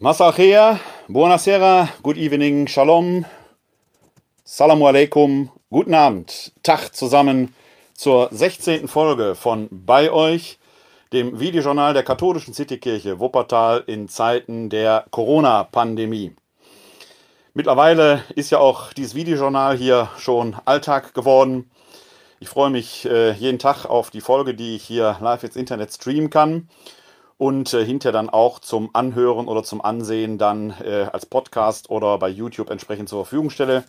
Masachea, 0.00 0.78
buonasera, 1.08 1.88
good 2.04 2.16
evening, 2.16 2.68
shalom, 2.68 3.24
salamu 4.44 4.86
alaikum, 4.86 5.50
guten 5.70 5.92
Abend, 5.92 6.52
Tag 6.62 6.94
zusammen 6.94 7.52
zur 7.94 8.28
16. 8.30 8.86
Folge 8.86 9.34
von 9.34 9.66
Bei 9.72 10.12
euch, 10.12 10.60
dem 11.12 11.40
Videojournal 11.40 11.94
der 11.94 12.04
katholischen 12.04 12.54
Citykirche 12.54 13.18
Wuppertal 13.18 13.82
in 13.88 14.08
Zeiten 14.08 14.70
der 14.70 15.04
Corona-Pandemie. 15.10 16.30
Mittlerweile 17.54 18.22
ist 18.36 18.50
ja 18.50 18.58
auch 18.60 18.92
dieses 18.92 19.16
Videojournal 19.16 19.76
hier 19.76 20.10
schon 20.16 20.54
Alltag 20.64 21.12
geworden. 21.12 21.72
Ich 22.38 22.48
freue 22.48 22.70
mich 22.70 23.04
äh, 23.04 23.32
jeden 23.32 23.58
Tag 23.58 23.84
auf 23.84 24.10
die 24.10 24.20
Folge, 24.20 24.54
die 24.54 24.76
ich 24.76 24.84
hier 24.84 25.16
live 25.20 25.42
ins 25.42 25.56
Internet 25.56 25.92
streamen 25.92 26.30
kann 26.30 26.68
und 27.38 27.72
äh, 27.72 27.84
hinterher 27.84 28.12
dann 28.12 28.28
auch 28.28 28.58
zum 28.58 28.90
Anhören 28.92 29.48
oder 29.48 29.62
zum 29.62 29.80
Ansehen 29.80 30.38
dann 30.38 30.74
äh, 30.84 31.06
als 31.12 31.24
Podcast 31.24 31.88
oder 31.88 32.18
bei 32.18 32.28
YouTube 32.28 32.70
entsprechend 32.70 33.08
zur 33.08 33.24
Verfügung 33.24 33.50
stelle. 33.50 33.84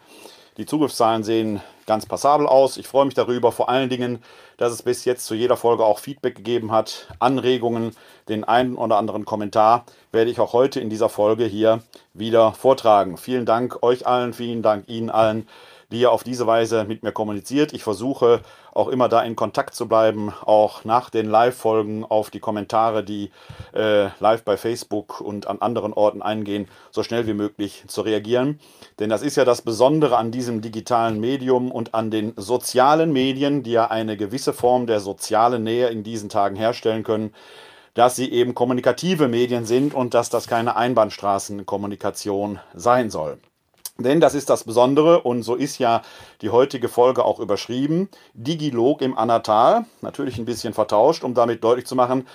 Die 0.57 0.65
Zugriffszahlen 0.65 1.23
sehen 1.23 1.61
ganz 1.85 2.05
passabel 2.05 2.45
aus. 2.45 2.77
Ich 2.77 2.87
freue 2.87 3.05
mich 3.05 3.13
darüber, 3.13 3.51
vor 3.51 3.69
allen 3.69 3.89
Dingen, 3.89 4.21
dass 4.57 4.73
es 4.73 4.83
bis 4.83 5.05
jetzt 5.05 5.25
zu 5.25 5.33
jeder 5.33 5.55
Folge 5.55 5.85
auch 5.85 5.99
Feedback 5.99 6.35
gegeben 6.35 6.71
hat, 6.71 7.07
Anregungen, 7.19 7.95
den 8.27 8.43
einen 8.43 8.75
oder 8.75 8.97
anderen 8.97 9.25
Kommentar 9.25 9.85
werde 10.11 10.31
ich 10.31 10.39
auch 10.39 10.53
heute 10.53 10.79
in 10.79 10.89
dieser 10.89 11.09
Folge 11.09 11.45
hier 11.45 11.81
wieder 12.13 12.51
vortragen. 12.53 13.17
Vielen 13.17 13.45
Dank 13.45 13.81
euch 13.83 14.05
allen, 14.05 14.33
vielen 14.33 14.61
Dank 14.61 14.89
Ihnen 14.89 15.09
allen 15.09 15.47
die 15.91 16.01
ihr 16.01 16.11
auf 16.11 16.23
diese 16.23 16.45
Weise 16.45 16.85
mit 16.85 17.03
mir 17.03 17.11
kommuniziert. 17.11 17.73
Ich 17.73 17.83
versuche 17.83 18.41
auch 18.73 18.87
immer 18.87 19.09
da 19.09 19.21
in 19.21 19.35
Kontakt 19.35 19.75
zu 19.75 19.87
bleiben, 19.87 20.31
auch 20.45 20.85
nach 20.85 21.09
den 21.09 21.25
Live-Folgen 21.25 22.05
auf 22.05 22.29
die 22.29 22.39
Kommentare, 22.39 23.03
die 23.03 23.31
äh, 23.73 24.09
live 24.19 24.43
bei 24.43 24.57
Facebook 24.57 25.19
und 25.21 25.47
an 25.47 25.59
anderen 25.59 25.93
Orten 25.93 26.21
eingehen, 26.21 26.67
so 26.91 27.03
schnell 27.03 27.25
wie 27.27 27.33
möglich 27.33 27.83
zu 27.87 28.01
reagieren. 28.01 28.59
Denn 28.99 29.09
das 29.09 29.21
ist 29.21 29.35
ja 29.35 29.45
das 29.45 29.61
Besondere 29.61 30.17
an 30.17 30.31
diesem 30.31 30.61
digitalen 30.61 31.19
Medium 31.19 31.71
und 31.71 31.93
an 31.93 32.11
den 32.11 32.33
sozialen 32.35 33.11
Medien, 33.11 33.63
die 33.63 33.71
ja 33.71 33.87
eine 33.87 34.17
gewisse 34.17 34.53
Form 34.53 34.85
der 34.85 34.99
sozialen 34.99 35.63
Nähe 35.63 35.87
in 35.87 36.03
diesen 36.03 36.29
Tagen 36.29 36.55
herstellen 36.55 37.03
können 37.03 37.33
dass 37.95 38.15
sie 38.15 38.31
eben 38.31 38.55
kommunikative 38.55 39.27
Medien 39.27 39.65
sind 39.65 39.93
und 39.93 40.13
dass 40.13 40.29
das 40.29 40.47
keine 40.47 40.77
Einbahnstraßenkommunikation 40.77 42.59
sein 42.73 43.09
soll. 43.09 43.39
Denn 43.99 44.21
das 44.21 44.33
ist 44.33 44.49
das 44.49 44.63
Besondere 44.63 45.21
und 45.21 45.43
so 45.43 45.55
ist 45.55 45.77
ja 45.77 46.01
die 46.41 46.49
heutige 46.49 46.87
Folge 46.87 47.25
auch 47.25 47.39
überschrieben. 47.39 48.07
Digilog 48.33 49.01
im 49.01 49.17
Anatal. 49.17 49.85
Natürlich 50.01 50.37
ein 50.37 50.45
bisschen 50.45 50.73
vertauscht, 50.73 51.25
um 51.25 51.33
damit 51.33 51.63
deutlich 51.63 51.85
zu 51.85 51.95
machen, 51.95 52.25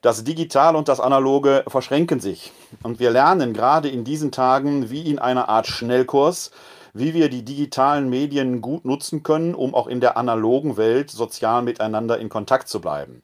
das 0.00 0.24
Digital 0.24 0.76
und 0.76 0.88
das 0.88 0.98
Analoge 0.98 1.62
verschränken 1.68 2.20
sich. 2.20 2.52
Und 2.82 3.00
wir 3.00 3.10
lernen 3.10 3.52
gerade 3.52 3.90
in 3.90 4.02
diesen 4.02 4.32
Tagen 4.32 4.88
wie 4.88 5.10
in 5.10 5.18
einer 5.18 5.50
Art 5.50 5.66
Schnellkurs, 5.66 6.52
wie 6.94 7.12
wir 7.12 7.28
die 7.28 7.44
digitalen 7.44 8.08
Medien 8.08 8.62
gut 8.62 8.86
nutzen 8.86 9.22
können, 9.22 9.54
um 9.54 9.74
auch 9.74 9.86
in 9.88 10.00
der 10.00 10.16
analogen 10.16 10.78
Welt 10.78 11.10
sozial 11.10 11.60
miteinander 11.60 12.18
in 12.18 12.30
Kontakt 12.30 12.68
zu 12.68 12.80
bleiben. 12.80 13.22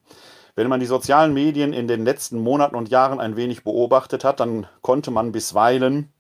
Wenn 0.55 0.69
man 0.69 0.80
die 0.80 0.86
sozialen 0.86 1.33
Medien 1.33 1.72
in 1.72 1.89
den 1.89 2.05
letzten 2.05 2.39
Monaten 2.41 2.77
und 2.77 2.91
Jahren 2.91 3.20
ein 3.20 3.36
wenig 3.36 3.64
beobachtet 3.64 4.22
hat, 4.22 4.41
dann 4.41 4.67
konnte 4.83 5.11
man 5.11 5.33
bisweilen 5.33 6.12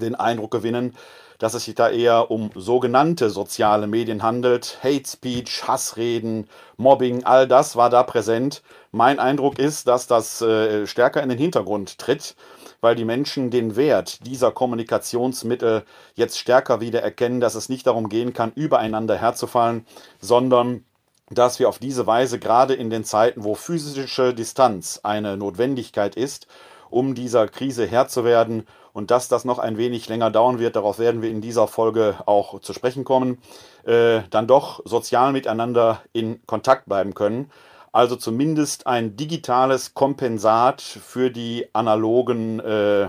den 0.00 0.14
Eindruck 0.14 0.50
gewinnen, 0.50 0.94
dass 1.40 1.54
es 1.54 1.64
sich 1.64 1.74
da 1.74 1.88
eher 1.88 2.30
um 2.30 2.50
sogenannte 2.54 3.30
soziale 3.30 3.86
Medien 3.86 4.22
handelt. 4.22 4.78
Hate 4.82 5.08
Speech, 5.08 5.66
Hassreden, 5.66 6.48
Mobbing, 6.76 7.24
all 7.24 7.48
das 7.48 7.76
war 7.76 7.88
da 7.88 8.02
präsent. 8.02 8.62
Mein 8.92 9.18
Eindruck 9.18 9.58
ist, 9.58 9.88
dass 9.88 10.06
das 10.06 10.42
äh, 10.42 10.86
stärker 10.86 11.22
in 11.22 11.30
den 11.30 11.38
Hintergrund 11.38 11.98
tritt, 11.98 12.36
weil 12.82 12.94
die 12.94 13.06
Menschen 13.06 13.50
den 13.50 13.74
Wert 13.74 14.26
dieser 14.26 14.52
Kommunikationsmittel 14.52 15.84
jetzt 16.14 16.38
stärker 16.38 16.80
wieder 16.80 17.02
erkennen, 17.02 17.40
dass 17.40 17.54
es 17.54 17.68
nicht 17.68 17.86
darum 17.86 18.08
gehen 18.10 18.34
kann, 18.34 18.52
übereinander 18.54 19.16
herzufallen, 19.16 19.86
sondern 20.20 20.84
dass 21.30 21.58
wir 21.58 21.68
auf 21.68 21.78
diese 21.78 22.06
Weise 22.06 22.38
gerade 22.38 22.74
in 22.74 22.90
den 22.90 23.04
Zeiten, 23.04 23.44
wo 23.44 23.54
physische 23.54 24.34
Distanz 24.34 25.00
eine 25.04 25.36
Notwendigkeit 25.36 26.16
ist, 26.16 26.48
um 26.90 27.14
dieser 27.14 27.48
Krise 27.48 27.86
Herr 27.86 28.08
zu 28.08 28.24
werden, 28.24 28.66
und 28.92 29.10
dass 29.10 29.28
das 29.28 29.44
noch 29.44 29.58
ein 29.58 29.76
wenig 29.78 30.08
länger 30.08 30.30
dauern 30.30 30.58
wird, 30.58 30.76
darauf 30.76 30.98
werden 30.98 31.22
wir 31.22 31.30
in 31.30 31.40
dieser 31.40 31.68
Folge 31.68 32.16
auch 32.26 32.60
zu 32.60 32.72
sprechen 32.72 33.04
kommen, 33.04 33.38
äh, 33.84 34.22
dann 34.30 34.46
doch 34.46 34.80
sozial 34.84 35.32
miteinander 35.32 36.02
in 36.12 36.44
Kontakt 36.46 36.86
bleiben 36.86 37.14
können. 37.14 37.50
Also 37.92 38.16
zumindest 38.16 38.86
ein 38.86 39.16
digitales 39.16 39.94
Kompensat 39.94 40.80
für 40.80 41.30
die 41.30 41.68
analogen 41.72 42.60
äh, 42.60 43.08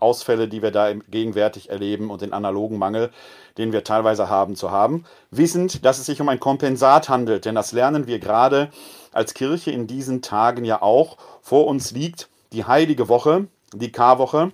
Ausfälle, 0.00 0.48
die 0.48 0.62
wir 0.62 0.70
da 0.70 0.92
gegenwärtig 0.92 1.70
erleben 1.70 2.10
und 2.10 2.22
den 2.22 2.32
analogen 2.32 2.78
Mangel, 2.78 3.10
den 3.58 3.72
wir 3.72 3.84
teilweise 3.84 4.28
haben, 4.28 4.56
zu 4.56 4.70
haben. 4.70 5.04
Wissend, 5.30 5.84
dass 5.84 5.98
es 5.98 6.06
sich 6.06 6.20
um 6.20 6.28
ein 6.28 6.40
Kompensat 6.40 7.08
handelt, 7.08 7.44
denn 7.44 7.54
das 7.54 7.72
lernen 7.72 8.06
wir 8.06 8.18
gerade 8.18 8.70
als 9.12 9.34
Kirche 9.34 9.70
in 9.70 9.86
diesen 9.86 10.22
Tagen 10.22 10.64
ja 10.64 10.80
auch. 10.80 11.16
Vor 11.42 11.66
uns 11.66 11.90
liegt 11.90 12.28
die 12.52 12.64
heilige 12.64 13.08
Woche, 13.08 13.48
die 13.74 13.92
Karwoche 13.92 14.52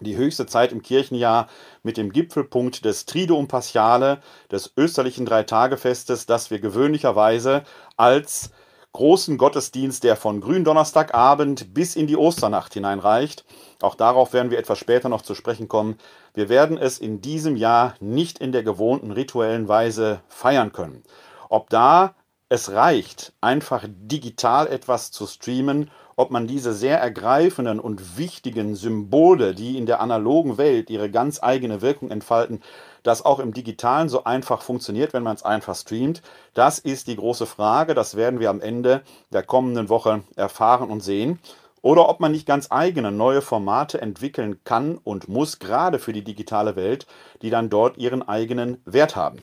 die 0.00 0.16
höchste 0.16 0.46
Zeit 0.46 0.72
im 0.72 0.82
Kirchenjahr 0.82 1.48
mit 1.82 1.96
dem 1.96 2.12
Gipfelpunkt 2.12 2.84
des 2.84 3.06
Triduum 3.06 3.48
Paschale, 3.48 4.20
des 4.50 4.72
österlichen 4.76 5.26
Dreitagefestes, 5.26 6.26
das 6.26 6.50
wir 6.50 6.60
gewöhnlicherweise 6.60 7.62
als 7.96 8.50
großen 8.92 9.38
Gottesdienst, 9.38 10.02
der 10.02 10.16
von 10.16 10.40
Gründonnerstagabend 10.40 11.74
bis 11.74 11.94
in 11.94 12.06
die 12.06 12.16
Osternacht 12.16 12.74
hineinreicht. 12.74 13.44
Auch 13.80 13.94
darauf 13.94 14.32
werden 14.32 14.50
wir 14.50 14.58
etwas 14.58 14.78
später 14.78 15.08
noch 15.08 15.22
zu 15.22 15.34
sprechen 15.34 15.68
kommen. 15.68 15.98
Wir 16.34 16.48
werden 16.48 16.78
es 16.78 16.98
in 16.98 17.20
diesem 17.20 17.56
Jahr 17.56 17.94
nicht 18.00 18.38
in 18.38 18.50
der 18.50 18.62
gewohnten 18.62 19.12
rituellen 19.12 19.68
Weise 19.68 20.20
feiern 20.28 20.72
können. 20.72 21.04
Ob 21.48 21.70
da 21.70 22.14
es 22.48 22.72
reicht, 22.72 23.34
einfach 23.40 23.84
digital 23.86 24.66
etwas 24.66 25.10
zu 25.10 25.26
streamen 25.26 25.90
ob 26.18 26.32
man 26.32 26.48
diese 26.48 26.74
sehr 26.74 26.98
ergreifenden 26.98 27.78
und 27.78 28.18
wichtigen 28.18 28.74
Symbole, 28.74 29.54
die 29.54 29.78
in 29.78 29.86
der 29.86 30.00
analogen 30.00 30.58
Welt 30.58 30.90
ihre 30.90 31.12
ganz 31.12 31.40
eigene 31.40 31.80
Wirkung 31.80 32.10
entfalten, 32.10 32.60
das 33.04 33.24
auch 33.24 33.38
im 33.38 33.54
digitalen 33.54 34.08
so 34.08 34.24
einfach 34.24 34.62
funktioniert, 34.62 35.12
wenn 35.12 35.22
man 35.22 35.36
es 35.36 35.44
einfach 35.44 35.76
streamt, 35.76 36.22
das 36.54 36.80
ist 36.80 37.06
die 37.06 37.14
große 37.14 37.46
Frage. 37.46 37.94
Das 37.94 38.16
werden 38.16 38.40
wir 38.40 38.50
am 38.50 38.60
Ende 38.60 39.02
der 39.32 39.44
kommenden 39.44 39.88
Woche 39.88 40.22
erfahren 40.34 40.90
und 40.90 41.04
sehen. 41.04 41.38
Oder 41.82 42.08
ob 42.08 42.18
man 42.18 42.32
nicht 42.32 42.46
ganz 42.46 42.66
eigene 42.70 43.12
neue 43.12 43.40
Formate 43.40 44.00
entwickeln 44.00 44.58
kann 44.64 44.98
und 44.98 45.28
muss, 45.28 45.60
gerade 45.60 46.00
für 46.00 46.12
die 46.12 46.24
digitale 46.24 46.74
Welt, 46.74 47.06
die 47.42 47.50
dann 47.50 47.70
dort 47.70 47.96
ihren 47.96 48.26
eigenen 48.26 48.82
Wert 48.84 49.14
haben. 49.14 49.38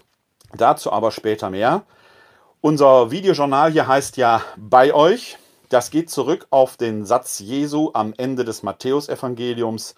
Dazu 0.53 0.91
aber 0.91 1.11
später 1.11 1.49
mehr. 1.49 1.83
Unser 2.59 3.11
Videojournal 3.11 3.71
hier 3.71 3.87
heißt 3.87 4.17
ja 4.17 4.41
bei 4.57 4.93
euch. 4.93 5.37
Das 5.69 5.89
geht 5.89 6.09
zurück 6.09 6.47
auf 6.49 6.77
den 6.77 7.05
Satz 7.05 7.39
Jesu 7.39 7.91
am 7.93 8.13
Ende 8.17 8.45
des 8.45 8.63
Matthäusevangeliums, 8.63 9.95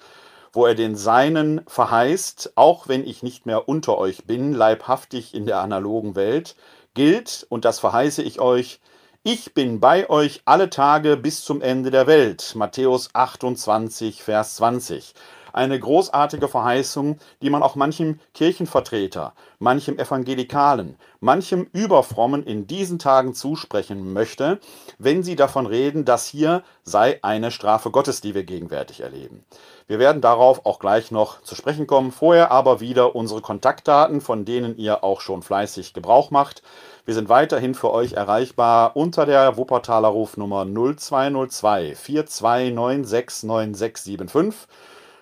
wo 0.54 0.66
er 0.66 0.76
den 0.76 0.96
Seinen 0.96 1.62
verheißt, 1.68 2.54
auch 2.56 2.88
wenn 2.88 3.06
ich 3.06 3.22
nicht 3.22 3.46
mehr 3.46 3.68
unter 3.68 3.98
euch 3.98 4.26
bin, 4.26 4.54
leibhaftig 4.54 5.34
in 5.34 5.46
der 5.46 5.60
analogen 5.60 6.16
Welt, 6.16 6.56
gilt, 6.94 7.46
und 7.50 7.66
das 7.66 7.80
verheiße 7.80 8.24
ich 8.24 8.40
euch, 8.40 8.80
ich 9.24 9.54
bin 9.54 9.82
bei 9.82 10.10
euch 10.10 10.42
alle 10.46 10.70
Tage 10.70 11.18
bis 11.18 11.44
zum 11.44 11.62
Ende 11.62 11.92
der 11.92 12.08
Welt. 12.08 12.54
Matthäus 12.56 13.10
28, 13.14 14.24
Vers 14.24 14.56
20 14.56 15.14
eine 15.54 15.80
großartige 15.80 16.48
Verheißung, 16.48 17.18
die 17.42 17.50
man 17.50 17.64
auch 17.64 17.76
manchem 17.76 18.20
Kirchenvertreter, 18.34 19.34
manchem 19.60 19.98
Evangelikalen, 19.98 20.98
manchem 21.20 21.68
Überfrommen 21.74 22.44
in 22.44 22.68
diesen 22.68 23.00
Tagen 23.00 23.34
zusprechen 23.34 24.14
möchte, 24.14 24.60
wenn 25.00 25.24
sie 25.24 25.36
davon 25.36 25.66
reden, 25.66 26.06
dass 26.06 26.28
hier 26.28 26.64
sei 26.84 27.20
eine 27.22 27.52
Strafe 27.52 27.92
Gottes, 27.92 28.22
die 28.22 28.36
wir 28.36 28.44
gegenwärtig 28.44 29.02
erleben. 29.02 29.46
Wir 29.88 30.00
werden 30.00 30.22
darauf 30.22 30.66
auch 30.66 30.80
gleich 30.80 31.12
noch 31.12 31.42
zu 31.44 31.56
sprechen 31.56 31.88
kommen. 31.88 32.12
Vorher 32.12 32.52
aber 32.52 32.82
wieder 32.82 33.16
unsere 33.16 33.42
Kontaktdaten, 33.42 34.20
von 34.20 34.44
denen 34.44 34.78
ihr 34.78 35.02
auch 35.04 35.22
schon 35.22 35.42
fleißig 35.42 35.94
Gebrauch 35.94 36.30
macht. 36.30 36.62
Wir 37.06 37.14
sind 37.14 37.30
weiterhin 37.30 37.74
für 37.74 37.92
euch 37.92 38.12
erreichbar 38.12 38.98
unter 38.98 39.26
der 39.26 39.56
Wuppertaler 39.56 40.10
Rufnummer 40.10 40.66
0202 40.66 41.94
42969675 41.94 44.68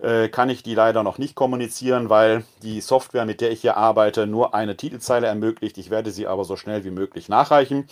äh, 0.00 0.28
kann 0.28 0.50
ich 0.50 0.62
die 0.62 0.74
leider 0.74 1.02
noch 1.02 1.18
nicht 1.18 1.34
kommunizieren, 1.34 2.10
weil 2.10 2.44
die 2.62 2.80
Software, 2.80 3.24
mit 3.24 3.40
der 3.40 3.50
ich 3.50 3.60
hier 3.60 3.76
arbeite, 3.76 4.26
nur 4.26 4.54
eine 4.54 4.76
Titelzeile 4.76 5.26
ermöglicht. 5.26 5.78
Ich 5.78 5.90
werde 5.90 6.10
sie 6.10 6.26
aber 6.26 6.44
so 6.44 6.56
schnell 6.56 6.84
wie 6.84 6.90
möglich 6.90 7.28
nachreichen. 7.28 7.88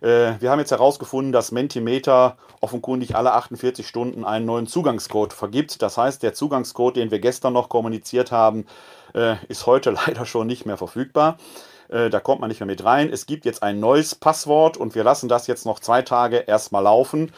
Äh, 0.00 0.34
wir 0.40 0.50
haben 0.50 0.58
jetzt 0.58 0.70
herausgefunden, 0.70 1.32
dass 1.32 1.52
Mentimeter 1.52 2.36
offenkundig 2.60 3.16
alle 3.16 3.32
48 3.32 3.86
Stunden 3.86 4.24
einen 4.24 4.46
neuen 4.46 4.66
Zugangscode 4.66 5.32
vergibt. 5.32 5.80
Das 5.82 5.96
heißt, 5.96 6.22
der 6.22 6.34
Zugangscode, 6.34 6.96
den 6.96 7.10
wir 7.10 7.20
gestern 7.20 7.52
noch 7.52 7.68
kommuniziert 7.68 8.32
haben, 8.32 8.66
äh, 9.14 9.36
ist 9.48 9.66
heute 9.66 9.90
leider 10.06 10.26
schon 10.26 10.46
nicht 10.46 10.66
mehr 10.66 10.76
verfügbar. 10.76 11.38
Äh, 11.88 12.10
da 12.10 12.20
kommt 12.20 12.40
man 12.40 12.48
nicht 12.48 12.60
mehr 12.60 12.66
mit 12.66 12.84
rein. 12.84 13.10
Es 13.12 13.26
gibt 13.26 13.44
jetzt 13.44 13.62
ein 13.62 13.80
neues 13.80 14.14
Passwort 14.14 14.76
und 14.76 14.94
wir 14.94 15.04
lassen 15.04 15.28
das 15.28 15.46
jetzt 15.46 15.66
noch 15.66 15.80
zwei 15.80 16.02
Tage 16.02 16.36
erstmal 16.38 16.82
laufen. 16.82 17.32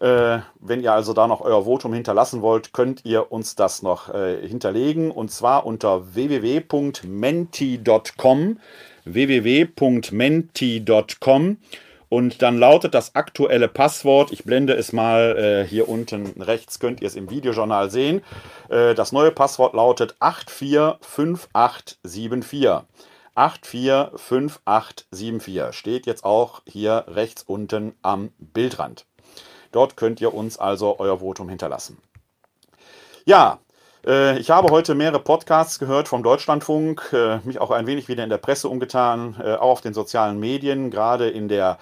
Wenn 0.00 0.80
ihr 0.80 0.92
also 0.92 1.12
da 1.12 1.28
noch 1.28 1.42
euer 1.42 1.64
Votum 1.64 1.94
hinterlassen 1.94 2.42
wollt, 2.42 2.72
könnt 2.72 3.04
ihr 3.04 3.30
uns 3.30 3.54
das 3.54 3.82
noch 3.82 4.12
hinterlegen 4.12 5.12
und 5.12 5.30
zwar 5.30 5.64
unter 5.64 6.12
www.menti.com 6.16 7.06
www.menti.com 9.04 10.16
und 12.12 12.42
dann 12.42 12.58
lautet 12.58 12.92
das 12.92 13.14
aktuelle 13.14 13.68
Passwort, 13.68 14.32
ich 14.32 14.44
blende 14.44 14.74
es 14.74 14.92
mal 14.92 15.34
äh, 15.38 15.64
hier 15.66 15.88
unten 15.88 16.42
rechts, 16.42 16.78
könnt 16.78 17.00
ihr 17.00 17.06
es 17.06 17.16
im 17.16 17.30
Videojournal 17.30 17.90
sehen. 17.90 18.20
Äh, 18.68 18.94
das 18.94 19.12
neue 19.12 19.30
Passwort 19.30 19.72
lautet 19.72 20.14
845874. 20.20 22.82
845874 23.34 25.72
steht 25.72 26.04
jetzt 26.04 26.22
auch 26.22 26.60
hier 26.66 27.06
rechts 27.08 27.44
unten 27.44 27.94
am 28.02 28.32
Bildrand. 28.36 29.06
Dort 29.70 29.96
könnt 29.96 30.20
ihr 30.20 30.34
uns 30.34 30.58
also 30.58 30.98
euer 30.98 31.20
Votum 31.20 31.48
hinterlassen. 31.48 31.96
Ja, 33.24 33.58
ich 34.04 34.50
habe 34.50 34.72
heute 34.72 34.96
mehrere 34.96 35.20
Podcasts 35.20 35.78
gehört 35.78 36.08
vom 36.08 36.24
Deutschlandfunk, 36.24 37.12
äh, 37.12 37.38
mich 37.44 37.60
auch 37.60 37.70
ein 37.70 37.86
wenig 37.86 38.08
wieder 38.08 38.24
in 38.24 38.30
der 38.30 38.38
Presse 38.38 38.68
umgetan, 38.68 39.36
äh, 39.40 39.54
auch 39.54 39.70
auf 39.70 39.80
den 39.80 39.94
sozialen 39.94 40.40
Medien, 40.40 40.90
gerade 40.90 41.30
in 41.30 41.48
der 41.48 41.78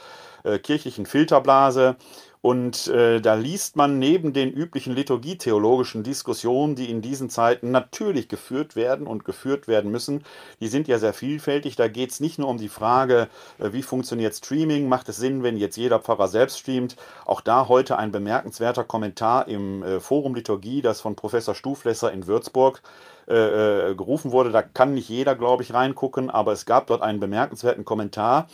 kirchlichen 0.62 1.04
Filterblase. 1.04 1.96
Und 2.42 2.88
äh, 2.88 3.20
da 3.20 3.34
liest 3.34 3.76
man 3.76 3.98
neben 3.98 4.32
den 4.32 4.50
üblichen 4.50 4.94
liturgietheologischen 4.94 6.02
Diskussionen, 6.02 6.74
die 6.74 6.90
in 6.90 7.02
diesen 7.02 7.28
Zeiten 7.28 7.70
natürlich 7.70 8.28
geführt 8.28 8.76
werden 8.76 9.06
und 9.06 9.26
geführt 9.26 9.68
werden 9.68 9.90
müssen, 9.90 10.24
die 10.60 10.68
sind 10.68 10.88
ja 10.88 10.98
sehr 10.98 11.12
vielfältig. 11.12 11.76
Da 11.76 11.88
geht 11.88 12.12
es 12.12 12.20
nicht 12.20 12.38
nur 12.38 12.48
um 12.48 12.56
die 12.56 12.70
Frage, 12.70 13.28
äh, 13.58 13.72
wie 13.72 13.82
funktioniert 13.82 14.34
Streaming, 14.34 14.88
macht 14.88 15.08
es 15.10 15.18
Sinn, 15.18 15.42
wenn 15.42 15.58
jetzt 15.58 15.76
jeder 15.76 16.00
Pfarrer 16.00 16.28
selbst 16.28 16.58
streamt. 16.58 16.96
Auch 17.26 17.42
da 17.42 17.68
heute 17.68 17.98
ein 17.98 18.10
bemerkenswerter 18.10 18.84
Kommentar 18.84 19.46
im 19.46 19.82
äh, 19.82 20.00
Forum 20.00 20.34
Liturgie, 20.34 20.80
das 20.80 21.02
von 21.02 21.16
Professor 21.16 21.54
Stuflesser 21.54 22.10
in 22.10 22.26
Würzburg 22.26 22.80
äh, 23.28 23.90
äh, 23.90 23.94
gerufen 23.94 24.32
wurde. 24.32 24.50
Da 24.50 24.62
kann 24.62 24.94
nicht 24.94 25.10
jeder, 25.10 25.36
glaube 25.36 25.62
ich, 25.62 25.74
reingucken, 25.74 26.30
aber 26.30 26.52
es 26.52 26.64
gab 26.64 26.86
dort 26.86 27.02
einen 27.02 27.20
bemerkenswerten 27.20 27.84
Kommentar 27.84 28.48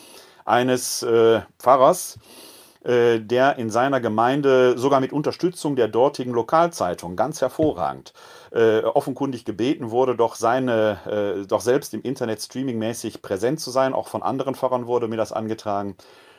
eines 0.45 1.03
äh, 1.03 1.41
Pfarrers, 1.59 2.19
der 2.87 3.59
in 3.59 3.69
seiner 3.69 4.01
Gemeinde 4.01 4.79
sogar 4.79 5.01
mit 5.01 5.13
Unterstützung 5.13 5.75
der 5.75 5.89
dortigen 5.89 6.33
Lokalzeitung 6.33 7.17
ganz 7.17 7.41
hervorragend 7.41 8.13
äh, 8.53 8.81
offenkundig 8.81 9.45
gebeten 9.45 9.91
wurde, 9.91 10.17
doch 10.17 10.35
seine, 10.37 10.99
äh, 11.07 11.47
doch 11.47 11.61
selbst 11.61 11.95
im 11.95 12.03
Internet 12.03 12.41
streamingmäßig 12.41 13.23
präsent 13.23 13.61
zu 13.61 13.71
sein. 13.71 13.93
Auch 13.93 14.09
von 14.09 14.23
anderen 14.23 14.55
Pfarrern 14.55 14.87
wurde 14.87 15.09
mir 15.09 15.17
das 15.17 15.33
angetragen. 15.33 15.97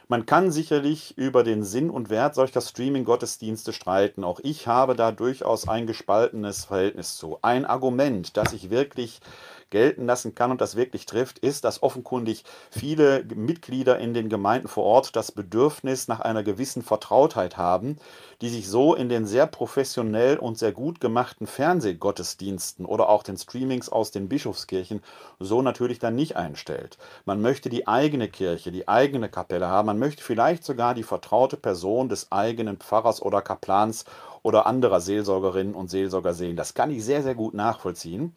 Man 0.10 0.26
kann 0.26 0.52
sicherlich 0.52 1.18
über 1.18 1.44
den 1.44 1.66
Sinn 1.66 1.90
und 1.90 2.10
Wert 2.10 2.34
solcher 2.34 2.62
Streaming-Gottesdienste 2.62 3.74
streiten. 3.74 4.24
Auch 4.24 4.40
ich 4.42 4.66
habe 4.66 4.96
da 4.96 5.12
durchaus 5.12 5.68
ein 5.68 5.86
gespaltenes 5.86 6.64
Verhältnis 6.64 7.18
zu. 7.18 7.40
Ein 7.42 7.66
Argument, 7.66 8.38
das 8.38 8.54
ich 8.54 8.70
wirklich 8.70 9.20
gelten 9.70 10.06
lassen 10.06 10.36
kann 10.36 10.52
und 10.52 10.62
das 10.62 10.76
wirklich 10.76 11.06
trifft, 11.06 11.40
ist, 11.40 11.64
dass 11.64 11.84
offenkundig 11.84 12.44
viele 12.72 13.24
Mitglieder 13.24 14.00
in 14.00 14.14
den 14.14 14.30
Gemeinden 14.30 14.68
vor 14.68 14.84
Ort 14.84 15.16
das 15.16 15.32
Bedürfnis 15.32 16.08
nach 16.08 16.20
einer 16.20 16.44
gewissen 16.44 16.82
Vertrautheit 16.82 17.58
haben, 17.58 17.98
die 18.42 18.50
sich 18.50 18.70
so 18.70 18.96
in 18.96 19.10
den 19.10 19.26
sehr 19.26 19.48
professionell 19.48 20.38
und 20.38 20.58
sehr 20.58 20.72
gut 20.72 21.00
gemachten 21.00 21.48
Fernsehgottesdiensten 21.48 22.86
oder 22.86 23.10
auch 23.10 23.24
den 23.24 23.38
Streamings 23.38 23.90
aus 23.90 24.12
den 24.12 24.30
Bischofskirchen 24.30 25.02
so 25.40 25.62
natürlich 25.62 26.00
dann 26.00 26.16
nicht 26.16 26.36
einstellt. 26.36 26.98
Man 27.26 27.42
möchte 27.42 27.70
die 27.70 27.88
eigene 27.88 28.28
Kirche, 28.28 28.72
die 28.72 28.88
eigene 28.88 29.30
Kapelle 29.30 29.68
haben, 29.68 29.88
man 29.88 30.00
möchte 30.00 30.24
vielleicht 30.24 30.64
sogar 30.64 30.94
die 30.94 31.04
vertraute 31.04 31.58
Person 31.58 32.10
des 32.10 32.32
eigenen 32.32 32.78
Pfarrers 32.78 33.22
oder 33.22 33.42
Kaplans 33.42 34.06
oder 34.44 34.66
anderer 34.66 35.02
Seelsorgerinnen 35.02 35.74
und 35.74 35.90
Seelsorger 35.90 36.34
sehen. 36.34 36.56
Das 36.56 36.74
kann 36.74 36.92
ich 36.92 37.04
sehr, 37.04 37.24
sehr 37.24 37.36
gut 37.36 37.54
nachvollziehen. 37.54 38.34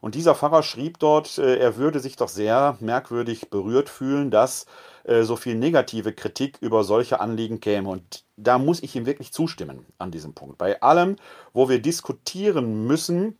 Und 0.00 0.14
dieser 0.14 0.34
Pfarrer 0.34 0.62
schrieb 0.62 0.98
dort, 0.98 1.38
äh, 1.38 1.56
er 1.56 1.76
würde 1.76 2.00
sich 2.00 2.16
doch 2.16 2.28
sehr 2.28 2.76
merkwürdig 2.80 3.50
berührt 3.50 3.88
fühlen, 3.88 4.30
dass 4.30 4.66
äh, 5.04 5.22
so 5.22 5.36
viel 5.36 5.54
negative 5.54 6.12
Kritik 6.12 6.58
über 6.60 6.84
solche 6.84 7.20
Anliegen 7.20 7.60
käme. 7.60 7.88
Und 7.88 8.24
da 8.36 8.58
muss 8.58 8.82
ich 8.82 8.96
ihm 8.96 9.06
wirklich 9.06 9.32
zustimmen 9.32 9.86
an 9.98 10.10
diesem 10.10 10.34
Punkt. 10.34 10.58
Bei 10.58 10.80
allem, 10.82 11.16
wo 11.52 11.68
wir 11.68 11.80
diskutieren 11.80 12.86
müssen, 12.86 13.36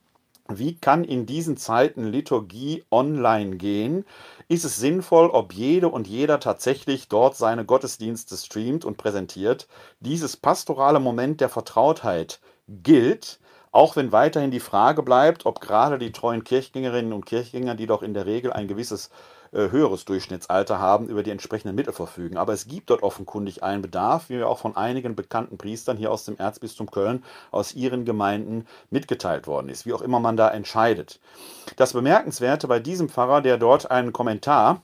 wie 0.48 0.76
kann 0.76 1.02
in 1.02 1.26
diesen 1.26 1.56
Zeiten 1.56 2.04
Liturgie 2.04 2.84
online 2.90 3.56
gehen? 3.56 4.04
Ist 4.48 4.64
es 4.64 4.76
sinnvoll, 4.76 5.28
ob 5.28 5.52
jede 5.52 5.88
und 5.88 6.06
jeder 6.06 6.38
tatsächlich 6.38 7.08
dort 7.08 7.36
seine 7.36 7.64
Gottesdienste 7.64 8.36
streamt 8.36 8.84
und 8.84 8.96
präsentiert? 8.96 9.66
Dieses 9.98 10.36
pastorale 10.36 11.00
Moment 11.00 11.40
der 11.40 11.48
Vertrautheit 11.48 12.38
gilt, 12.68 13.40
auch 13.76 13.94
wenn 13.94 14.10
weiterhin 14.10 14.50
die 14.50 14.60
Frage 14.60 15.02
bleibt, 15.02 15.44
ob 15.44 15.60
gerade 15.60 15.98
die 15.98 16.10
treuen 16.10 16.44
Kirchgängerinnen 16.44 17.12
und 17.12 17.26
Kirchgänger, 17.26 17.74
die 17.74 17.86
doch 17.86 18.02
in 18.02 18.14
der 18.14 18.24
Regel 18.24 18.50
ein 18.50 18.68
gewisses 18.68 19.10
äh, 19.52 19.70
höheres 19.70 20.06
Durchschnittsalter 20.06 20.78
haben, 20.78 21.08
über 21.08 21.22
die 21.22 21.30
entsprechenden 21.30 21.74
Mittel 21.74 21.92
verfügen. 21.92 22.38
Aber 22.38 22.54
es 22.54 22.66
gibt 22.68 22.88
dort 22.88 23.02
offenkundig 23.02 23.62
einen 23.62 23.82
Bedarf, 23.82 24.30
wie 24.30 24.36
mir 24.36 24.48
auch 24.48 24.58
von 24.58 24.76
einigen 24.76 25.14
bekannten 25.14 25.58
Priestern 25.58 25.98
hier 25.98 26.10
aus 26.10 26.24
dem 26.24 26.38
Erzbistum 26.38 26.90
Köln, 26.90 27.22
aus 27.50 27.74
ihren 27.74 28.06
Gemeinden 28.06 28.66
mitgeteilt 28.88 29.46
worden 29.46 29.68
ist, 29.68 29.84
wie 29.84 29.92
auch 29.92 30.00
immer 30.00 30.20
man 30.20 30.38
da 30.38 30.48
entscheidet. 30.48 31.20
Das 31.76 31.92
Bemerkenswerte 31.92 32.68
bei 32.68 32.80
diesem 32.80 33.10
Pfarrer, 33.10 33.42
der 33.42 33.58
dort 33.58 33.90
einen 33.90 34.14
Kommentar 34.14 34.80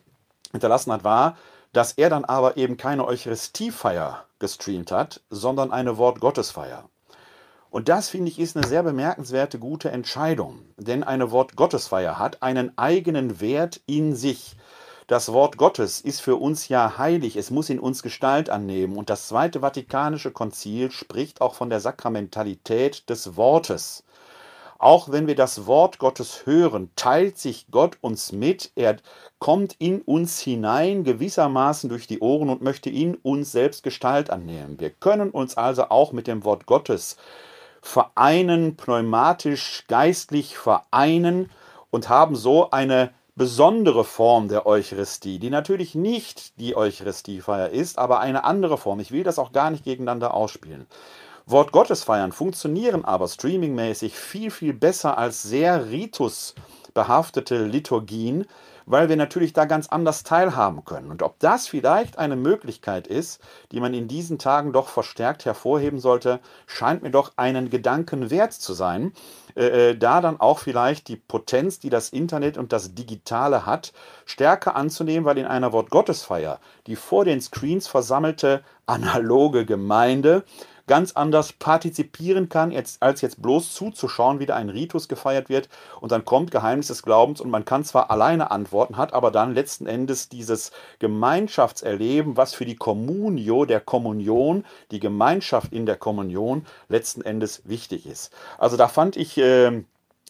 hinterlassen 0.53 0.93
hat, 0.93 1.03
war, 1.03 1.39
dass 1.73 1.93
er 1.93 2.11
dann 2.11 2.27
aber 2.27 2.59
eben 2.59 2.77
keine 2.77 3.07
Eucharistiefeier 3.07 4.27
gestreamt 4.39 4.93
hat, 4.93 5.23
sondern 5.31 5.73
eine 5.73 5.97
Wortgottesfeier. 5.97 6.85
Und 7.73 7.89
das, 7.89 8.11
finde 8.11 8.31
ich, 8.31 8.39
ist 8.39 8.55
eine 8.55 8.67
sehr 8.67 8.83
bemerkenswerte, 8.83 9.59
gute 9.59 9.91
Entscheidung. 9.91 10.61
Denn 10.77 11.03
eine 11.03 11.31
Wort 11.31 11.57
Gottesfeier 11.57 12.19
hat 12.19 12.43
einen 12.43 12.77
eigenen 12.77 13.41
Wert 13.41 13.81
in 13.87 14.15
sich. 14.15 14.57
Das 15.07 15.33
Wort 15.33 15.57
Gottes 15.57 16.03
ist 16.03 16.21
für 16.21 16.37
uns 16.37 16.69
ja 16.69 16.99
heilig, 16.99 17.35
es 17.37 17.51
muss 17.51 17.71
in 17.71 17.81
uns 17.81 18.03
Gestalt 18.03 18.51
annehmen. 18.51 18.99
Und 18.99 19.09
das 19.09 19.27
Zweite 19.27 19.61
Vatikanische 19.61 20.33
Konzil 20.33 20.91
spricht 20.91 21.41
auch 21.41 21.55
von 21.55 21.71
der 21.71 21.81
Sakramentalität 21.81 23.09
des 23.09 23.39
Wortes. 23.39 24.05
Auch 24.79 25.11
wenn 25.11 25.27
wir 25.27 25.35
das 25.35 25.67
Wort 25.67 25.99
Gottes 25.99 26.45
hören, 26.45 26.91
teilt 26.95 27.39
sich 27.39 27.69
Gott 27.71 27.97
uns 28.03 28.33
mit. 28.33 28.71
Er 28.75 28.99
kommt 29.39 29.77
in 29.79 30.03
uns 30.03 30.41
hinein, 30.41 31.05
gewissermaßen 31.05 31.89
durch 31.89 32.07
die 32.07 32.21
Ohren 32.21 32.51
und 32.51 32.61
möchte 32.61 32.91
in 32.91 33.15
uns 33.15 33.51
selbst 33.51 33.83
Gestalt 33.83 34.29
annehmen. 34.29 34.79
Wir 34.79 34.91
können 34.91 35.31
uns 35.31 35.57
also 35.57 35.85
auch 35.85 36.13
mit 36.13 36.27
dem 36.27 36.45
Wort 36.45 36.67
Gottes 36.67 37.17
vereinen, 37.83 38.77
pneumatisch, 38.77 39.85
geistlich 39.89 40.57
vereinen 40.57 41.51
und 41.91 42.09
haben 42.09 42.37
so 42.37 42.71
eine 42.71 43.11
besondere 43.35 44.05
Form 44.05 44.49
der 44.49 44.67
Eucharistie, 44.67 45.39
die 45.39 45.51
natürlich 45.51 45.95
nicht 45.95 46.59
die 46.59 46.77
Eucharistiefeier 46.77 47.71
ist, 47.71 47.99
aber 47.99 48.21
eine 48.21 48.45
andere 48.45 48.79
Form. 48.79 49.01
Ich 49.01 49.11
will 49.11 49.25
das 49.25 49.39
auch 49.39 49.53
gar 49.53 49.71
nicht 49.71 49.85
gegeneinander 49.85 50.33
ausspielen. 50.33 50.87
Wort 51.45 51.73
Gottes 51.73 52.05
feiern 52.05 52.31
funktionieren 52.31 53.05
aber 53.05 53.27
streamingmäßig 53.27 54.15
viel, 54.15 54.51
viel 54.51 54.75
besser 54.75 55.19
als 55.19 55.43
sehr 55.43 55.91
ritusbehaftete 55.91 57.65
Liturgien, 57.65 58.47
weil 58.87 59.09
wir 59.09 59.17
natürlich 59.17 59.53
da 59.53 59.65
ganz 59.65 59.89
anders 59.89 60.23
teilhaben 60.23 60.85
können. 60.85 61.11
Und 61.11 61.23
ob 61.23 61.39
das 61.39 61.69
vielleicht 61.69 62.19
eine 62.19 62.37
Möglichkeit 62.37 63.07
ist, 63.07 63.41
die 63.71 63.81
man 63.81 63.95
in 63.95 64.09
diesen 64.09 64.39
Tagen 64.39 64.73
doch 64.73 64.89
verstärkt 64.89 65.45
hervorheben 65.45 65.99
sollte, 65.99 66.41
scheint 66.67 67.03
mir 67.03 67.11
doch 67.11 67.33
einen 67.37 67.71
Gedanken 67.71 68.31
wert 68.31 68.53
zu 68.53 68.73
sein. 68.73 69.13
Äh, 69.55 69.91
äh, 69.91 69.97
da 69.97 70.21
dann 70.21 70.41
auch 70.41 70.59
vielleicht 70.59 71.09
die 71.09 71.17
Potenz, 71.17 71.79
die 71.79 71.91
das 71.91 72.09
Internet 72.09 72.57
und 72.57 72.73
das 72.73 72.95
Digitale 72.95 73.67
hat, 73.67 73.93
stärker 74.25 74.77
anzunehmen, 74.77 75.25
weil 75.25 75.39
in 75.39 75.47
einer 75.47 75.73
Wortgottesfeier 75.73 76.59
die 76.87 76.97
vor 76.97 77.25
den 77.25 77.41
Screens 77.41 77.87
versammelte 77.87 78.63
analoge 78.87 79.65
Gemeinde 79.67 80.45
ganz 80.93 81.13
anders 81.13 81.55
partizipieren 81.55 82.51
kann, 82.51 82.71
als 83.01 83.23
jetzt 83.23 83.41
bloß 83.41 83.73
zuzuschauen, 83.73 84.41
wie 84.41 84.45
da 84.45 84.57
ein 84.57 84.69
Ritus 84.69 85.09
gefeiert 85.09 85.49
wird 85.49 85.71
und 86.03 86.13
dann 86.13 86.27
kommt 86.27 86.51
Geheimnis 86.51 86.89
des 86.89 87.03
Glaubens 87.03 87.41
und 87.41 87.49
man 87.49 87.65
kann 87.65 87.83
zwar 87.83 88.11
alleine 88.11 88.51
antworten, 88.51 88.99
hat 88.99 89.15
aber 89.15 89.31
dann 89.31 89.55
letzten 89.55 89.87
Endes 89.87 90.29
dieses 90.29 90.71
Gemeinschaftserleben, 90.99 92.37
was 92.37 92.53
für 92.53 92.67
die 92.67 92.77
Communio 92.77 93.65
der 93.65 93.81
Kommunion, 93.81 94.67
die 94.91 95.01
Gemeinschaft 95.01 95.73
in 95.73 95.87
der 95.87 95.97
Kommunion 95.97 96.67
letzten 96.91 97.23
Endes 97.23 97.63
wichtig 97.65 98.05
ist. 98.05 98.31
Also 98.59 98.77
da 98.77 98.87
fand 98.87 99.17
ich 99.17 99.39
äh, 99.39 99.85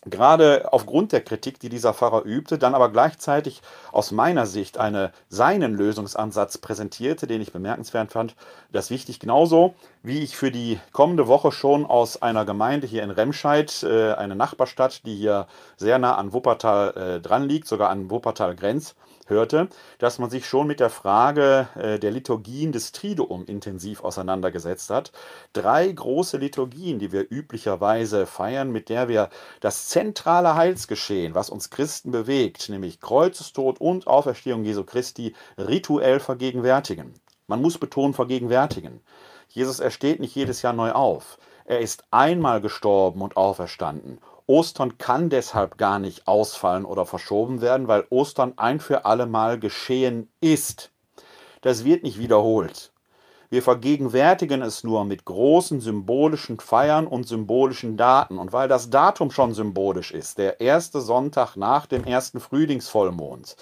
gerade 0.04 0.72
aufgrund 0.72 1.12
der 1.12 1.20
Kritik, 1.20 1.60
die 1.60 1.68
dieser 1.68 1.94
Pfarrer 1.94 2.24
übte, 2.24 2.58
dann 2.58 2.74
aber 2.74 2.90
gleichzeitig 2.90 3.62
aus 3.92 4.10
meiner 4.10 4.46
Sicht 4.46 4.78
eine, 4.78 5.12
seinen 5.28 5.74
Lösungsansatz 5.74 6.58
präsentierte, 6.58 7.26
den 7.26 7.40
ich 7.40 7.52
bemerkenswert 7.52 8.12
fand. 8.12 8.34
Das 8.72 8.90
wichtig 8.90 9.20
genauso, 9.20 9.74
wie 10.02 10.18
ich 10.18 10.36
für 10.36 10.50
die 10.50 10.80
kommende 10.92 11.28
Woche 11.28 11.52
schon 11.52 11.86
aus 11.86 12.20
einer 12.20 12.44
Gemeinde 12.44 12.86
hier 12.86 13.02
in 13.02 13.10
Remscheid, 13.10 13.82
äh, 13.84 14.12
eine 14.14 14.34
Nachbarstadt, 14.34 15.06
die 15.06 15.14
hier 15.14 15.46
sehr 15.76 15.98
nah 15.98 16.16
an 16.16 16.32
Wuppertal 16.32 16.96
äh, 16.96 17.20
dran 17.20 17.48
liegt, 17.48 17.68
sogar 17.68 17.90
an 17.90 18.10
Wuppertal-Grenz, 18.10 18.96
hörte, 19.26 19.68
dass 19.98 20.18
man 20.18 20.30
sich 20.30 20.46
schon 20.46 20.66
mit 20.66 20.80
der 20.80 20.90
Frage 20.90 21.68
äh, 21.74 21.98
der 21.98 22.10
Liturgien 22.10 22.72
des 22.72 22.92
Triduum 22.92 23.44
intensiv 23.46 24.02
auseinandergesetzt 24.02 24.90
hat. 24.90 25.12
Drei 25.52 25.90
große 25.90 26.36
Liturgien, 26.38 26.98
die 26.98 27.12
wir 27.12 27.26
üblicherweise 27.30 28.26
feiern, 28.26 28.70
mit 28.70 28.88
der 28.88 29.08
wir 29.08 29.30
das 29.60 29.88
zentrale 29.88 30.54
Heilsgeschehen, 30.54 31.34
was 31.34 31.50
uns 31.50 31.70
Christen 31.70 32.10
bewegt, 32.10 32.68
nämlich 32.68 33.00
Kreuzestod 33.00 33.80
und 33.80 34.06
Auferstehung 34.06 34.64
Jesu 34.64 34.84
Christi, 34.84 35.34
rituell 35.58 36.20
vergegenwärtigen. 36.20 37.14
Man 37.46 37.60
muss 37.60 37.78
betonen, 37.78 38.14
vergegenwärtigen. 38.14 39.00
Jesus 39.48 39.80
ersteht 39.80 40.20
nicht 40.20 40.34
jedes 40.34 40.62
Jahr 40.62 40.72
neu 40.72 40.92
auf. 40.92 41.38
Er 41.64 41.80
ist 41.80 42.04
einmal 42.10 42.60
gestorben 42.60 43.20
und 43.20 43.36
auferstanden 43.36 44.18
Ostern 44.52 44.98
kann 44.98 45.30
deshalb 45.30 45.78
gar 45.78 45.98
nicht 45.98 46.28
ausfallen 46.28 46.84
oder 46.84 47.06
verschoben 47.06 47.62
werden, 47.62 47.88
weil 47.88 48.06
Ostern 48.10 48.52
ein 48.58 48.80
für 48.80 49.06
alle 49.06 49.24
Mal 49.24 49.58
geschehen 49.58 50.30
ist. 50.42 50.90
Das 51.62 51.86
wird 51.86 52.02
nicht 52.02 52.18
wiederholt. 52.18 52.92
Wir 53.48 53.62
vergegenwärtigen 53.62 54.60
es 54.60 54.84
nur 54.84 55.06
mit 55.06 55.24
großen 55.24 55.80
symbolischen 55.80 56.60
Feiern 56.60 57.06
und 57.06 57.26
symbolischen 57.26 57.96
Daten. 57.96 58.36
Und 58.36 58.52
weil 58.52 58.68
das 58.68 58.90
Datum 58.90 59.30
schon 59.30 59.54
symbolisch 59.54 60.12
ist, 60.12 60.36
der 60.36 60.60
erste 60.60 61.00
Sonntag 61.00 61.56
nach 61.56 61.86
dem 61.86 62.04
ersten 62.04 62.38
Frühlingsvollmond, 62.38 63.56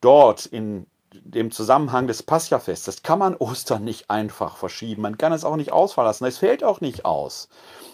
dort 0.00 0.46
in 0.46 0.86
dem 1.12 1.50
Zusammenhang 1.50 2.06
des 2.06 2.22
Pascha-Festes 2.22 3.02
kann 3.02 3.18
man 3.18 3.36
Ostern 3.36 3.84
nicht 3.84 4.10
einfach 4.10 4.56
verschieben. 4.56 5.02
Man 5.02 5.18
kann 5.18 5.32
es 5.32 5.44
auch 5.44 5.56
nicht 5.56 5.72
ausfallen 5.72 6.06
lassen. 6.06 6.24
Es 6.24 6.38
fällt 6.38 6.64
auch 6.64 6.80
nicht 6.80 7.04
aus 7.04 7.48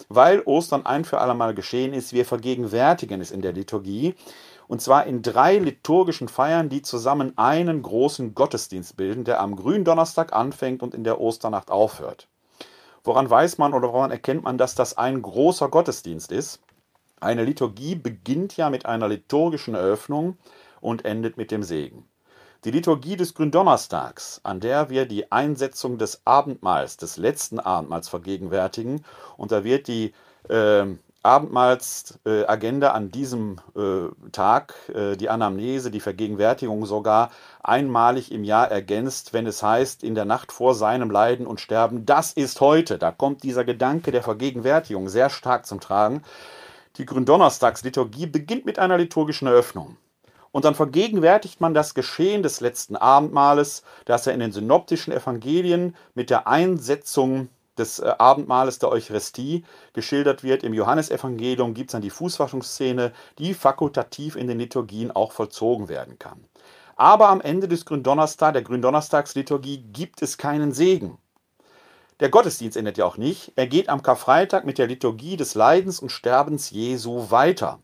weil 0.09 0.41
Ostern 0.41 0.85
ein 0.85 1.05
für 1.05 1.19
allemal 1.19 1.53
geschehen 1.53 1.93
ist. 1.93 2.13
Wir 2.13 2.25
vergegenwärtigen 2.25 3.21
es 3.21 3.31
in 3.31 3.41
der 3.41 3.53
Liturgie. 3.53 4.15
Und 4.67 4.81
zwar 4.81 5.05
in 5.05 5.21
drei 5.21 5.57
liturgischen 5.57 6.27
Feiern, 6.27 6.69
die 6.69 6.81
zusammen 6.81 7.37
einen 7.37 7.81
großen 7.81 8.35
Gottesdienst 8.35 8.97
bilden, 8.97 9.23
der 9.23 9.39
am 9.39 9.55
Gründonnerstag 9.55 10.33
anfängt 10.33 10.83
und 10.83 10.93
in 10.93 11.05
der 11.05 11.21
Osternacht 11.21 11.71
aufhört. 11.71 12.27
Woran 13.03 13.29
weiß 13.29 13.57
man 13.59 13.73
oder 13.73 13.93
woran 13.93 14.11
erkennt 14.11 14.43
man, 14.43 14.57
dass 14.57 14.75
das 14.75 14.97
ein 14.97 15.21
großer 15.21 15.69
Gottesdienst 15.69 16.31
ist? 16.33 16.59
Eine 17.21 17.45
Liturgie 17.45 17.95
beginnt 17.95 18.57
ja 18.57 18.69
mit 18.69 18.85
einer 18.85 19.07
liturgischen 19.07 19.73
Eröffnung 19.73 20.37
und 20.81 21.05
endet 21.05 21.37
mit 21.37 21.51
dem 21.51 21.63
Segen. 21.63 22.05
Die 22.63 22.71
Liturgie 22.71 23.15
des 23.15 23.35
Gründonnerstags, 23.35 24.41
an 24.43 24.59
der 24.59 24.89
wir 24.89 25.05
die 25.05 25.31
Einsetzung 25.31 25.99
des 25.99 26.21
Abendmahls, 26.25 26.97
des 26.97 27.17
letzten 27.17 27.59
Abendmahls 27.59 28.09
vergegenwärtigen, 28.09 29.05
und 29.37 29.51
da 29.51 29.63
wird 29.63 29.87
die 29.87 30.13
äh, 30.49 30.85
Abendmahlsagenda 31.21 32.91
an 32.91 33.11
diesem 33.11 33.57
äh, 33.75 34.29
Tag, 34.31 34.73
äh, 34.93 35.15
die 35.17 35.29
Anamnese, 35.29 35.91
die 35.91 35.99
Vergegenwärtigung 35.99 36.85
sogar 36.87 37.29
einmalig 37.61 38.31
im 38.31 38.43
Jahr 38.43 38.71
ergänzt, 38.71 39.33
wenn 39.33 39.45
es 39.45 39.61
heißt, 39.61 40.03
in 40.03 40.15
der 40.15 40.25
Nacht 40.25 40.51
vor 40.51 40.73
seinem 40.73 41.11
Leiden 41.11 41.45
und 41.45 41.61
Sterben, 41.61 42.05
das 42.07 42.33
ist 42.33 42.59
heute. 42.59 42.97
Da 42.97 43.11
kommt 43.11 43.43
dieser 43.43 43.65
Gedanke 43.65 44.11
der 44.11 44.23
Vergegenwärtigung 44.23 45.09
sehr 45.09 45.29
stark 45.29 45.67
zum 45.67 45.79
Tragen. 45.79 46.23
Die 46.95 47.05
Gründonnerstagsliturgie 47.05 48.25
beginnt 48.25 48.65
mit 48.65 48.79
einer 48.79 48.97
liturgischen 48.97 49.47
Eröffnung. 49.47 49.97
Und 50.57 50.65
dann 50.65 50.73
vergegenwärtigt 50.73 51.61
man 51.61 51.75
das 51.75 51.93
Geschehen 51.93 52.41
des 52.41 52.61
letzten 52.61 52.95
Abendmahles, 52.95 53.83
das 54.05 54.25
ja 54.25 54.31
in 54.31 54.39
den 54.39 54.51
synoptischen 54.51 55.13
Evangelien 55.13 55.95
mit 56.15 56.31
der 56.31 56.47
Einsetzung 56.47 57.49
des 57.77 57.99
äh, 57.99 58.11
Abendmahles 58.17 58.79
der 58.79 58.89
Eucharistie 58.89 59.65
geschildert 59.93 60.41
wird. 60.41 60.63
Im 60.63 60.73
Johannesevangelium 60.73 61.75
gibt 61.75 61.89
es 61.89 61.91
dann 61.91 62.01
die 62.01 62.09
Fußwaschungsszene, 62.09 63.13
die 63.37 63.53
fakultativ 63.53 64.35
in 64.35 64.47
den 64.47 64.57
Liturgien 64.57 65.11
auch 65.11 65.31
vollzogen 65.31 65.89
werden 65.89 66.17
kann. 66.17 66.43
Aber 66.95 67.29
am 67.29 67.39
Ende 67.39 67.67
des 67.67 67.85
Gründonnerstag, 67.85 68.53
der 68.53 68.63
Gründonnerstagsliturgie, 68.63 69.83
gibt 69.93 70.23
es 70.23 70.39
keinen 70.39 70.71
Segen. 70.71 71.19
Der 72.19 72.29
Gottesdienst 72.29 72.77
endet 72.77 72.97
ja 72.97 73.05
auch 73.05 73.17
nicht. 73.17 73.51
Er 73.55 73.67
geht 73.67 73.89
am 73.89 74.01
Karfreitag 74.01 74.65
mit 74.65 74.79
der 74.79 74.87
Liturgie 74.87 75.37
des 75.37 75.53
Leidens 75.53 75.99
und 75.99 76.11
Sterbens 76.11 76.71
Jesu 76.71 77.29
weiter 77.29 77.77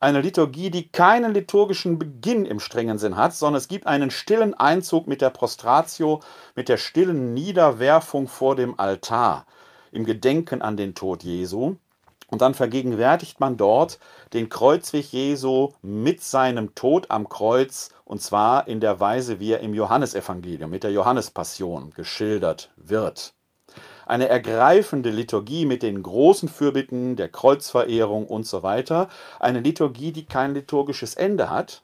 eine 0.00 0.20
Liturgie, 0.20 0.70
die 0.70 0.88
keinen 0.88 1.34
liturgischen 1.34 1.98
Beginn 1.98 2.44
im 2.44 2.60
strengen 2.60 2.98
Sinn 2.98 3.16
hat, 3.16 3.34
sondern 3.34 3.58
es 3.58 3.68
gibt 3.68 3.86
einen 3.86 4.10
stillen 4.10 4.54
Einzug 4.54 5.06
mit 5.06 5.20
der 5.20 5.30
Prostratio, 5.30 6.20
mit 6.54 6.68
der 6.68 6.76
stillen 6.76 7.34
Niederwerfung 7.34 8.28
vor 8.28 8.54
dem 8.54 8.78
Altar, 8.78 9.46
im 9.90 10.04
Gedenken 10.04 10.62
an 10.62 10.76
den 10.76 10.94
Tod 10.94 11.24
Jesu. 11.24 11.76
Und 12.28 12.42
dann 12.42 12.54
vergegenwärtigt 12.54 13.40
man 13.40 13.56
dort 13.56 13.98
den 14.34 14.50
Kreuzweg 14.50 15.12
Jesu 15.12 15.72
mit 15.80 16.22
seinem 16.22 16.74
Tod 16.74 17.10
am 17.10 17.28
Kreuz, 17.28 17.90
und 18.04 18.20
zwar 18.20 18.68
in 18.68 18.80
der 18.80 19.00
Weise, 19.00 19.40
wie 19.40 19.52
er 19.52 19.60
im 19.60 19.74
Johannesevangelium 19.74 20.70
mit 20.70 20.84
der 20.84 20.92
Johannespassion 20.92 21.90
geschildert 21.90 22.70
wird 22.76 23.34
eine 24.08 24.28
ergreifende 24.28 25.10
Liturgie 25.10 25.66
mit 25.66 25.82
den 25.82 26.02
großen 26.02 26.48
Fürbitten 26.48 27.16
der 27.16 27.28
Kreuzverehrung 27.28 28.26
und 28.26 28.46
so 28.46 28.62
weiter. 28.62 29.08
Eine 29.38 29.60
Liturgie, 29.60 30.12
die 30.12 30.24
kein 30.24 30.54
liturgisches 30.54 31.14
Ende 31.14 31.50
hat, 31.50 31.82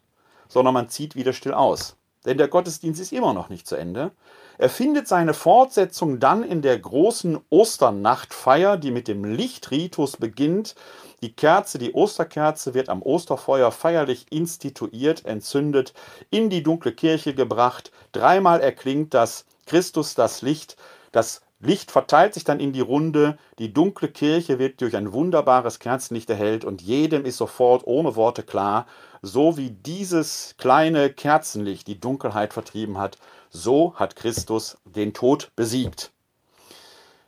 sondern 0.49 0.75
man 0.75 0.89
zieht 0.89 1.17
wieder 1.17 1.35
still 1.35 1.53
aus. 1.53 1.97
Denn 2.25 2.39
der 2.39 2.49
Gottesdienst 2.49 3.01
ist 3.01 3.13
immer 3.13 3.35
noch 3.35 3.51
nicht 3.51 3.67
zu 3.67 3.77
Ende. 3.77 4.13
Er 4.57 4.71
findet 4.71 5.07
seine 5.07 5.35
Fortsetzung 5.35 6.19
dann 6.19 6.43
in 6.43 6.63
der 6.63 6.79
großen 6.79 7.39
Osternachtfeier, 7.51 8.79
die 8.79 8.91
mit 8.91 9.07
dem 9.09 9.25
Lichtritus 9.25 10.17
beginnt. 10.17 10.75
Die 11.21 11.33
Kerze, 11.33 11.77
die 11.77 11.93
Osterkerze, 11.93 12.73
wird 12.73 12.89
am 12.89 13.03
Osterfeuer 13.03 13.71
feierlich 13.71 14.27
instituiert, 14.31 15.27
entzündet, 15.27 15.93
in 16.31 16.49
die 16.49 16.63
dunkle 16.63 16.93
Kirche 16.93 17.35
gebracht. 17.35 17.93
Dreimal 18.13 18.61
erklingt 18.61 19.13
das 19.13 19.45
Christus 19.67 20.15
das 20.15 20.41
Licht, 20.41 20.77
das 21.13 21.44
Licht 21.65 21.91
verteilt 21.91 22.35
sich 22.35 22.45
dann 22.45 22.61
in 22.61 22.73
die 22.73 22.81
Runde, 22.81 23.39
die 23.59 23.73
dunkle 23.73 24.09
Kirche 24.09 24.59
wird 24.59 24.83
durch 24.83 24.97
ein 24.97 25.13
wunderbares 25.15 25.79
Kerzenlicht 25.79 26.29
erhellt 26.29 26.65
und 26.65 26.83
jedem 26.83 27.25
ist 27.25 27.39
sofort 27.39 27.87
ohne 27.87 28.17
Worte 28.17 28.43
klar, 28.43 28.87
so 29.23 29.57
wie 29.57 29.71
dieses 29.71 30.55
kleine 30.59 31.09
Kerzenlicht 31.09 31.87
die 31.87 31.99
Dunkelheit 31.99 32.53
vertrieben 32.53 32.99
hat, 32.99 33.17
so 33.49 33.95
hat 33.95 34.15
Christus 34.15 34.77
den 34.85 35.15
Tod 35.15 35.53
besiegt. 35.57 36.13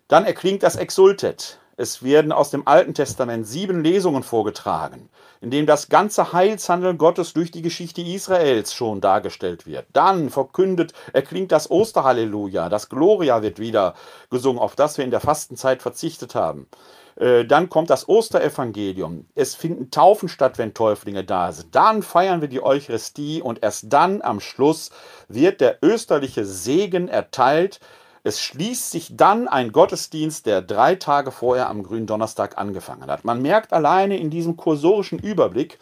Dann 0.07 0.27
erklingt 0.27 0.63
das 0.63 0.77
Exultet. 0.77 1.59
Es 1.79 2.03
werden 2.03 2.31
aus 2.31 2.51
dem 2.51 2.67
Alten 2.69 2.93
Testament 2.93 3.47
sieben 3.47 3.83
Lesungen 3.83 4.23
vorgetragen, 4.23 5.09
in 5.41 5.51
denen 5.51 5.67
das 5.67 5.89
ganze 5.89 6.33
Heilshandeln 6.33 6.99
Gottes 6.99 7.33
durch 7.33 7.51
die 7.51 7.63
Geschichte 7.63 8.03
Israels 8.03 8.75
schon 8.75 9.01
dargestellt 9.01 9.67
wird. 9.67 9.87
Dann 9.93 10.31
verkündet, 10.31 10.93
erklingt 11.13 11.53
das 11.53 11.71
Osterhalleluja, 11.71 12.69
das 12.69 12.89
Gloria 12.89 13.43
wird 13.43 13.59
wieder 13.59 13.95
gesungen, 14.31 14.61
auf 14.61 14.77
das 14.77 14.99
wir 14.99 15.05
in 15.05 15.11
der 15.11 15.21
Fastenzeit 15.21 15.83
verzichtet 15.83 16.35
haben. 16.35 16.69
Äh, 17.17 17.47
dann 17.47 17.69
kommt 17.69 17.91
das 17.91 18.09
Osterevangelium. 18.09 19.27
Es 19.35 19.55
finden 19.55 19.91
Taufen 19.91 20.29
statt, 20.29 20.59
wenn 20.59 20.75
Täuflinge 20.75 21.25
da 21.25 21.51
sind. 21.53 21.75
Dann 21.75 22.03
feiern 22.03 22.41
wir 22.41 22.49
die 22.49 22.63
Eucharistie 22.63 23.41
und 23.41 23.63
erst 23.63 23.93
dann 23.93 24.23
am 24.23 24.41
Schluss 24.41 24.91
wird 25.29 25.61
der 25.61 25.79
österliche 25.83 26.45
Segen 26.45 27.09
erteilt, 27.09 27.81
es 28.27 28.41
schließt 28.41 28.91
sich 28.91 29.17
dann 29.17 29.47
ein 29.47 29.71
Gottesdienst, 29.71 30.47
der 30.47 30.61
drei 30.61 30.97
Tage 30.97 31.31
vorher 31.31 31.71
am 31.71 31.85
Grünen 31.85 32.09
Donnerstag 32.09 32.59
angefangen 32.59 33.07
hat. 33.07 33.25
Man 33.25 33.41
merkt 33.41 33.73
alleine 33.73 34.19
in 34.19 34.31
diesem 34.31 34.57
kursorischen 34.57 35.21
Überblick, 35.21 35.79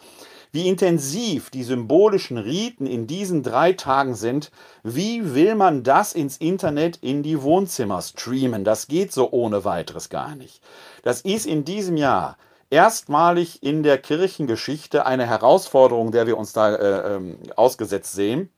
wie 0.51 0.69
intensiv 0.69 1.49
die 1.49 1.63
symbolischen 1.63 2.37
Riten 2.37 2.85
in 2.85 3.07
diesen 3.07 3.41
drei 3.41 3.73
Tagen 3.73 4.13
sind, 4.13 4.51
wie 4.83 5.33
will 5.33 5.55
man 5.55 5.81
das 5.81 6.13
ins 6.13 6.37
Internet 6.37 6.97
in 6.97 7.23
die 7.23 7.41
Wohnzimmer 7.41 7.99
streamen? 8.03 8.63
Das 8.63 8.87
geht 8.87 9.11
so 9.11 9.31
ohne 9.31 9.65
weiteres 9.65 10.09
gar 10.09 10.35
nicht. 10.35 10.61
Das 11.01 11.21
ist 11.21 11.47
in 11.47 11.65
diesem 11.65 11.97
Jahr 11.97 12.37
erstmalig 12.69 13.63
in 13.63 13.81
der 13.81 13.97
Kirchengeschichte 13.97 15.07
eine 15.07 15.25
Herausforderung, 15.25 16.11
der 16.11 16.27
wir 16.27 16.37
uns 16.37 16.53
da 16.53 16.75
äh, 16.75 17.15
äh, 17.15 17.35
ausgesetzt 17.55 18.13
sehen 18.13 18.51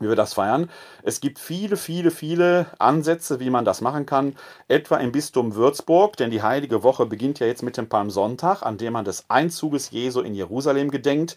wie 0.00 0.08
wir 0.08 0.16
das 0.16 0.34
feiern. 0.34 0.70
Es 1.02 1.20
gibt 1.20 1.38
viele, 1.38 1.76
viele, 1.76 2.10
viele 2.10 2.66
Ansätze, 2.78 3.40
wie 3.40 3.50
man 3.50 3.64
das 3.64 3.80
machen 3.80 4.06
kann, 4.06 4.36
etwa 4.68 4.96
im 4.96 5.12
Bistum 5.12 5.54
Würzburg, 5.54 6.16
denn 6.16 6.30
die 6.30 6.42
heilige 6.42 6.82
Woche 6.82 7.06
beginnt 7.06 7.38
ja 7.38 7.46
jetzt 7.46 7.62
mit 7.62 7.76
dem 7.76 7.88
Palmsonntag, 7.88 8.62
an 8.62 8.76
dem 8.76 8.92
man 8.94 9.04
des 9.04 9.24
Einzuges 9.28 9.90
Jesu 9.90 10.20
in 10.20 10.34
Jerusalem 10.34 10.90
gedenkt. 10.90 11.36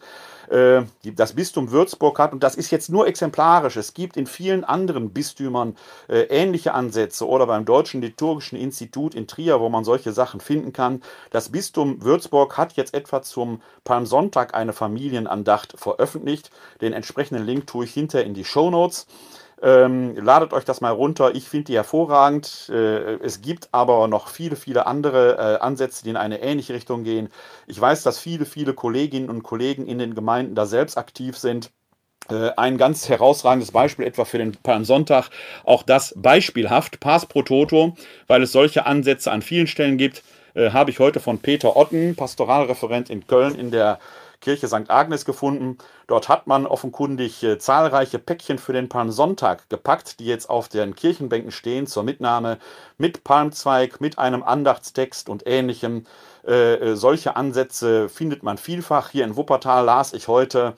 Äh, 0.50 0.84
das 1.04 1.34
Bistum 1.34 1.72
Würzburg 1.72 2.20
hat, 2.20 2.34
und 2.34 2.44
das 2.44 2.56
ist 2.56 2.72
jetzt 2.72 2.90
nur 2.90 3.08
exemplarisch, 3.08 3.76
es 3.76 3.94
gibt 3.94 4.18
in 4.18 4.28
vielen 4.28 4.64
anderen 4.64 5.12
Bistümern 5.12 5.76
äh, 6.08 6.22
ähnliche 6.24 6.74
Ansätze 6.74 7.28
oder 7.28 7.48
beim 7.48 7.66
Deutschen 7.66 8.02
Liturgischen 8.02 8.58
Institut 8.58 9.16
in 9.16 9.28
Trier, 9.28 9.60
wo 9.60 9.70
man 9.70 9.84
solche 9.84 10.14
Sachen 10.14 10.40
finden 10.40 10.74
kann. 10.74 11.02
Das 11.32 11.50
Bistum 11.50 12.04
Würzburg 12.04 12.58
hat 12.58 12.74
jetzt 12.74 12.94
etwa 12.94 13.22
zum 13.22 13.62
Palmsonntag 13.84 14.54
eine 14.54 14.74
Familienandacht 14.74 15.74
veröffentlicht. 15.78 16.52
Den 16.82 16.94
entsprechenden 16.94 17.46
Link 17.46 17.68
tue 17.68 17.86
ich 17.86 17.94
hinter 17.94 18.24
in 18.24 18.34
die 18.34 18.46
Show 18.46 18.70
Notes. 18.70 19.08
Ähm, 19.62 20.16
ladet 20.16 20.54
euch 20.54 20.66
das 20.66 20.82
mal 20.82 20.92
runter. 20.92 21.34
Ich 21.34 21.50
finde 21.50 21.66
die 21.66 21.76
hervorragend. 21.76 22.70
Äh, 22.70 23.16
es 23.24 23.42
gibt 23.42 23.70
aber 23.72 24.08
noch 24.08 24.28
viele, 24.28 24.56
viele 24.56 24.86
andere 24.86 25.38
äh, 25.38 25.60
Ansätze, 25.64 26.04
die 26.04 26.12
in 26.12 26.18
eine 26.18 26.42
ähnliche 26.42 26.74
Richtung 26.74 27.04
gehen. 27.04 27.30
Ich 27.66 27.80
weiß, 27.80 28.04
dass 28.04 28.20
viele, 28.20 28.46
viele 28.46 28.74
Kolleginnen 28.74 29.30
und 29.30 29.44
Kollegen 29.44 29.88
in 29.88 29.98
den 29.98 30.14
Gemeinden 30.14 30.54
da 30.54 30.68
selbst 30.68 30.98
aktiv 30.98 31.38
sind. 31.38 31.72
Äh, 32.30 32.52
ein 32.58 32.78
ganz 32.78 33.10
herausragendes 33.10 33.72
Beispiel 33.72 34.06
etwa 34.06 34.26
für 34.26 34.38
den 34.38 34.52
Palmsonntag, 34.52 35.30
auch 35.64 35.84
das 35.84 36.14
beispielhaft, 36.18 37.00
Pass 37.00 37.26
pro 37.26 37.42
Toto, 37.42 37.96
weil 38.28 38.44
es 38.44 38.52
solche 38.52 38.86
Ansätze 38.86 39.32
an 39.32 39.42
vielen 39.42 39.68
Stellen 39.68 39.98
gibt, 39.98 40.24
äh, 40.54 40.72
habe 40.72 40.92
ich 40.92 41.00
heute 41.00 41.20
von 41.20 41.40
Peter 41.40 41.78
Otten, 41.78 42.16
Pastoralreferent 42.16 43.10
in 43.10 43.26
Köln, 43.28 43.56
in 43.56 43.72
der 43.72 44.00
Kirche 44.40 44.68
St. 44.68 44.90
Agnes 44.90 45.26
gefunden. 45.26 45.78
Dort 46.08 46.30
hat 46.30 46.48
man 46.48 46.68
offenkundig 46.68 47.44
äh, 47.44 47.58
zahlreiche 47.58 48.20
Päckchen 48.20 48.60
für 48.60 48.74
den 48.74 48.90
Palmsonntag 48.90 49.70
gepackt, 49.70 50.20
die 50.20 50.26
jetzt 50.26 50.50
auf 50.50 50.68
den 50.70 50.96
Kirchenbänken 50.96 51.52
stehen 51.52 51.88
zur 51.88 52.04
Mitnahme 52.04 52.60
mit 52.98 53.24
Palmzweig, 53.24 54.00
mit 54.00 54.20
einem 54.20 54.44
Andachtstext 54.44 55.30
und 55.30 55.48
ähnlichem. 55.48 56.06
Äh, 56.46 56.76
äh 56.76 56.96
solche 56.96 57.36
Ansätze 57.36 58.10
findet 58.10 58.44
man 58.44 58.58
vielfach. 58.58 59.10
Hier 59.10 59.26
in 59.26 59.36
Wuppertal 59.36 59.86
las 59.86 60.14
ich 60.14 60.28
heute, 60.28 60.76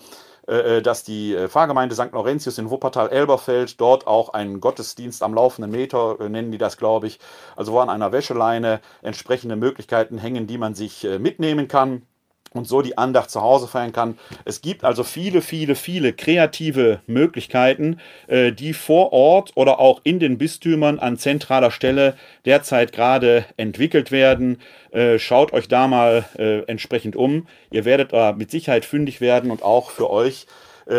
äh, 0.47 0.77
äh, 0.77 0.81
dass 0.81 1.03
die 1.03 1.35
Pfarrgemeinde 1.47 1.95
St. 1.95 2.13
Laurentius 2.13 2.57
in 2.57 2.69
Wuppertal-Elberfeld 2.69 3.79
dort 3.79 4.07
auch 4.07 4.29
einen 4.29 4.61
Gottesdienst 4.61 5.21
am 5.21 5.33
laufenden 5.33 5.71
Meter, 5.71 6.17
nennen 6.29 6.51
die 6.51 6.57
das, 6.57 6.77
glaube 6.77 7.07
ich, 7.07 7.19
also 7.55 7.73
wo 7.73 7.79
an 7.79 7.89
einer 7.89 8.11
Wäscheleine 8.11 8.79
entsprechende 9.01 9.57
Möglichkeiten 9.57 10.17
hängen, 10.17 10.47
die 10.47 10.57
man 10.57 10.75
sich 10.75 11.03
mitnehmen 11.19 11.67
kann 11.67 12.03
und 12.53 12.67
so 12.67 12.81
die 12.81 12.97
Andacht 12.97 13.29
zu 13.29 13.41
Hause 13.41 13.67
feiern 13.67 13.91
kann. 13.91 14.17
Es 14.45 14.61
gibt 14.61 14.83
also 14.83 15.03
viele, 15.03 15.41
viele, 15.41 15.75
viele 15.75 16.13
kreative 16.13 17.01
Möglichkeiten, 17.07 17.99
äh, 18.27 18.51
die 18.51 18.73
vor 18.73 19.13
Ort 19.13 19.51
oder 19.55 19.79
auch 19.79 20.01
in 20.03 20.19
den 20.19 20.37
Bistümern 20.37 20.99
an 20.99 21.17
zentraler 21.17 21.71
Stelle 21.71 22.15
derzeit 22.45 22.91
gerade 22.91 23.45
entwickelt 23.57 24.11
werden. 24.11 24.59
Äh, 24.91 25.19
schaut 25.19 25.53
euch 25.53 25.67
da 25.67 25.87
mal 25.87 26.25
äh, 26.37 26.61
entsprechend 26.63 27.15
um. 27.15 27.47
Ihr 27.71 27.85
werdet 27.85 28.13
da 28.13 28.33
mit 28.33 28.51
Sicherheit 28.51 28.85
fündig 28.85 29.21
werden 29.21 29.51
und 29.51 29.63
auch 29.63 29.91
für 29.91 30.09
euch 30.09 30.47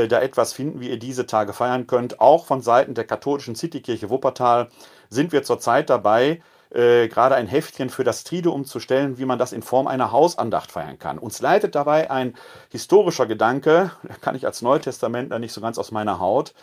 da 0.09 0.21
etwas 0.21 0.53
finden, 0.53 0.81
wie 0.81 0.89
ihr 0.89 1.01
diese 1.01 1.27
Tage 1.27 1.53
feiern 1.53 1.89
könnt. 1.89 2.21
Auch 2.21 2.47
von 2.47 2.63
Seiten 2.63 2.95
der 2.95 3.03
katholischen 3.03 3.57
Citykirche 3.57 4.09
Wuppertal 4.09 4.69
sind 5.09 5.33
wir 5.33 5.43
zurzeit 5.43 5.91
dabei, 5.91 6.41
äh, 6.71 7.09
gerade 7.09 7.35
ein 7.35 7.47
Heftchen 7.47 7.91
für 7.91 8.05
das 8.05 8.25
Triduum 8.25 8.65
zu 8.65 8.81
stellen, 8.81 9.19
wie 9.19 9.25
man 9.25 9.39
das 9.39 9.53
in 9.53 9.63
Form 9.63 9.87
einer 9.87 10.13
Hausandacht 10.13 10.71
feiern 10.71 10.99
kann. 10.99 11.19
Uns 11.19 11.41
leitet 11.41 11.75
dabei 11.75 12.11
ein 12.11 12.35
historischer 12.71 13.27
Gedanke, 13.27 13.91
kann 14.21 14.35
ich 14.35 14.47
als 14.47 14.63
Neutestamentler 14.63 15.39
nicht 15.39 15.53
so 15.53 15.61
ganz 15.61 15.79
aus 15.79 15.91
meiner 15.91 16.21
Haut, 16.21 16.55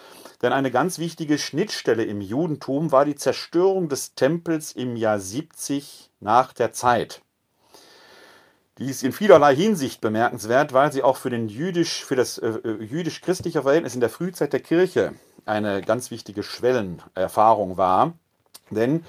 denn 0.41 0.53
eine 0.53 0.71
ganz 0.71 0.97
wichtige 0.99 1.37
Schnittstelle 1.37 2.03
im 2.03 2.21
Judentum 2.21 2.91
war 2.91 3.05
die 3.05 3.15
Zerstörung 3.15 3.89
des 3.89 4.15
Tempels 4.15 4.71
im 4.71 4.95
Jahr 4.95 5.19
70 5.19 6.09
nach 6.19 6.53
der 6.53 6.71
Zeit. 6.71 7.21
Die 8.77 8.89
ist 8.89 9.03
in 9.03 9.11
vielerlei 9.11 9.55
Hinsicht 9.55 10.01
bemerkenswert, 10.01 10.71
weil 10.71 10.91
sie 10.91 11.01
auch 11.01 11.17
für, 11.17 11.31
den 11.31 11.49
jüdisch, 11.49 12.05
für 12.05 12.15
das 12.15 12.37
äh, 12.37 12.47
äh 12.47 12.83
jüdisch-christliche 12.83 13.63
Verhältnis 13.63 13.95
in 13.95 14.01
der 14.01 14.09
Frühzeit 14.09 14.53
der 14.53 14.59
Kirche 14.59 15.13
eine 15.45 15.81
ganz 15.81 16.11
wichtige 16.11 16.43
Schwellenerfahrung 16.43 17.77
war. 17.77 18.13
Denn 18.69 19.03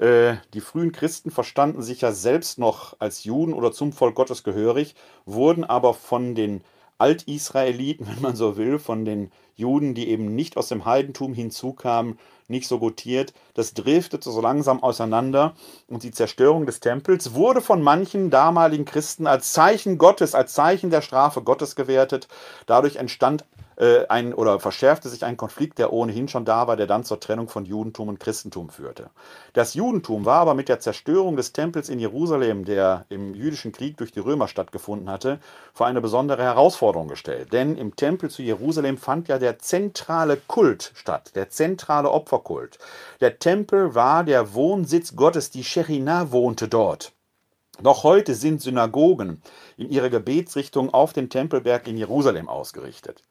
die 0.00 0.60
frühen 0.60 0.92
Christen 0.92 1.30
verstanden 1.30 1.82
sich 1.82 2.00
ja 2.00 2.12
selbst 2.12 2.58
noch 2.58 2.96
als 3.00 3.24
Juden 3.24 3.52
oder 3.52 3.70
zum 3.70 3.92
Volk 3.92 4.14
Gottes 4.14 4.42
gehörig, 4.42 4.94
wurden 5.26 5.62
aber 5.62 5.92
von 5.92 6.34
den 6.34 6.62
Altisraeliten, 7.00 8.06
wenn 8.10 8.22
man 8.22 8.36
so 8.36 8.56
will, 8.56 8.78
von 8.78 9.04
den 9.04 9.32
Juden, 9.56 9.94
die 9.94 10.08
eben 10.08 10.34
nicht 10.34 10.56
aus 10.56 10.68
dem 10.68 10.84
Heidentum 10.84 11.34
hinzukamen, 11.34 12.18
nicht 12.48 12.66
so 12.66 12.78
gutiert. 12.78 13.32
Das 13.54 13.74
driftete 13.74 14.30
so 14.30 14.40
langsam 14.40 14.82
auseinander 14.82 15.54
und 15.88 16.02
die 16.02 16.10
Zerstörung 16.10 16.66
des 16.66 16.80
Tempels 16.80 17.34
wurde 17.34 17.60
von 17.60 17.82
manchen 17.82 18.30
damaligen 18.30 18.84
Christen 18.84 19.26
als 19.26 19.52
Zeichen 19.52 19.98
Gottes, 19.98 20.34
als 20.34 20.54
Zeichen 20.54 20.90
der 20.90 21.02
Strafe 21.02 21.42
Gottes 21.42 21.76
gewertet. 21.76 22.28
Dadurch 22.66 22.96
entstand 22.96 23.44
äh, 23.80 24.06
ein 24.08 24.34
oder 24.34 24.60
verschärfte 24.60 25.08
sich 25.08 25.24
ein 25.24 25.38
Konflikt, 25.38 25.78
der 25.78 25.92
ohnehin 25.92 26.28
schon 26.28 26.44
da 26.44 26.66
war, 26.66 26.76
der 26.76 26.86
dann 26.86 27.02
zur 27.02 27.18
Trennung 27.18 27.48
von 27.48 27.64
Judentum 27.64 28.08
und 28.08 28.20
Christentum 28.20 28.68
führte. 28.68 29.08
Das 29.54 29.72
Judentum 29.72 30.26
war 30.26 30.40
aber 30.40 30.54
mit 30.54 30.68
der 30.68 30.80
Zerstörung 30.80 31.36
des 31.36 31.54
Tempels 31.54 31.88
in 31.88 31.98
Jerusalem, 31.98 32.66
der 32.66 33.06
im 33.08 33.34
jüdischen 33.34 33.72
Krieg 33.72 33.96
durch 33.96 34.12
die 34.12 34.20
Römer 34.20 34.48
stattgefunden 34.48 35.08
hatte, 35.08 35.40
vor 35.72 35.86
eine 35.86 36.02
besondere 36.02 36.42
Herausforderung 36.42 37.08
gestellt. 37.08 37.54
Denn 37.54 37.76
im 37.78 37.96
Tempel 37.96 38.28
zu 38.28 38.42
Jerusalem 38.42 38.98
fand 38.98 39.28
ja 39.28 39.38
der 39.38 39.58
zentrale 39.58 40.36
Kult 40.36 40.92
statt, 40.94 41.32
der 41.34 41.48
zentrale 41.48 42.10
Opferkult. 42.10 42.78
Der 43.22 43.38
Tempel 43.38 43.94
war 43.94 44.24
der 44.24 44.52
Wohnsitz 44.52 45.16
Gottes, 45.16 45.50
die 45.50 45.64
Shechinah 45.64 46.32
wohnte 46.32 46.68
dort. 46.68 47.12
Noch 47.82 48.04
heute 48.04 48.34
sind 48.34 48.60
Synagogen 48.60 49.40
in 49.78 49.88
ihrer 49.88 50.10
Gebetsrichtung 50.10 50.92
auf 50.92 51.14
den 51.14 51.30
Tempelberg 51.30 51.88
in 51.88 51.96
Jerusalem 51.96 52.46
ausgerichtet. 52.46 53.22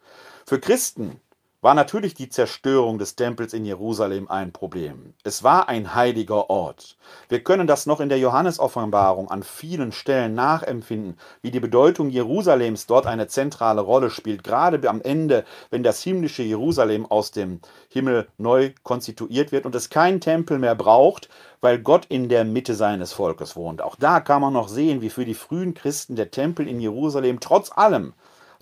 Für 0.49 0.59
Christen 0.59 1.21
war 1.62 1.75
natürlich 1.75 2.15
die 2.15 2.27
Zerstörung 2.27 2.97
des 2.97 3.15
Tempels 3.15 3.53
in 3.53 3.65
Jerusalem 3.65 4.27
ein 4.29 4.51
Problem. 4.51 5.13
Es 5.23 5.43
war 5.43 5.69
ein 5.69 5.93
heiliger 5.93 6.49
Ort. 6.49 6.97
Wir 7.27 7.43
können 7.43 7.67
das 7.67 7.85
noch 7.85 7.99
in 7.99 8.09
der 8.09 8.17
Johannesoffenbarung 8.17 9.29
an 9.29 9.43
vielen 9.43 9.91
Stellen 9.91 10.33
nachempfinden, 10.33 11.19
wie 11.43 11.51
die 11.51 11.59
Bedeutung 11.59 12.09
Jerusalems 12.09 12.88
dort 12.88 13.05
eine 13.05 13.27
zentrale 13.27 13.81
Rolle 13.81 14.09
spielt, 14.09 14.43
gerade 14.43 14.89
am 14.89 15.03
Ende, 15.03 15.45
wenn 15.69 15.83
das 15.83 16.01
himmlische 16.01 16.41
Jerusalem 16.41 17.05
aus 17.05 17.29
dem 17.29 17.59
Himmel 17.88 18.27
neu 18.39 18.71
konstituiert 18.81 19.51
wird 19.51 19.67
und 19.67 19.75
es 19.75 19.91
keinen 19.91 20.19
Tempel 20.19 20.57
mehr 20.57 20.73
braucht, 20.73 21.29
weil 21.62 21.77
Gott 21.77 22.07
in 22.07 22.27
der 22.27 22.43
Mitte 22.43 22.73
seines 22.73 23.13
Volkes 23.13 23.55
wohnt. 23.55 23.83
Auch 23.83 23.97
da 23.97 24.19
kann 24.19 24.41
man 24.41 24.53
noch 24.53 24.67
sehen, 24.67 25.03
wie 25.03 25.12
für 25.12 25.25
die 25.25 25.35
frühen 25.35 25.75
Christen 25.75 26.15
der 26.15 26.31
Tempel 26.31 26.67
in 26.67 26.79
Jerusalem 26.79 27.39
trotz 27.39 27.71
allem 27.71 28.15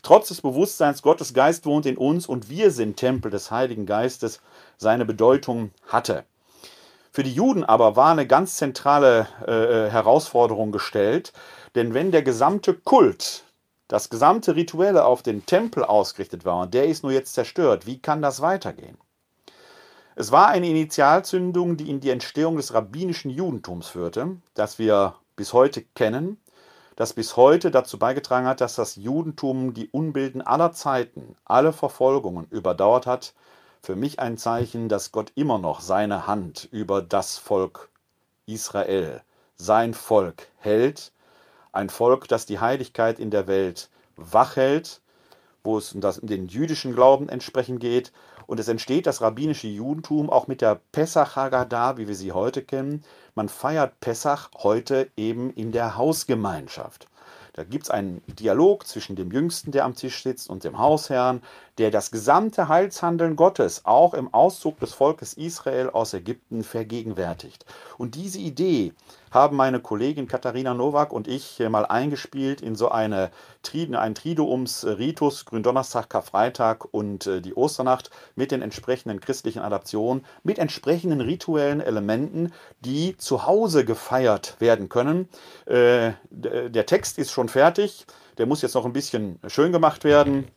Trotz 0.07 0.29
des 0.29 0.39
Bewusstseins, 0.39 1.01
Gottes 1.01 1.33
Geist 1.33 1.65
wohnt 1.65 1.85
in 1.85 1.97
uns 1.97 2.27
und 2.27 2.49
wir 2.49 2.71
sind 2.71 2.95
Tempel 2.95 3.29
des 3.29 3.51
Heiligen 3.51 3.85
Geistes, 3.85 4.39
seine 4.77 5.03
Bedeutung 5.03 5.71
hatte. 5.85 6.23
Für 7.11 7.23
die 7.23 7.33
Juden 7.33 7.65
aber 7.65 7.97
war 7.97 8.11
eine 8.11 8.25
ganz 8.25 8.55
zentrale 8.55 9.27
äh, 9.45 9.91
Herausforderung 9.91 10.71
gestellt, 10.71 11.33
denn 11.75 11.93
wenn 11.93 12.11
der 12.11 12.21
gesamte 12.21 12.73
Kult, 12.73 13.43
das 13.89 14.09
gesamte 14.09 14.55
Rituelle 14.55 15.03
auf 15.03 15.23
den 15.23 15.45
Tempel 15.45 15.83
ausgerichtet 15.83 16.45
war 16.45 16.61
und 16.61 16.73
der 16.73 16.85
ist 16.85 17.03
nur 17.03 17.11
jetzt 17.11 17.33
zerstört, 17.33 17.85
wie 17.85 17.99
kann 17.99 18.21
das 18.21 18.39
weitergehen? 18.39 18.97
Es 20.15 20.31
war 20.31 20.47
eine 20.47 20.69
Initialzündung, 20.69 21.75
die 21.75 21.89
in 21.89 21.99
die 21.99 22.11
Entstehung 22.11 22.55
des 22.55 22.73
rabbinischen 22.73 23.29
Judentums 23.29 23.89
führte, 23.89 24.37
das 24.53 24.79
wir 24.79 25.15
bis 25.35 25.51
heute 25.51 25.81
kennen 25.95 26.37
das 26.97 27.13
bis 27.13 27.37
heute 27.37 27.69
dazu 27.69 27.99
beigetragen 27.99 28.47
hat, 28.47 28.59
dass 28.59 28.75
das 28.75 28.95
Judentum 28.95 29.75
die 29.75 29.87
Unbilden 29.87 30.41
aller 30.41 30.71
Zeiten, 30.71 31.35
alle 31.45 31.71
Verfolgungen 31.71 32.47
überdauert 32.49 33.05
hat, 33.05 33.35
für 33.83 33.95
mich 33.95 34.19
ein 34.19 34.35
Zeichen, 34.37 34.89
dass 34.89 35.11
Gott 35.11 35.31
immer 35.35 35.59
noch 35.59 35.79
seine 35.79 36.25
Hand 36.25 36.67
über 36.71 37.03
das 37.03 37.37
Volk 37.37 37.89
Israel, 38.47 39.21
sein 39.55 39.93
Volk 39.93 40.47
hält, 40.57 41.11
ein 41.71 41.91
Volk, 41.91 42.27
das 42.27 42.47
die 42.47 42.59
Heiligkeit 42.59 43.19
in 43.19 43.29
der 43.29 43.45
Welt 43.45 43.89
wachhält, 44.15 44.99
wo 45.63 45.77
es 45.77 45.93
um 45.93 46.01
den 46.01 46.47
jüdischen 46.47 46.95
Glauben 46.95 47.29
entsprechend 47.29 47.79
geht. 47.79 48.11
Und 48.47 48.59
es 48.59 48.67
entsteht 48.67 49.05
das 49.05 49.21
rabbinische 49.21 49.67
Judentum 49.67 50.29
auch 50.29 50.47
mit 50.47 50.61
der 50.61 50.79
Pesach 50.91 51.35
Haggadah, 51.35 51.97
wie 51.97 52.07
wir 52.07 52.15
sie 52.15 52.31
heute 52.31 52.63
kennen, 52.63 53.03
man 53.35 53.49
feiert 53.49 53.99
Pessach 53.99 54.49
heute 54.57 55.11
eben 55.15 55.51
in 55.51 55.71
der 55.71 55.95
Hausgemeinschaft. 55.95 57.07
Da 57.53 57.63
gibt 57.63 57.85
es 57.85 57.89
einen 57.89 58.21
Dialog 58.27 58.87
zwischen 58.87 59.15
dem 59.15 59.31
Jüngsten, 59.31 59.71
der 59.71 59.83
am 59.85 59.95
Tisch 59.95 60.23
sitzt, 60.23 60.49
und 60.49 60.63
dem 60.63 60.77
Hausherrn, 60.77 61.41
der 61.77 61.91
das 61.91 62.11
gesamte 62.11 62.67
Heilshandeln 62.67 63.35
Gottes 63.35 63.85
auch 63.85 64.13
im 64.13 64.33
Auszug 64.33 64.79
des 64.79 64.93
Volkes 64.93 65.33
Israel 65.33 65.89
aus 65.89 66.13
Ägypten 66.13 66.63
vergegenwärtigt. 66.63 67.65
Und 67.97 68.15
diese 68.15 68.39
Idee 68.39 68.93
haben 69.31 69.57
meine 69.57 69.79
Kollegin 69.79 70.27
Katharina 70.27 70.73
Nowak 70.73 71.11
und 71.11 71.27
ich 71.27 71.59
mal 71.69 71.85
eingespielt 71.85 72.61
in 72.61 72.75
so 72.75 72.89
eine, 72.89 73.31
einen 73.73 74.15
Triduums 74.15 74.85
Ritus, 74.85 75.45
Gründonnerstag, 75.45 76.09
Karfreitag 76.09 76.85
und 76.91 77.27
äh, 77.27 77.41
die 77.41 77.55
Osternacht 77.55 78.09
mit 78.35 78.51
den 78.51 78.61
entsprechenden 78.61 79.19
christlichen 79.19 79.61
Adaptionen, 79.61 80.25
mit 80.43 80.59
entsprechenden 80.59 81.21
rituellen 81.21 81.81
Elementen, 81.81 82.53
die 82.79 83.17
zu 83.17 83.45
Hause 83.45 83.85
gefeiert 83.85 84.55
werden 84.59 84.89
können. 84.89 85.29
Äh, 85.65 86.11
der 86.29 86.85
Text 86.85 87.17
ist 87.17 87.31
schon 87.31 87.49
fertig, 87.49 88.05
der 88.37 88.45
muss 88.45 88.61
jetzt 88.61 88.75
noch 88.75 88.85
ein 88.85 88.93
bisschen 88.93 89.39
schön 89.47 89.71
gemacht 89.71 90.03
werden. 90.03 90.47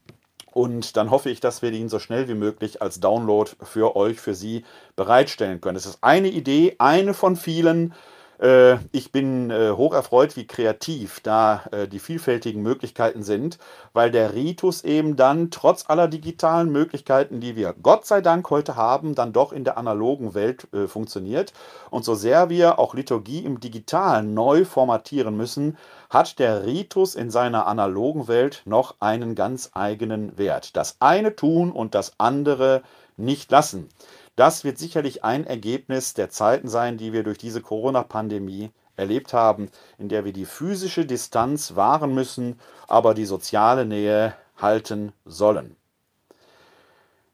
Und 0.53 0.97
dann 0.97 1.11
hoffe 1.11 1.31
ich, 1.31 1.41
dass 1.41 1.63
wir 1.63 1.73
ihn 1.73 1.89
so 1.89 1.99
schnell 1.99 2.29
wie 2.29 2.35
möglich 2.35 2.83
als 2.83 3.01
Download 3.01 3.51
für 3.63 3.95
euch, 3.97 4.21
für 4.21 4.35
Sie 4.35 4.65
bereitstellen 4.97 5.61
können. 5.61 5.77
Es 5.77 5.87
ist 5.87 5.99
eine 6.03 6.29
Idee, 6.29 6.75
eine 6.79 7.15
von 7.15 7.37
vielen. 7.37 7.95
Äh, 8.41 8.79
ich 8.91 9.13
bin 9.13 9.51
äh, 9.51 9.73
hoch 9.73 9.93
erfreut, 9.93 10.37
wie 10.37 10.47
kreativ 10.47 11.21
da 11.21 11.65
äh, 11.73 11.87
die 11.87 11.99
vielfältigen 11.99 12.63
Möglichkeiten 12.63 13.23
sind, 13.23 13.59
weil 13.93 14.11
der 14.11 14.35
Ritus 14.35 14.83
eben 14.83 15.17
dann 15.17 15.51
trotz 15.51 15.85
aller 15.89 16.09
digitalen 16.09 16.73
Möglichkeiten, 16.73 17.41
die 17.41 17.55
wir 17.55 17.75
Gott 17.83 18.07
sei 18.07 18.23
Dank 18.23 18.49
heute 18.49 18.77
haben, 18.77 19.15
dann 19.15 19.35
doch 19.35 19.53
in 19.53 19.65
der 19.65 19.77
analogen 19.77 20.35
Welt 20.35 20.69
funktioniert. 20.87 21.53
Und 21.91 22.05
so 22.05 22.15
sehr 22.15 22.49
wir 22.49 22.79
auch 22.79 22.95
Liturgie 22.95 23.41
im 23.41 23.61
Digitalen 23.61 24.33
neu 24.35 24.65
formatieren 24.65 25.37
müssen, 25.37 25.77
hat 26.09 26.39
der 26.39 26.65
Ritus 26.65 27.15
in 27.15 27.31
seiner 27.31 27.67
analogen 27.67 28.29
Welt 28.29 28.63
noch 28.65 28.97
einen 29.01 29.35
ganz 29.35 29.71
eigenen 29.75 30.39
Wert. 30.39 30.77
Das 30.77 30.97
eine 31.01 31.37
tun 31.37 31.73
und 31.73 31.95
das 31.95 32.15
andere 32.19 32.83
nicht 33.17 33.51
lassen. 33.51 33.89
Das 34.37 34.65
wird 34.65 34.79
sicherlich 34.79 35.25
ein 35.25 35.47
Ergebnis 35.47 36.15
der 36.15 36.31
Zeiten 36.31 36.69
sein, 36.69 36.97
die 36.97 37.13
wir 37.13 37.23
durch 37.23 37.39
diese 37.39 37.61
Corona-Pandemie 37.61 38.71
erlebt 38.97 39.33
haben, 39.33 39.71
in 39.99 40.09
der 40.09 40.25
wir 40.25 40.33
die 40.33 40.45
physische 40.45 41.07
Distanz 41.07 41.75
wahren 41.75 42.15
müssen, 42.15 42.59
aber 42.87 43.15
die 43.15 43.25
soziale 43.25 43.85
Nähe 43.85 44.35
halten 44.57 45.13
sollen. 45.25 45.77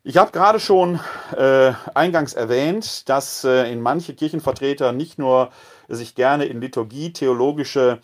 Ich 0.09 0.17
habe 0.19 0.31
gerade 0.31 0.61
schon 0.61 1.01
äh, 1.37 1.73
eingangs 1.95 2.33
erwähnt, 2.33 3.09
dass 3.09 3.43
äh, 3.43 3.73
in 3.73 3.81
manche 3.81 4.15
Kirchenvertreter 4.15 4.93
nicht 4.93 5.19
nur 5.19 5.51
sich 5.89 6.15
gerne 6.15 6.45
in 6.45 6.61
Liturgie 6.61 7.13
theologische 7.13 7.99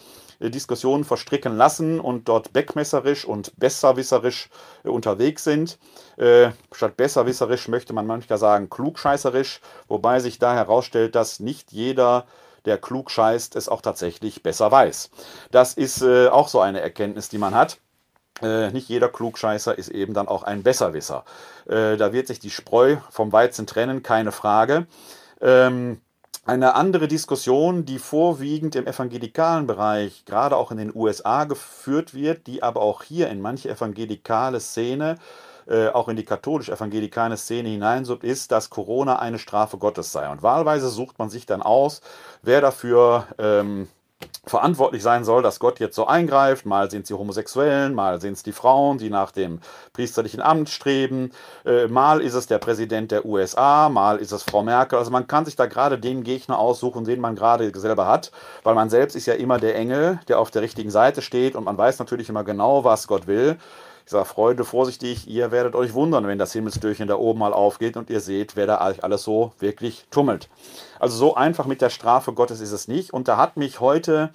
Diskussionen 0.51 1.05
verstricken 1.05 1.57
lassen 1.57 2.01
und 2.01 2.29
dort 2.29 2.53
beckmesserisch 2.53 3.25
und 3.25 3.53
besserwisserisch 3.59 4.49
äh, 4.85 4.89
unterwegs 4.89 5.45
sind. 5.45 5.79
Äh, 6.17 6.51
statt 6.73 6.97
besserwisserisch 6.97 7.69
möchte 7.69 7.93
man 7.93 8.07
manchmal 8.07 8.39
sagen 8.39 8.71
klugscheißerisch, 8.71 9.61
wobei 9.89 10.21
sich 10.21 10.39
da 10.39 10.55
herausstellt, 10.55 11.15
dass 11.15 11.41
nicht 11.41 11.73
jeder 11.73 12.27
der 12.65 12.79
klug 12.79 13.11
scheißt, 13.11 13.57
es 13.57 13.69
auch 13.69 13.81
tatsächlich 13.81 14.43
besser 14.43 14.71
weiß. 14.71 15.11
Das 15.51 15.75
ist 15.75 16.03
äh, 16.03 16.29
auch 16.29 16.49
so 16.49 16.61
eine 16.61 16.81
Erkenntnis, 16.81 17.29
die 17.29 17.39
man 17.39 17.55
hat. 17.55 17.79
Äh, 18.41 18.71
nicht 18.71 18.89
jeder 18.89 19.09
Klugscheißer 19.09 19.77
ist 19.77 19.89
eben 19.89 20.15
dann 20.15 20.29
auch 20.29 20.43
ein 20.43 20.63
Besserwisser. 20.63 21.25
Äh, 21.67 21.97
da 21.97 22.13
wird 22.13 22.27
sich 22.27 22.41
die 22.41 22.51
Spreu 22.51 22.97
vom 23.11 23.33
Weizen 23.33 23.67
trennen, 23.67 24.03
keine 24.03 24.33
Frage. 24.33 24.87
Ähm, 25.41 26.01
eine 26.45 26.75
andere 26.75 27.07
Diskussion, 27.07 27.85
die 27.85 27.99
vorwiegend 27.99 28.75
im 28.75 28.87
evangelikalen 28.87 29.67
Bereich, 29.67 30.25
gerade 30.25 30.57
auch 30.57 30.73
in 30.73 30.79
den 30.79 30.95
USA 30.95 31.45
geführt 31.45 32.15
wird, 32.15 32.47
die 32.47 32.63
aber 32.63 32.81
auch 32.81 33.05
hier 33.05 33.29
in 33.29 33.41
manche 33.41 33.69
evangelikale 33.71 34.59
Szene, 34.59 35.19
äh, 35.69 35.89
auch 35.89 36.09
in 36.09 36.17
die 36.17 36.25
katholisch-evangelikale 36.25 37.37
Szene 37.37 37.69
hineinsuppt, 37.69 38.25
ist, 38.25 38.51
dass 38.51 38.71
Corona 38.71 39.21
eine 39.21 39.39
Strafe 39.39 39.79
Gottes 39.79 40.11
sei. 40.11 40.29
Und 40.29 40.43
wahlweise 40.43 40.89
sucht 40.89 41.19
man 41.21 41.31
sich 41.31 41.47
dann 41.47 41.63
aus, 41.63 42.01
wer 42.43 42.61
dafür 42.61 43.29
ähm, 43.39 43.89
verantwortlich 44.45 45.03
sein 45.05 45.23
soll, 45.25 45.43
dass 45.43 45.61
Gott 45.61 45.79
jetzt 45.79 45.95
so 45.95 46.07
eingreift. 46.07 46.67
Mal 46.67 46.91
sind 46.91 47.03
es 47.03 47.09
die 47.09 47.15
Homosexuellen, 47.15 47.95
mal 47.95 48.21
sind 48.21 48.33
es 48.33 48.43
die 48.43 48.53
Frauen, 48.53 48.99
die 48.99 49.09
nach 49.09 49.31
dem 49.31 49.61
priesterlichen 49.93 50.41
Amt 50.41 50.69
streben. 50.69 51.31
Äh, 51.65 51.87
mal 51.87 52.21
ist 52.21 52.35
es 52.35 52.49
der 52.49 52.59
Präsident 52.59 53.13
der 53.13 53.25
USA, 53.25 53.89
mal 53.89 54.19
ist 54.19 54.33
es 54.33 54.43
Frau 54.43 54.63
Merkel. 54.65 54.99
Also 54.99 55.13
man 55.13 55.29
kann 55.29 55.45
sich 55.45 55.55
da 55.55 55.67
gerade 55.67 55.99
den 55.99 56.25
Gegner 56.25 56.59
aussuchen, 56.59 57.05
den 57.05 57.21
man 57.21 57.37
gerade 57.37 57.71
selber 57.79 58.07
hat, 58.09 58.33
weil 58.65 58.75
man 58.75 58.91
selbst 58.91 59.15
ist 59.15 59.27
ja 59.27 59.35
immer 59.35 59.59
der 59.59 59.77
Engel, 59.77 60.19
der 60.27 60.41
auf 60.41 60.51
der 60.51 60.63
richtigen 60.63 60.91
Seite 60.91 61.23
steht 61.23 61.55
und 61.55 61.65
man 61.65 61.79
weiß 61.79 62.01
natürlich 62.01 62.29
immer 62.29 62.43
genau, 62.43 62.83
was 62.83 63.07
Gott 63.07 63.29
will. 63.29 63.59
Ich 64.05 64.11
sage, 64.11 64.25
Freunde, 64.25 64.65
vorsichtig, 64.65 65.29
ihr 65.29 65.51
werdet 65.51 65.75
euch 65.75 65.95
wundern, 65.95 66.27
wenn 66.27 66.39
das 66.39 66.53
Himmelstürchen 66.53 67.09
da 67.09 67.17
oben 67.17 67.39
mal 67.39 67.53
aufgeht 67.53 67.97
und 67.97 68.11
ihr 68.11 68.21
seht, 68.21 68.57
wer 68.57 68.67
da 68.67 68.77
alles 68.77 69.23
so 69.23 69.53
wirklich 69.59 70.07
tummelt. 70.11 70.49
Also 70.99 71.17
so 71.17 71.35
einfach 71.35 71.67
mit 71.67 71.81
der 71.81 71.91
Strafe 71.91 72.33
Gottes 72.33 72.61
ist 72.61 72.73
es 72.73 72.89
nicht. 72.89 73.13
Und 73.13 73.29
da 73.29 73.37
hat 73.37 73.57
mich 73.57 73.81
heute 73.81 74.31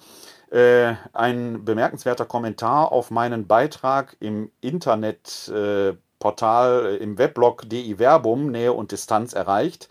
äh, 0.50 0.94
ein 1.12 1.64
bemerkenswerter 1.64 2.24
Kommentar 2.24 2.92
auf 2.92 3.10
meinen 3.10 3.46
Beitrag 3.46 4.16
im 4.20 4.50
Internetportal, 4.62 6.86
äh, 6.86 6.96
im 6.96 7.18
Weblog 7.18 7.68
DI 7.68 7.98
Verbum, 7.98 8.50
Nähe 8.50 8.72
und 8.72 8.92
Distanz 8.92 9.34
erreicht. 9.34 9.88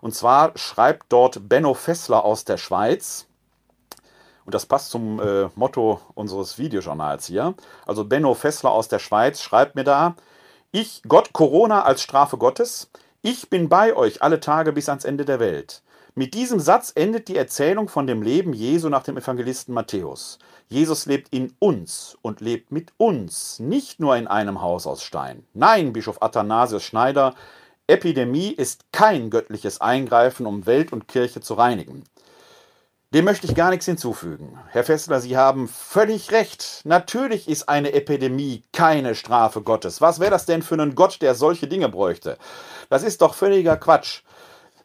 Und 0.00 0.14
zwar 0.14 0.56
schreibt 0.56 1.06
dort 1.08 1.48
Benno 1.48 1.74
Fessler 1.74 2.24
aus 2.24 2.44
der 2.44 2.58
Schweiz, 2.58 3.26
und 4.46 4.54
das 4.54 4.64
passt 4.64 4.90
zum 4.90 5.20
äh, 5.20 5.48
Motto 5.56 6.00
unseres 6.14 6.58
Videojournals 6.58 7.26
hier. 7.26 7.54
Also 7.84 8.04
Benno 8.04 8.34
Fessler 8.34 8.70
aus 8.70 8.88
der 8.88 9.00
Schweiz 9.00 9.42
schreibt 9.42 9.74
mir 9.74 9.84
da, 9.84 10.14
ich, 10.70 11.02
Gott, 11.06 11.32
Corona 11.32 11.82
als 11.82 12.00
Strafe 12.00 12.38
Gottes, 12.38 12.90
ich 13.22 13.50
bin 13.50 13.68
bei 13.68 13.94
euch 13.94 14.22
alle 14.22 14.40
Tage 14.40 14.72
bis 14.72 14.88
ans 14.88 15.04
Ende 15.04 15.24
der 15.24 15.40
Welt. 15.40 15.82
Mit 16.14 16.32
diesem 16.32 16.60
Satz 16.60 16.92
endet 16.94 17.28
die 17.28 17.36
Erzählung 17.36 17.88
von 17.88 18.06
dem 18.06 18.22
Leben 18.22 18.52
Jesu 18.52 18.88
nach 18.88 19.02
dem 19.02 19.18
Evangelisten 19.18 19.74
Matthäus. 19.74 20.38
Jesus 20.68 21.06
lebt 21.06 21.32
in 21.34 21.54
uns 21.58 22.16
und 22.22 22.40
lebt 22.40 22.72
mit 22.72 22.92
uns, 22.96 23.58
nicht 23.58 24.00
nur 24.00 24.16
in 24.16 24.26
einem 24.26 24.62
Haus 24.62 24.86
aus 24.86 25.02
Stein. 25.02 25.44
Nein, 25.54 25.92
Bischof 25.92 26.22
Athanasius 26.22 26.84
Schneider, 26.84 27.34
Epidemie 27.88 28.50
ist 28.50 28.84
kein 28.92 29.30
göttliches 29.30 29.80
Eingreifen, 29.80 30.46
um 30.46 30.66
Welt 30.66 30.92
und 30.92 31.06
Kirche 31.06 31.40
zu 31.40 31.54
reinigen. 31.54 32.04
Dem 33.16 33.24
möchte 33.24 33.46
ich 33.46 33.54
gar 33.54 33.70
nichts 33.70 33.86
hinzufügen. 33.86 34.58
Herr 34.72 34.84
Fessler, 34.84 35.22
Sie 35.22 35.38
haben 35.38 35.68
völlig 35.68 36.32
recht. 36.32 36.82
Natürlich 36.84 37.48
ist 37.48 37.66
eine 37.66 37.94
Epidemie 37.94 38.62
keine 38.74 39.14
Strafe 39.14 39.62
Gottes. 39.62 40.02
Was 40.02 40.20
wäre 40.20 40.32
das 40.32 40.44
denn 40.44 40.60
für 40.60 40.74
ein 40.74 40.94
Gott, 40.94 41.22
der 41.22 41.34
solche 41.34 41.66
Dinge 41.66 41.88
bräuchte? 41.88 42.36
Das 42.90 43.02
ist 43.02 43.22
doch 43.22 43.32
völliger 43.32 43.78
Quatsch. 43.78 44.20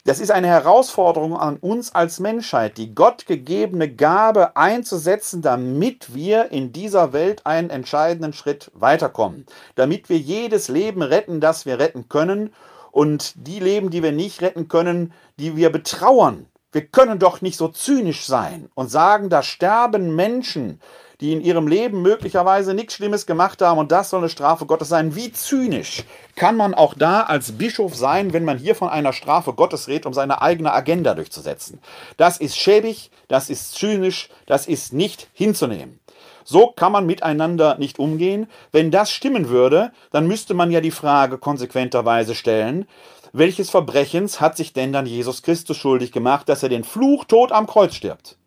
Das 0.05 0.21
ist 0.21 0.31
eine 0.31 0.47
Herausforderung 0.47 1.35
an 1.35 1.57
uns 1.57 1.93
als 1.93 2.21
Menschheit, 2.21 2.77
die 2.77 2.95
gottgegebene 2.95 3.93
Gabe 3.93 4.55
einzusetzen, 4.55 5.41
damit 5.41 6.15
wir 6.15 6.53
in 6.53 6.71
dieser 6.71 7.11
Welt 7.11 7.45
einen 7.45 7.69
entscheidenden 7.69 8.31
Schritt 8.31 8.71
weiterkommen, 8.73 9.45
damit 9.75 10.07
wir 10.07 10.17
jedes 10.17 10.69
Leben 10.69 11.01
retten, 11.01 11.41
das 11.41 11.65
wir 11.65 11.79
retten 11.79 12.07
können 12.07 12.53
und 12.91 13.33
die 13.35 13.59
Leben, 13.59 13.89
die 13.89 14.03
wir 14.03 14.13
nicht 14.13 14.41
retten 14.41 14.69
können, 14.69 15.11
die 15.37 15.57
wir 15.57 15.69
betrauern, 15.69 16.45
wir 16.71 16.85
können 16.85 17.19
doch 17.19 17.41
nicht 17.41 17.57
so 17.57 17.67
zynisch 17.67 18.25
sein 18.25 18.69
und 18.75 18.89
sagen, 18.89 19.29
da 19.29 19.43
sterben 19.43 20.15
Menschen, 20.15 20.79
die 21.19 21.33
in 21.33 21.41
ihrem 21.41 21.67
Leben 21.67 22.01
möglicherweise 22.01 22.73
nichts 22.73 22.95
Schlimmes 22.95 23.27
gemacht 23.27 23.61
haben 23.61 23.77
und 23.77 23.91
das 23.91 24.09
soll 24.09 24.21
eine 24.21 24.29
Strafe 24.29 24.65
Gottes 24.65 24.89
sein. 24.89 25.15
Wie 25.15 25.31
zynisch 25.31 26.03
kann 26.35 26.57
man 26.57 26.73
auch 26.73 26.95
da 26.95 27.21
als 27.21 27.51
Bischof 27.51 27.95
sein, 27.95 28.33
wenn 28.33 28.43
man 28.43 28.57
hier 28.57 28.73
von 28.73 28.89
einer 28.89 29.13
Strafe 29.13 29.53
Gottes 29.53 29.87
redet, 29.87 30.07
um 30.07 30.13
seine 30.13 30.41
eigene 30.41 30.73
Agenda 30.73 31.13
durchzusetzen? 31.13 31.79
Das 32.17 32.37
ist 32.37 32.57
schäbig, 32.57 33.11
das 33.27 33.49
ist 33.51 33.75
zynisch, 33.75 34.29
das 34.47 34.65
ist 34.65 34.93
nicht 34.93 35.27
hinzunehmen. 35.33 35.99
So 36.43 36.67
kann 36.67 36.91
man 36.91 37.05
miteinander 37.05 37.77
nicht 37.77 37.99
umgehen. 37.99 38.47
Wenn 38.71 38.89
das 38.89 39.11
stimmen 39.11 39.49
würde, 39.49 39.91
dann 40.11 40.27
müsste 40.27 40.55
man 40.55 40.71
ja 40.71 40.81
die 40.81 40.91
Frage 40.91 41.37
konsequenterweise 41.37 42.33
stellen, 42.33 42.87
welches 43.33 43.69
Verbrechens 43.69 44.41
hat 44.41 44.57
sich 44.57 44.73
denn 44.73 44.91
dann 44.91 45.05
Jesus 45.05 45.41
Christus 45.41 45.77
schuldig 45.77 46.11
gemacht, 46.11 46.49
dass 46.49 46.63
er 46.63 46.69
den 46.69 46.83
Fluchtod 46.83 47.51
am 47.51 47.67
Kreuz 47.67 47.95
stirbt? 47.95 48.37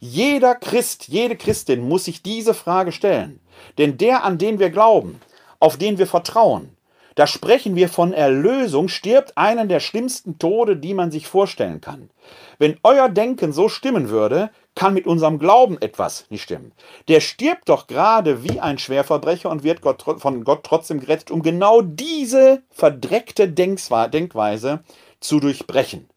Jeder 0.00 0.54
Christ, 0.54 1.08
jede 1.08 1.36
Christin 1.36 1.88
muss 1.88 2.04
sich 2.04 2.22
diese 2.22 2.54
Frage 2.54 2.92
stellen. 2.92 3.40
Denn 3.78 3.96
der, 3.98 4.24
an 4.24 4.38
den 4.38 4.58
wir 4.58 4.70
glauben, 4.70 5.20
auf 5.60 5.76
den 5.76 5.98
wir 5.98 6.06
vertrauen, 6.06 6.76
da 7.14 7.26
sprechen 7.26 7.76
wir 7.76 7.88
von 7.88 8.12
Erlösung, 8.12 8.88
stirbt 8.88 9.38
einen 9.38 9.70
der 9.70 9.80
schlimmsten 9.80 10.38
Tode, 10.38 10.76
die 10.76 10.92
man 10.92 11.10
sich 11.10 11.26
vorstellen 11.26 11.80
kann. 11.80 12.10
Wenn 12.58 12.78
euer 12.82 13.08
Denken 13.08 13.52
so 13.52 13.70
stimmen 13.70 14.10
würde, 14.10 14.50
kann 14.76 14.94
mit 14.94 15.08
unserem 15.08 15.40
Glauben 15.40 15.80
etwas 15.80 16.26
nicht 16.30 16.42
stimmen. 16.42 16.70
Der 17.08 17.20
stirbt 17.20 17.68
doch 17.68 17.88
gerade 17.88 18.44
wie 18.44 18.60
ein 18.60 18.78
Schwerverbrecher 18.78 19.50
und 19.50 19.64
wird 19.64 19.80
Gott, 19.80 20.02
von 20.02 20.44
Gott 20.44 20.62
trotzdem 20.62 21.00
gerettet, 21.00 21.32
um 21.32 21.42
genau 21.42 21.82
diese 21.82 22.62
verdreckte 22.70 23.48
Denkweise 23.48 24.84
zu 25.18 25.40
durchbrechen. 25.40 26.08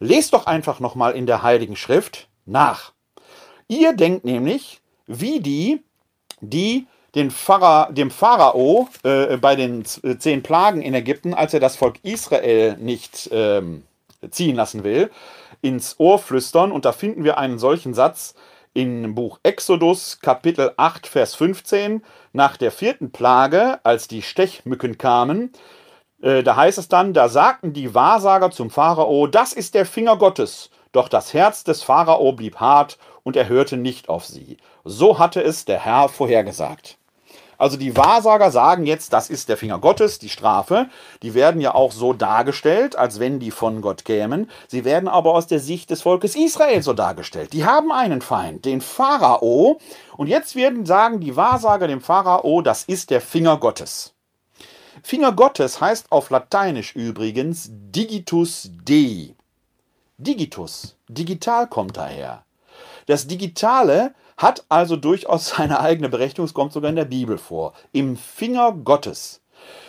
Lest 0.00 0.34
doch 0.34 0.46
einfach 0.46 0.80
nochmal 0.80 1.12
in 1.12 1.24
der 1.24 1.42
Heiligen 1.42 1.76
Schrift 1.76 2.28
nach. 2.44 2.92
Ihr 3.68 3.94
denkt 3.94 4.24
nämlich, 4.24 4.80
wie 5.06 5.40
die 5.40 5.82
die 6.40 6.86
den 7.14 7.30
Pharao, 7.30 7.92
dem 7.92 8.10
Pharao 8.10 8.88
äh, 9.02 9.36
bei 9.36 9.56
den 9.56 9.84
zehn 9.84 10.42
Plagen 10.42 10.80
in 10.80 10.94
Ägypten, 10.94 11.34
als 11.34 11.54
er 11.54 11.60
das 11.60 11.76
Volk 11.76 11.98
Israel 12.02 12.76
nicht 12.78 13.28
ähm, 13.32 13.82
ziehen 14.28 14.56
lassen 14.56 14.84
will, 14.84 15.10
ins 15.62 15.98
Ohr 15.98 16.18
flüstern. 16.18 16.72
Und 16.72 16.84
da 16.84 16.92
finden 16.92 17.24
wir 17.24 17.38
einen 17.38 17.58
solchen 17.58 17.94
Satz 17.94 18.34
im 18.72 19.14
Buch 19.14 19.40
Exodus, 19.42 20.20
Kapitel 20.20 20.72
8, 20.76 21.06
Vers 21.06 21.34
15. 21.34 22.02
Nach 22.32 22.56
der 22.56 22.70
vierten 22.70 23.10
Plage, 23.10 23.80
als 23.84 24.06
die 24.06 24.22
Stechmücken 24.22 24.98
kamen, 24.98 25.52
äh, 26.22 26.42
da 26.42 26.56
heißt 26.56 26.78
es 26.78 26.88
dann, 26.88 27.14
da 27.14 27.28
sagten 27.28 27.72
die 27.72 27.94
Wahrsager 27.94 28.50
zum 28.50 28.70
Pharao, 28.70 29.26
das 29.26 29.52
ist 29.52 29.74
der 29.74 29.86
Finger 29.86 30.16
Gottes. 30.16 30.70
Doch 30.92 31.08
das 31.08 31.34
Herz 31.34 31.64
des 31.64 31.82
Pharao 31.82 32.32
blieb 32.32 32.56
hart 32.56 32.98
und 33.22 33.36
er 33.36 33.48
hörte 33.48 33.76
nicht 33.76 34.08
auf 34.08 34.26
sie. 34.26 34.56
So 34.84 35.18
hatte 35.18 35.42
es 35.42 35.64
der 35.64 35.84
Herr 35.84 36.08
vorhergesagt. 36.08 36.98
Also 37.60 37.76
die 37.76 37.94
Wahrsager 37.94 38.50
sagen 38.50 38.86
jetzt, 38.86 39.12
das 39.12 39.28
ist 39.28 39.50
der 39.50 39.58
Finger 39.58 39.78
Gottes, 39.78 40.18
die 40.18 40.30
Strafe. 40.30 40.88
Die 41.22 41.34
werden 41.34 41.60
ja 41.60 41.74
auch 41.74 41.92
so 41.92 42.14
dargestellt, 42.14 42.96
als 42.96 43.20
wenn 43.20 43.38
die 43.38 43.50
von 43.50 43.82
Gott 43.82 44.06
kämen. 44.06 44.50
Sie 44.66 44.86
werden 44.86 45.10
aber 45.10 45.34
aus 45.34 45.46
der 45.46 45.60
Sicht 45.60 45.90
des 45.90 46.00
Volkes 46.00 46.36
Israel 46.36 46.82
so 46.82 46.94
dargestellt. 46.94 47.52
Die 47.52 47.66
haben 47.66 47.92
einen 47.92 48.22
Feind, 48.22 48.64
den 48.64 48.80
Pharao. 48.80 49.78
Und 50.16 50.28
jetzt 50.28 50.56
werden 50.56 50.86
sagen 50.86 51.20
die 51.20 51.36
Wahrsager 51.36 51.86
dem 51.86 52.00
Pharao, 52.00 52.62
das 52.62 52.84
ist 52.84 53.10
der 53.10 53.20
Finger 53.20 53.58
Gottes. 53.58 54.14
Finger 55.02 55.32
Gottes 55.32 55.82
heißt 55.82 56.10
auf 56.10 56.30
Lateinisch 56.30 56.96
übrigens 56.96 57.68
Digitus 57.70 58.70
Dei. 58.86 59.34
Digitus, 60.16 60.96
digital 61.08 61.66
kommt 61.66 61.98
daher. 61.98 62.42
Das 63.04 63.26
Digitale 63.26 64.14
hat 64.40 64.64
also 64.70 64.96
durchaus 64.96 65.48
seine 65.56 65.80
eigene 65.80 66.08
Berechtigung, 66.08 66.46
es 66.46 66.54
kommt 66.54 66.72
sogar 66.72 66.90
in 66.90 66.96
der 66.96 67.04
Bibel 67.04 67.38
vor. 67.38 67.74
Im 67.92 68.16
Finger 68.16 68.72
Gottes. 68.72 69.42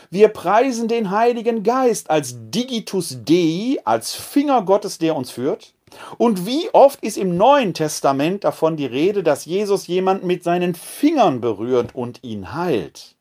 Wir 0.09 0.27
preisen 0.27 0.89
den 0.89 1.09
Heiligen 1.09 1.63
Geist 1.63 2.09
als 2.09 2.35
Digitus 2.37 3.19
Dei, 3.23 3.77
als 3.85 4.13
Finger 4.13 4.61
Gottes, 4.63 4.97
der 4.97 5.15
uns 5.15 5.31
führt. 5.31 5.73
Und 6.17 6.45
wie 6.45 6.69
oft 6.73 7.01
ist 7.01 7.17
im 7.17 7.37
Neuen 7.37 7.73
Testament 7.73 8.43
davon 8.43 8.75
die 8.75 8.85
Rede, 8.85 9.23
dass 9.23 9.45
Jesus 9.45 9.87
jemanden 9.87 10.27
mit 10.27 10.43
seinen 10.43 10.75
Fingern 10.75 11.39
berührt 11.39 11.95
und 11.95 12.23
ihn 12.23 12.53
heilt? 12.53 13.15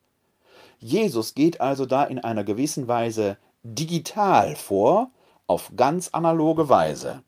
Jesus 0.80 1.34
geht 1.34 1.60
also 1.60 1.86
da 1.86 2.04
in 2.04 2.18
einer 2.18 2.42
gewissen 2.42 2.88
Weise 2.88 3.36
digital 3.62 4.56
vor, 4.56 5.10
auf 5.46 5.72
ganz 5.76 6.08
analoge 6.08 6.68
Weise 6.68 7.22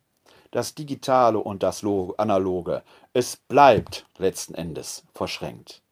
das 0.53 0.75
Digitale 0.75 1.39
und 1.39 1.63
das 1.65 1.83
Analoge. 2.19 2.83
Es 3.15 3.37
bleibt 3.37 4.07
letzten 4.19 4.55
Endes 4.55 5.05
verschränkt. 5.13 5.83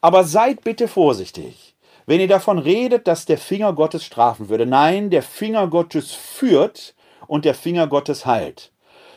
Aber 0.00 0.24
seid 0.24 0.64
bitte 0.64 0.88
vorsichtig, 0.88 1.74
wenn 2.06 2.20
ihr 2.20 2.28
davon 2.28 2.58
redet, 2.58 3.06
dass 3.06 3.26
der 3.26 3.38
Finger 3.38 3.72
Gottes 3.72 4.04
strafen 4.04 4.48
würde. 4.48 4.66
Nein, 4.66 5.10
der 5.10 5.22
Finger 5.22 5.68
Gottes 5.68 6.12
führt 6.12 6.94
und 7.26 7.44
der 7.44 7.54
Finger 7.54 7.86
Gottes 7.86 8.26
heilt. 8.26 8.72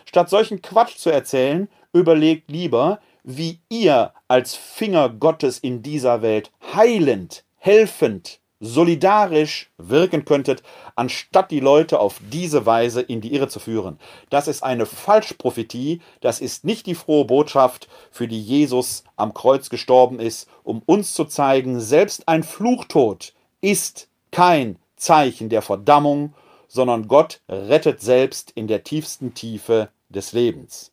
Statt 0.06 0.30
solchen 0.30 0.62
Quatsch 0.62 0.98
zu 0.98 1.10
erzählen, 1.10 1.70
überlegt 1.94 2.50
lieber, 2.50 3.00
wie 3.24 3.60
ihr 3.70 4.14
als 4.28 4.56
Finger 4.56 5.10
Gottes 5.10 5.60
in 5.60 5.82
dieser 5.82 6.22
Welt 6.22 6.52
heilend, 6.74 7.44
helfend, 7.58 8.40
solidarisch 8.60 9.70
wirken 9.78 10.26
könntet, 10.26 10.64
anstatt 10.96 11.52
die 11.52 11.60
Leute 11.60 12.00
auf 12.00 12.20
diese 12.32 12.66
Weise 12.66 13.02
in 13.02 13.22
die 13.22 13.34
Irre 13.34 13.48
zu 13.48 13.60
führen. 13.60 14.00
Das 14.30 14.48
ist 14.48 14.64
eine 14.64 14.86
Falschprophetie, 14.86 16.02
das 16.22 16.42
ist 16.42 16.66
nicht 16.66 16.86
die 16.86 16.96
frohe 16.96 17.26
Botschaft, 17.26 17.88
für 18.12 18.28
die 18.28 18.42
Jesus 18.42 19.04
am 19.16 19.34
Kreuz 19.34 19.70
gestorben 19.70 20.20
ist, 20.20 20.50
um 20.64 20.82
uns 20.86 21.14
zu 21.14 21.26
zeigen, 21.26 21.80
selbst 21.80 22.28
ein 22.28 22.44
Fluchtod 22.44 23.34
ist 23.62 24.08
kein 24.32 24.78
Zeichen 24.96 25.50
der 25.50 25.62
Verdammung, 25.62 26.34
sondern 26.68 27.08
Gott 27.08 27.42
rettet 27.48 28.02
selbst 28.02 28.52
in 28.52 28.68
der 28.68 28.84
tiefsten 28.84 29.34
Tiefe 29.34 29.90
des 30.10 30.34
Lebens. 30.34 30.92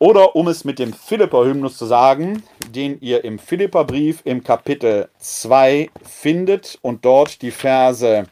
Oder 0.00 0.36
um 0.36 0.46
es 0.46 0.64
mit 0.64 0.78
dem 0.78 0.92
Philipper-Hymnus 0.92 1.76
zu 1.76 1.86
sagen, 1.86 2.44
den 2.70 3.00
ihr 3.00 3.24
im 3.24 3.38
Philipperbrief 3.38 4.20
im 4.24 4.44
Kapitel 4.44 5.08
2 5.18 5.90
findet 6.02 6.78
und 6.82 7.04
dort 7.04 7.42
die 7.42 7.50
Verse 7.50 8.26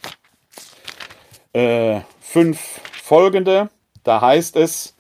äh, 1.53 2.01
5 2.21 2.81
folgende, 3.03 3.69
da 4.05 4.21
heißt 4.21 4.57
es, 4.57 4.97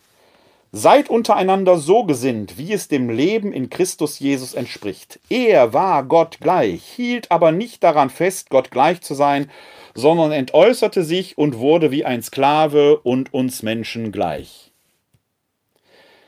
Seid 0.78 1.08
untereinander 1.08 1.78
so 1.78 2.04
gesinnt, 2.04 2.58
wie 2.58 2.72
es 2.72 2.88
dem 2.88 3.08
Leben 3.08 3.52
in 3.52 3.70
Christus 3.70 4.18
Jesus 4.18 4.52
entspricht. 4.52 5.20
Er 5.30 5.72
war 5.72 6.04
Gott 6.04 6.38
gleich, 6.40 6.82
hielt 6.82 7.30
aber 7.30 7.50
nicht 7.50 7.82
daran 7.82 8.10
fest, 8.10 8.50
Gott 8.50 8.70
gleich 8.70 9.00
zu 9.00 9.14
sein, 9.14 9.50
sondern 9.94 10.32
entäußerte 10.32 11.02
sich 11.02 11.38
und 11.38 11.56
wurde 11.56 11.92
wie 11.92 12.04
ein 12.04 12.22
Sklave 12.22 12.98
und 12.98 13.32
uns 13.32 13.62
Menschen 13.62 14.12
gleich. 14.12 14.65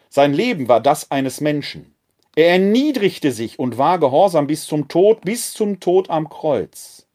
Sein 0.09 0.33
Leben 0.33 0.68
war 0.68 0.81
das 0.81 1.11
eines 1.11 1.40
Menschen. 1.40 1.94
Er 2.37 2.51
erniedrigte 2.51 3.33
sich 3.33 3.59
und 3.59 3.79
war 3.79 3.99
gehorsam 3.99 4.47
bis 4.47 4.66
zum 4.66 4.88
Tod, 4.88 5.23
bis 5.23 5.53
zum 5.53 5.81
Tod 5.81 6.09
am 6.09 6.29
Kreuz. 6.29 7.09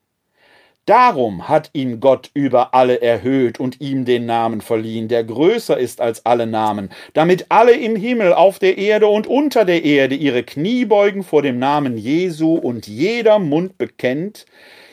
Darum 0.86 1.48
hat 1.48 1.70
ihn 1.72 2.02
Gott 2.02 2.30
über 2.34 2.74
alle 2.74 3.02
erhöht 3.02 3.58
und 3.58 3.80
ihm 3.80 4.04
den 4.04 4.26
Namen 4.26 4.60
verliehen, 4.60 5.08
der 5.08 5.24
größer 5.24 5.78
ist 5.78 6.02
als 6.02 6.26
alle 6.26 6.46
Namen, 6.46 6.90
damit 7.14 7.46
alle 7.48 7.72
im 7.72 7.96
Himmel, 7.96 8.34
auf 8.34 8.60
der 8.60 8.78
Erde 8.78 9.08
und 9.08 9.26
unter 9.26 9.64
der 9.64 9.86
Erde 9.86 10.16
ihre 10.16 10.44
Knie 10.44 10.84
beugen 10.84 11.24
vor 11.24 11.42
dem 11.42 11.58
Namen 11.58 11.98
Jesu 11.98 12.56
und 12.56 12.86
jeder 12.86 13.40
Mund 13.40 13.78
bekennt, 13.78 14.46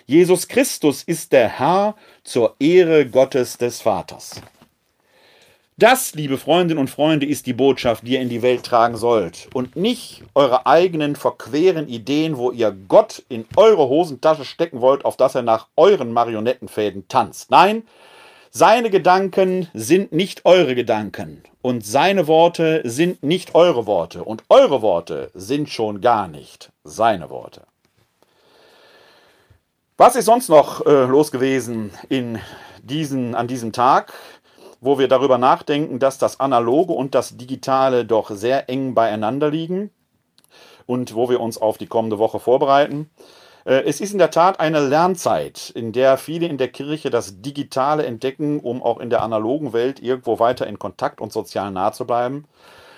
Jesus 0.06 0.46
Christus 0.46 1.02
ist 1.02 1.32
der 1.32 1.58
Herr 1.58 1.96
zur 2.22 2.54
Ehre 2.60 3.06
Gottes 3.06 3.58
des 3.58 3.80
Vaters. 3.80 4.40
Das, 5.80 6.14
liebe 6.14 6.36
Freundinnen 6.36 6.78
und 6.78 6.90
Freunde, 6.90 7.24
ist 7.24 7.46
die 7.46 7.54
Botschaft, 7.54 8.06
die 8.06 8.12
ihr 8.12 8.20
in 8.20 8.28
die 8.28 8.42
Welt 8.42 8.64
tragen 8.64 8.98
sollt. 8.98 9.48
Und 9.54 9.76
nicht 9.76 10.22
eure 10.34 10.66
eigenen 10.66 11.16
verqueren 11.16 11.88
Ideen, 11.88 12.36
wo 12.36 12.50
ihr 12.50 12.70
Gott 12.70 13.22
in 13.30 13.46
eure 13.56 13.88
Hosentasche 13.88 14.44
stecken 14.44 14.82
wollt, 14.82 15.06
auf 15.06 15.16
dass 15.16 15.34
er 15.34 15.40
nach 15.40 15.68
euren 15.76 16.12
Marionettenfäden 16.12 17.08
tanzt. 17.08 17.50
Nein, 17.50 17.84
seine 18.50 18.90
Gedanken 18.90 19.68
sind 19.72 20.12
nicht 20.12 20.44
eure 20.44 20.74
Gedanken. 20.74 21.42
Und 21.62 21.86
seine 21.86 22.26
Worte 22.26 22.82
sind 22.84 23.22
nicht 23.22 23.54
eure 23.54 23.86
Worte. 23.86 24.22
Und 24.22 24.44
eure 24.50 24.82
Worte 24.82 25.30
sind 25.32 25.70
schon 25.70 26.02
gar 26.02 26.28
nicht 26.28 26.70
seine 26.84 27.30
Worte. 27.30 27.62
Was 29.96 30.14
ist 30.14 30.26
sonst 30.26 30.50
noch 30.50 30.84
äh, 30.84 31.06
los 31.06 31.32
gewesen 31.32 31.90
in 32.10 32.38
diesen, 32.82 33.34
an 33.34 33.48
diesem 33.48 33.72
Tag? 33.72 34.12
Wo 34.80 34.98
wir 34.98 35.08
darüber 35.08 35.38
nachdenken, 35.38 35.98
dass 35.98 36.18
das 36.18 36.40
Analoge 36.40 36.92
und 36.92 37.14
das 37.14 37.36
Digitale 37.36 38.04
doch 38.04 38.30
sehr 38.30 38.68
eng 38.68 38.94
beieinander 38.94 39.50
liegen 39.50 39.90
und 40.86 41.14
wo 41.14 41.28
wir 41.28 41.40
uns 41.40 41.58
auf 41.58 41.78
die 41.78 41.86
kommende 41.86 42.18
Woche 42.18 42.40
vorbereiten. 42.40 43.10
Äh, 43.64 43.82
es 43.84 44.00
ist 44.00 44.12
in 44.12 44.18
der 44.18 44.30
Tat 44.30 44.58
eine 44.58 44.80
Lernzeit, 44.80 45.70
in 45.70 45.92
der 45.92 46.16
viele 46.16 46.46
in 46.46 46.58
der 46.58 46.68
Kirche 46.68 47.10
das 47.10 47.42
Digitale 47.42 48.06
entdecken, 48.06 48.60
um 48.60 48.82
auch 48.82 48.98
in 48.98 49.10
der 49.10 49.22
analogen 49.22 49.72
Welt 49.72 50.00
irgendwo 50.00 50.38
weiter 50.38 50.66
in 50.66 50.78
Kontakt 50.78 51.20
und 51.20 51.32
sozial 51.32 51.70
nah 51.70 51.92
zu 51.92 52.06
bleiben. 52.06 52.46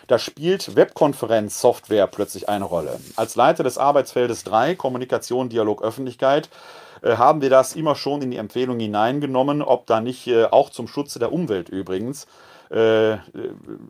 Da 0.06 0.18
spielt 0.18 0.74
Webkonferenzsoftware 0.74 2.06
plötzlich 2.06 2.48
eine 2.48 2.64
Rolle. 2.64 3.00
Als 3.16 3.36
Leiter 3.36 3.62
des 3.62 3.78
Arbeitsfeldes 3.78 4.44
3, 4.44 4.74
Kommunikation, 4.74 5.48
Dialog, 5.48 5.82
Öffentlichkeit, 5.82 6.48
haben 7.10 7.42
wir 7.42 7.50
das 7.50 7.74
immer 7.74 7.94
schon 7.94 8.22
in 8.22 8.30
die 8.30 8.36
Empfehlung 8.36 8.78
hineingenommen, 8.78 9.62
ob 9.62 9.86
da 9.86 10.00
nicht 10.00 10.26
äh, 10.26 10.44
auch 10.44 10.70
zum 10.70 10.88
Schutze 10.88 11.18
der 11.18 11.32
Umwelt 11.32 11.68
übrigens 11.68 12.26
äh, 12.72 13.18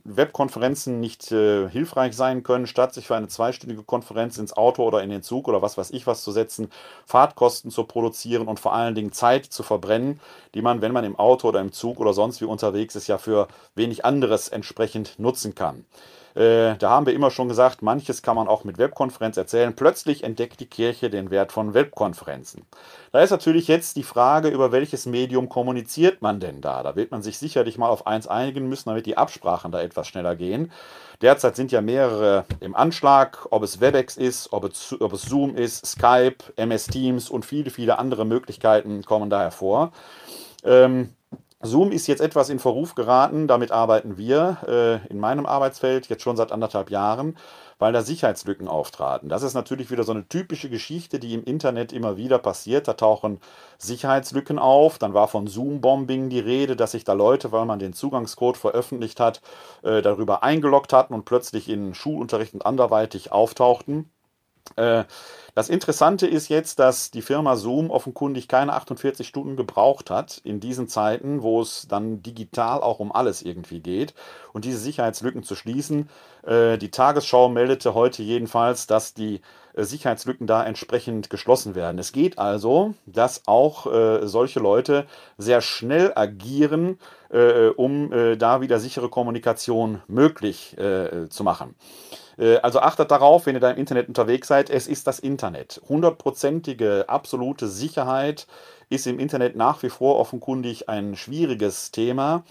Webkonferenzen 0.02 0.98
nicht 0.98 1.30
äh, 1.30 1.68
hilfreich 1.68 2.16
sein 2.16 2.42
können, 2.42 2.66
statt 2.66 2.92
sich 2.92 3.06
für 3.06 3.14
eine 3.14 3.28
zweistündige 3.28 3.84
Konferenz 3.84 4.38
ins 4.38 4.56
Auto 4.56 4.82
oder 4.82 5.04
in 5.04 5.10
den 5.10 5.22
Zug 5.22 5.46
oder 5.46 5.62
was 5.62 5.78
weiß 5.78 5.92
ich 5.92 6.06
was 6.08 6.24
zu 6.24 6.32
setzen, 6.32 6.68
Fahrtkosten 7.06 7.70
zu 7.70 7.84
produzieren 7.84 8.48
und 8.48 8.58
vor 8.58 8.72
allen 8.72 8.96
Dingen 8.96 9.12
Zeit 9.12 9.46
zu 9.46 9.62
verbrennen, 9.62 10.20
die 10.54 10.62
man, 10.62 10.82
wenn 10.82 10.92
man 10.92 11.04
im 11.04 11.16
Auto 11.16 11.48
oder 11.48 11.60
im 11.60 11.70
Zug 11.70 12.00
oder 12.00 12.12
sonst 12.12 12.40
wie 12.40 12.44
unterwegs 12.46 12.96
ist, 12.96 13.06
ja 13.06 13.18
für 13.18 13.46
wenig 13.76 14.04
anderes 14.04 14.48
entsprechend 14.48 15.16
nutzen 15.18 15.54
kann. 15.54 15.84
Äh, 16.34 16.76
da 16.76 16.90
haben 16.90 17.06
wir 17.06 17.12
immer 17.12 17.30
schon 17.30 17.48
gesagt, 17.48 17.82
manches 17.82 18.22
kann 18.22 18.36
man 18.36 18.48
auch 18.48 18.64
mit 18.64 18.78
Webkonferenz 18.78 19.36
erzählen. 19.36 19.74
Plötzlich 19.74 20.24
entdeckt 20.24 20.60
die 20.60 20.66
Kirche 20.66 21.10
den 21.10 21.30
Wert 21.30 21.52
von 21.52 21.74
Webkonferenzen. 21.74 22.64
Da 23.12 23.20
ist 23.20 23.30
natürlich 23.30 23.68
jetzt 23.68 23.96
die 23.96 24.02
Frage, 24.02 24.48
über 24.48 24.72
welches 24.72 25.06
Medium 25.06 25.48
kommuniziert 25.48 26.22
man 26.22 26.40
denn 26.40 26.60
da? 26.60 26.82
Da 26.82 26.96
wird 26.96 27.10
man 27.10 27.22
sich 27.22 27.38
sicherlich 27.38 27.76
mal 27.76 27.88
auf 27.88 28.06
eins 28.06 28.26
einigen 28.26 28.68
müssen, 28.68 28.88
damit 28.88 29.06
die 29.06 29.18
Absprachen 29.18 29.72
da 29.72 29.82
etwas 29.82 30.08
schneller 30.08 30.36
gehen. 30.36 30.72
Derzeit 31.20 31.54
sind 31.54 31.70
ja 31.70 31.80
mehrere 31.82 32.46
im 32.60 32.74
Anschlag, 32.74 33.46
ob 33.50 33.62
es 33.62 33.80
WebEx 33.80 34.16
ist, 34.16 34.52
ob 34.52 34.64
es, 34.64 34.96
ob 35.00 35.12
es 35.12 35.22
Zoom 35.22 35.54
ist, 35.54 35.86
Skype, 35.86 36.36
MS 36.56 36.86
Teams 36.86 37.30
und 37.30 37.44
viele, 37.44 37.70
viele 37.70 37.98
andere 37.98 38.24
Möglichkeiten 38.24 39.04
kommen 39.04 39.30
da 39.30 39.40
hervor. 39.40 39.92
Ähm, 40.64 41.10
Zoom 41.64 41.92
ist 41.92 42.08
jetzt 42.08 42.20
etwas 42.20 42.48
in 42.48 42.58
Verruf 42.58 42.96
geraten, 42.96 43.46
damit 43.46 43.70
arbeiten 43.70 44.16
wir 44.16 44.58
äh, 44.66 45.06
in 45.08 45.20
meinem 45.20 45.46
Arbeitsfeld 45.46 46.08
jetzt 46.08 46.22
schon 46.22 46.36
seit 46.36 46.50
anderthalb 46.50 46.90
Jahren, 46.90 47.36
weil 47.78 47.92
da 47.92 48.02
Sicherheitslücken 48.02 48.66
auftraten. 48.66 49.28
Das 49.28 49.44
ist 49.44 49.54
natürlich 49.54 49.88
wieder 49.92 50.02
so 50.02 50.10
eine 50.10 50.26
typische 50.26 50.68
Geschichte, 50.68 51.20
die 51.20 51.34
im 51.34 51.44
Internet 51.44 51.92
immer 51.92 52.16
wieder 52.16 52.38
passiert. 52.38 52.88
Da 52.88 52.94
tauchen 52.94 53.38
Sicherheitslücken 53.78 54.58
auf. 54.58 54.98
Dann 54.98 55.14
war 55.14 55.28
von 55.28 55.46
Zoom-Bombing 55.46 56.30
die 56.30 56.40
Rede, 56.40 56.74
dass 56.74 56.92
sich 56.92 57.04
da 57.04 57.12
Leute, 57.12 57.52
weil 57.52 57.64
man 57.64 57.78
den 57.78 57.92
Zugangscode 57.92 58.56
veröffentlicht 58.56 59.20
hat, 59.20 59.40
äh, 59.82 60.02
darüber 60.02 60.42
eingeloggt 60.42 60.92
hatten 60.92 61.14
und 61.14 61.24
plötzlich 61.24 61.68
in 61.68 61.94
Schulunterricht 61.94 62.54
und 62.54 62.66
anderweitig 62.66 63.30
auftauchten. 63.30 64.10
Äh, 64.76 65.04
das 65.54 65.68
Interessante 65.68 66.26
ist 66.26 66.48
jetzt, 66.48 66.78
dass 66.78 67.10
die 67.10 67.20
Firma 67.20 67.56
Zoom 67.56 67.90
offenkundig 67.90 68.48
keine 68.48 68.72
48 68.72 69.28
Stunden 69.28 69.54
gebraucht 69.54 70.08
hat 70.08 70.40
in 70.44 70.60
diesen 70.60 70.88
Zeiten, 70.88 71.42
wo 71.42 71.60
es 71.60 71.86
dann 71.88 72.22
digital 72.22 72.80
auch 72.80 73.00
um 73.00 73.12
alles 73.12 73.42
irgendwie 73.42 73.80
geht 73.80 74.14
und 74.54 74.64
diese 74.64 74.78
Sicherheitslücken 74.78 75.42
zu 75.42 75.54
schließen. 75.54 76.08
Äh, 76.46 76.78
die 76.78 76.90
Tagesschau 76.90 77.50
meldete 77.50 77.92
heute 77.92 78.22
jedenfalls, 78.22 78.86
dass 78.86 79.12
die 79.12 79.42
äh, 79.74 79.84
Sicherheitslücken 79.84 80.46
da 80.46 80.64
entsprechend 80.64 81.28
geschlossen 81.28 81.74
werden. 81.74 81.98
Es 81.98 82.12
geht 82.12 82.38
also, 82.38 82.94
dass 83.04 83.42
auch 83.46 83.86
solche 84.22 84.60
Leute 84.60 85.06
sehr 85.38 85.60
schnell 85.60 86.12
agieren, 86.14 86.98
um 87.76 88.10
da 88.38 88.60
wieder 88.60 88.78
sichere 88.78 89.08
Kommunikation 89.08 90.02
möglich 90.06 90.76
zu 90.76 91.44
machen. 91.44 91.74
Äh, 92.42 92.58
also 92.58 92.80
achtet 92.80 93.10
darauf, 93.10 93.46
wenn 93.46 93.54
ihr 93.54 93.60
da 93.60 93.70
im 93.70 93.78
Internet 93.78 94.08
unterwegs 94.08 94.48
seid, 94.48 94.68
es 94.68 94.88
ist 94.88 95.06
das 95.06 95.18
Internet. 95.20 95.80
Hundertprozentige 95.88 97.04
absolute 97.08 97.68
Sicherheit 97.68 98.46
ist 98.90 99.06
im 99.06 99.18
Internet 99.18 99.56
nach 99.56 99.82
wie 99.82 99.90
vor 99.90 100.18
offenkundig 100.18 100.88
ein 100.88 101.16
schwieriges 101.16 101.92
Thema. 101.92 102.44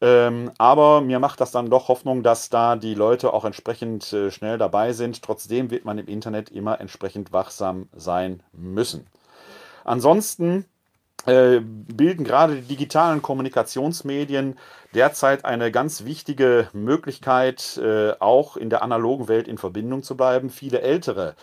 Ähm, 0.00 0.50
aber 0.58 1.00
mir 1.02 1.20
macht 1.20 1.40
das 1.40 1.52
dann 1.52 1.70
doch 1.70 1.88
Hoffnung, 1.88 2.22
dass 2.22 2.50
da 2.50 2.76
die 2.76 2.94
Leute 2.94 3.32
auch 3.32 3.44
entsprechend 3.44 4.12
äh, 4.12 4.30
schnell 4.30 4.58
dabei 4.58 4.92
sind. 4.92 5.22
Trotzdem 5.22 5.70
wird 5.70 5.84
man 5.84 5.98
im 5.98 6.08
Internet 6.08 6.50
immer 6.50 6.80
entsprechend 6.80 7.32
wachsam 7.32 7.88
sein 7.94 8.42
müssen. 8.52 9.06
Ansonsten 9.84 10.64
bilden 11.26 12.24
gerade 12.24 12.56
die 12.56 12.62
digitalen 12.62 13.22
Kommunikationsmedien 13.22 14.58
derzeit 14.94 15.44
eine 15.44 15.72
ganz 15.72 16.04
wichtige 16.04 16.68
Möglichkeit, 16.72 17.78
äh, 17.82 18.12
auch 18.20 18.56
in 18.56 18.70
der 18.70 18.82
analogen 18.82 19.28
Welt 19.28 19.48
in 19.48 19.58
Verbindung 19.58 20.02
zu 20.02 20.16
bleiben. 20.16 20.50
Viele 20.50 20.80
Ältere 20.82 21.34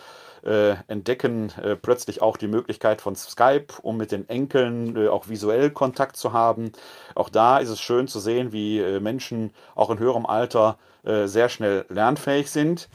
äh, 0.44 0.74
entdecken 0.88 1.52
äh, 1.62 1.76
plötzlich 1.76 2.20
auch 2.22 2.36
die 2.36 2.48
Möglichkeit 2.48 3.00
von 3.00 3.14
Skype, 3.14 3.66
um 3.82 3.96
mit 3.96 4.10
den 4.10 4.28
Enkeln 4.28 4.96
äh, 4.96 5.08
auch 5.08 5.28
visuell 5.28 5.70
Kontakt 5.70 6.16
zu 6.16 6.32
haben. 6.32 6.72
Auch 7.14 7.28
da 7.28 7.58
ist 7.58 7.68
es 7.68 7.80
schön 7.80 8.08
zu 8.08 8.18
sehen, 8.18 8.52
wie 8.52 8.80
äh, 8.80 9.00
Menschen 9.00 9.52
auch 9.74 9.90
in 9.90 9.98
höherem 9.98 10.26
Alter 10.26 10.78
sehr 11.04 11.48
schnell 11.48 11.84
lernfähig 11.88 12.48
sind. 12.48 12.88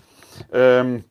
Ähm, 0.53 1.03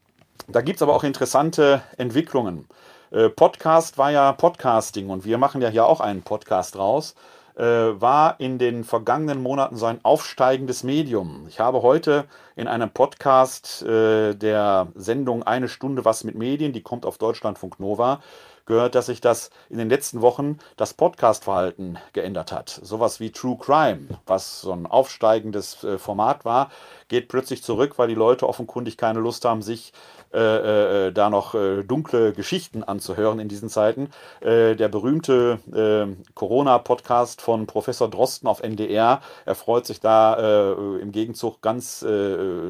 da 0.48 0.62
gibt 0.62 0.76
es 0.76 0.82
aber 0.82 0.94
auch 0.94 1.04
interessante 1.04 1.82
Entwicklungen. 1.98 2.66
Äh, 3.10 3.28
Podcast 3.28 3.98
war 3.98 4.10
ja 4.10 4.32
Podcasting 4.32 5.10
und 5.10 5.24
wir 5.24 5.38
machen 5.38 5.62
ja 5.62 5.68
hier 5.68 5.86
auch 5.86 6.00
einen 6.00 6.22
Podcast 6.22 6.76
raus. 6.76 7.14
Äh, 7.56 7.62
war 7.62 8.38
in 8.38 8.58
den 8.58 8.84
vergangenen 8.84 9.42
Monaten 9.42 9.76
so 9.76 9.86
ein 9.86 10.00
aufsteigendes 10.02 10.82
Medium. 10.82 11.46
Ich 11.48 11.58
habe 11.58 11.80
heute 11.82 12.24
in 12.54 12.68
einem 12.68 12.90
Podcast 12.90 13.82
äh, 13.82 14.34
der 14.34 14.88
Sendung 14.94 15.42
Eine 15.42 15.68
Stunde 15.68 16.04
was 16.04 16.24
mit 16.24 16.34
Medien, 16.34 16.72
die 16.72 16.82
kommt 16.82 17.06
auf 17.06 17.16
Deutschlandfunk 17.16 17.80
Nova, 17.80 18.20
gehört, 18.66 18.94
dass 18.94 19.06
sich 19.06 19.20
das 19.20 19.50
in 19.70 19.78
den 19.78 19.88
letzten 19.88 20.20
Wochen 20.20 20.58
das 20.76 20.92
Podcast-Verhalten 20.92 21.98
geändert 22.12 22.52
hat. 22.52 22.68
Sowas 22.68 23.20
wie 23.20 23.30
True 23.30 23.56
Crime, 23.58 24.08
was 24.26 24.60
so 24.60 24.72
ein 24.72 24.86
aufsteigendes 24.86 25.82
äh, 25.82 25.98
Format 25.98 26.44
war, 26.44 26.70
geht 27.08 27.28
plötzlich 27.28 27.62
zurück, 27.62 27.94
weil 27.96 28.08
die 28.08 28.14
Leute 28.14 28.48
offenkundig 28.48 28.98
keine 28.98 29.20
Lust 29.20 29.44
haben, 29.44 29.62
sich 29.62 29.92
äh, 30.32 31.06
äh, 31.08 31.12
da 31.12 31.30
noch 31.30 31.54
äh, 31.54 31.82
dunkle 31.82 32.32
Geschichten 32.32 32.82
anzuhören 32.82 33.38
in 33.38 33.48
diesen 33.48 33.68
Zeiten. 33.68 34.10
Äh, 34.40 34.76
der 34.76 34.88
berühmte 34.88 35.58
äh, 35.72 36.32
Corona-Podcast 36.34 37.40
von 37.40 37.66
Professor 37.66 38.08
Drosten 38.10 38.48
auf 38.48 38.62
NDR 38.62 39.20
erfreut 39.44 39.86
sich 39.86 40.00
da 40.00 40.74
im 41.00 41.12
Gegenzug 41.12 41.60
ganz 41.60 42.04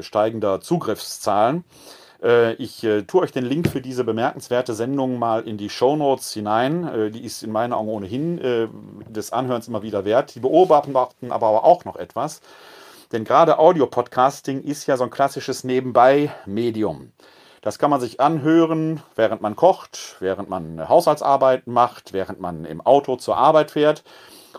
steigender 0.01 0.61
Zugriffszahlen. 0.61 1.63
Äh, 2.21 2.53
ich 2.53 2.83
äh, 2.83 3.03
tue 3.03 3.21
euch 3.21 3.31
den 3.31 3.45
Link 3.45 3.69
für 3.69 3.81
diese 3.81 4.03
bemerkenswerte 4.03 4.73
Sendung 4.73 5.19
mal 5.19 5.47
in 5.47 5.57
die 5.57 5.69
Show 5.69 5.95
Notes 5.95 6.33
hinein. 6.33 6.87
Äh, 6.87 7.11
die 7.11 7.23
ist 7.23 7.43
in 7.43 7.51
meinen 7.51 7.73
Augen 7.73 7.89
ohnehin 7.89 8.39
des 9.07 9.31
Anhörens 9.31 9.67
immer 9.67 9.83
wieder 9.83 10.05
wert. 10.05 10.35
Die 10.35 10.39
beobachten 10.39 10.95
aber 11.31 11.63
auch 11.63 11.85
noch 11.85 11.95
etwas. 11.95 12.41
Denn 13.11 13.23
gerade 13.23 13.59
Audio-Podcasting 13.59 14.63
ist 14.63 14.85
ja 14.87 14.97
so 14.97 15.05
ein 15.05 15.09
klassisches 15.09 15.63
Nebenbei-Medium. 15.63 17.11
Das 17.61 17.79
kann 17.79 17.89
man 17.89 17.99
sich 18.01 18.19
anhören, 18.19 19.01
während 19.15 19.41
man 19.41 19.55
kocht, 19.55 20.17
während 20.19 20.49
man 20.49 20.87
Haushaltsarbeiten 20.87 21.73
macht, 21.73 22.13
während 22.13 22.39
man 22.39 22.65
im 22.65 22.81
Auto 22.81 23.15
zur 23.15 23.37
Arbeit 23.37 23.71
fährt. 23.71 24.03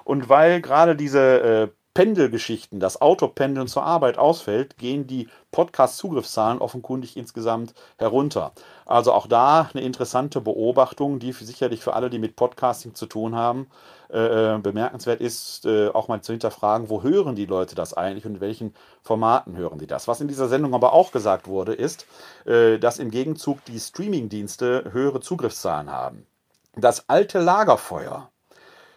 Und 0.05 0.29
weil 0.29 0.61
gerade 0.61 0.97
diese 0.97 1.71
Pendelgeschichten, 1.95 2.79
das 2.79 3.01
Autopendeln 3.01 3.67
zur 3.67 3.83
Arbeit 3.83 4.19
ausfällt, 4.19 4.79
gehen 4.79 5.09
die 5.09 5.29
Podcast-Zugriffszahlen 5.51 6.61
offenkundig 6.61 7.17
insgesamt 7.17 7.75
herunter. 7.97 8.53
Also 8.87 9.13
auch 9.13 9.27
da 9.27 9.69
eine 9.75 9.83
interessante 9.83 10.41
Beobachtung, 10.41 11.19
die 11.19 11.33
sicherlich 11.33 11.81
für 11.81 11.95
alle, 11.95 12.09
die 12.09 12.21
mit 12.21 12.37
Podcasting 12.37 12.95
zu 12.95 13.07
tun 13.07 13.35
haben, 13.35 13.67
äh, 14.11 14.55
äh, 14.55 14.59
bemerkenswert 14.59 15.21
ist, 15.21 15.67
äh, 15.67 15.89
auch 15.89 16.09
mal 16.09 16.23
zu 16.23 16.33
hinterfragen, 16.33 16.89
wo 16.89 17.03
hören 17.03 17.35
die 17.35 17.45
Leute 17.45 17.75
das 17.75 17.93
eigentlich 17.93 18.25
und 18.25 18.37
in 18.37 18.41
welchen 18.41 18.75
Formaten 19.03 19.55
hören 19.55 19.79
die 19.79 19.87
das. 19.87 20.09
Was 20.09 20.23
in 20.23 20.29
dieser 20.29 20.49
Sendung 20.49 20.75
aber 20.75 20.95
auch 20.95 21.13
gesagt 21.13 21.47
wurde, 21.47 21.75
ist, 21.75 22.07
äh, 22.47 22.79
dass 22.79 22.99
im 22.99 23.11
Gegenzug 23.11 23.63
die 23.67 23.79
Streaming-Dienste 23.79 24.93
höhere 24.93 25.21
Zugriffszahlen 25.21 25.93
haben. 25.93 26.27
Das 26.75 27.11
alte 27.11 27.39
Lagerfeuer, 27.39 28.31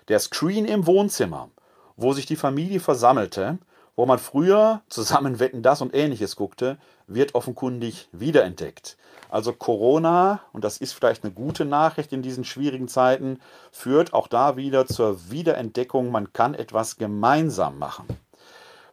der 0.08 0.19
Screen 0.19 0.63
im 0.63 0.88
Wohnzimmer, 0.88 1.50
wo 1.97 2.13
sich 2.13 2.26
die 2.26 2.38
Familie 2.38 2.80
versammelte, 2.80 3.58
wo 4.02 4.08
man 4.08 4.18
früher 4.18 4.82
zusammen 4.90 5.40
Wetten 5.40 5.62
das 5.62 5.80
und 5.80 5.94
ähnliches 5.94 6.36
guckte, 6.36 6.80
wird 7.06 7.36
offenkundig 7.36 8.10
wiederentdeckt. 8.12 8.98
Also 9.30 9.54
Corona, 9.54 10.40
und 10.54 10.64
das 10.64 10.78
ist 10.78 10.94
vielleicht 10.94 11.24
eine 11.24 11.32
gute 11.32 11.66
Nachricht 11.66 12.12
in 12.12 12.24
diesen 12.24 12.44
schwierigen 12.44 12.88
Zeiten, 12.88 13.40
führt 13.72 14.16
auch 14.16 14.28
da 14.28 14.58
wieder 14.58 14.88
zur 14.88 15.30
Wiederentdeckung, 15.30 16.10
man 16.10 16.34
kann 16.34 16.56
etwas 16.56 16.98
gemeinsam 16.98 17.78
machen. 17.78 18.08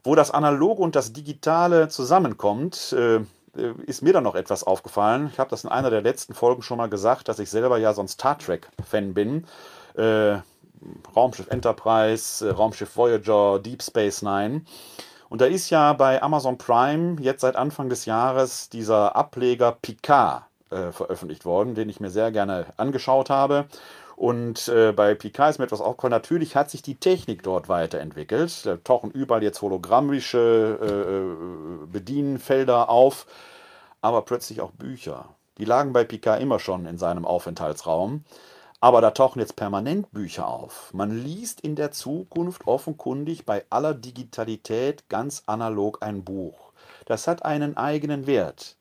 Wo 0.05 0.15
das 0.15 0.31
Analoge 0.31 0.83
und 0.83 0.95
das 0.95 1.15
Digitale 1.15 1.89
zusammenkommt, 1.89 2.93
äh, 2.93 3.21
ist 3.87 4.03
mir 4.03 4.13
dann 4.13 4.25
noch 4.25 4.35
etwas 4.35 4.63
aufgefallen. 4.63 5.31
Ich 5.33 5.39
habe 5.39 5.49
das 5.49 5.65
in 5.65 5.71
einer 5.71 5.89
der 5.89 6.03
letzten 6.03 6.35
Folgen 6.35 6.61
schon 6.61 6.77
mal 6.77 6.91
gesagt, 6.91 7.29
dass 7.29 7.39
ich 7.39 7.49
selber 7.49 7.79
ja 7.79 7.95
so 7.95 8.03
ein 8.03 8.09
Star 8.09 8.39
Trek-Fan 8.39 9.15
bin. 9.15 9.47
Raumschiff 11.15 11.49
Enterprise, 11.49 12.47
äh, 12.47 12.53
Raumschiff 12.53 12.97
Voyager, 12.97 13.59
Deep 13.59 13.83
Space 13.83 14.23
Nine. 14.23 14.63
Und 15.29 15.41
da 15.41 15.47
ist 15.47 15.71
ja 15.71 15.93
bei 15.93 16.23
Amazon 16.23 16.59
Prime 16.59 17.17
jetzt 17.21 17.43
seit 17.43 17.57
Anfang 17.57 17.89
des 17.89 18.07
Jahres 18.07 18.71
dieser 18.71 19.15
Ableger 19.15 19.73
Picard 19.73 20.45
äh, 20.71 20.91
veröffentlicht 20.93 21.45
worden, 21.45 21.75
den 21.75 21.89
ich 21.89 22.01
mir 22.01 22.11
sehr 22.11 22.33
gerne 22.33 22.67
angeschaut 22.77 23.31
habe. 23.31 23.67
Und 24.17 24.67
äh, 24.69 24.93
bei 24.93 25.15
Picard 25.15 25.51
ist 25.51 25.59
mir 25.59 25.67
etwas 25.67 25.81
aufgefallen. 25.81 26.11
Natürlich 26.11 26.57
hat 26.57 26.71
sich 26.71 26.83
die 26.83 26.97
Technik 26.97 27.43
dort 27.43 27.69
weiterentwickelt. 27.69 28.67
Da 28.67 28.77
tauchen 28.77 29.13
überall 29.13 29.43
jetzt 29.43 29.63
hologrammische 29.63 30.79
äh, 30.83 31.85
äh 31.85 31.87
Bedienfelder 31.87 32.89
auf, 32.89 33.27
aber 34.01 34.23
plötzlich 34.23 34.61
auch 34.61 34.73
Bücher. 34.73 35.27
Die 35.59 35.65
lagen 35.65 35.93
bei 35.93 36.05
Picard 36.05 36.41
immer 36.41 36.59
schon 36.59 36.87
in 36.87 36.99
seinem 36.99 37.25
Aufenthaltsraum. 37.25 38.25
Aber 38.81 39.01
da 39.01 39.11
tauchen 39.11 39.41
jetzt 39.41 39.57
permanent 39.57 40.13
Bücher 40.13 40.47
auf. 40.47 40.95
Man 40.95 41.11
liest 41.11 41.61
in 41.61 41.75
der 41.75 41.91
Zukunft 41.91 42.69
offenkundig 42.69 43.45
bei 43.45 43.65
aller 43.71 43.93
Digitalität 43.93 45.09
ganz 45.09 45.43
analog 45.47 45.99
ein 46.01 46.23
Buch. 46.23 46.73
Das 47.05 47.27
hat 47.27 47.45
einen 47.45 47.77
eigenen 47.77 48.29
Wert. 48.29 48.77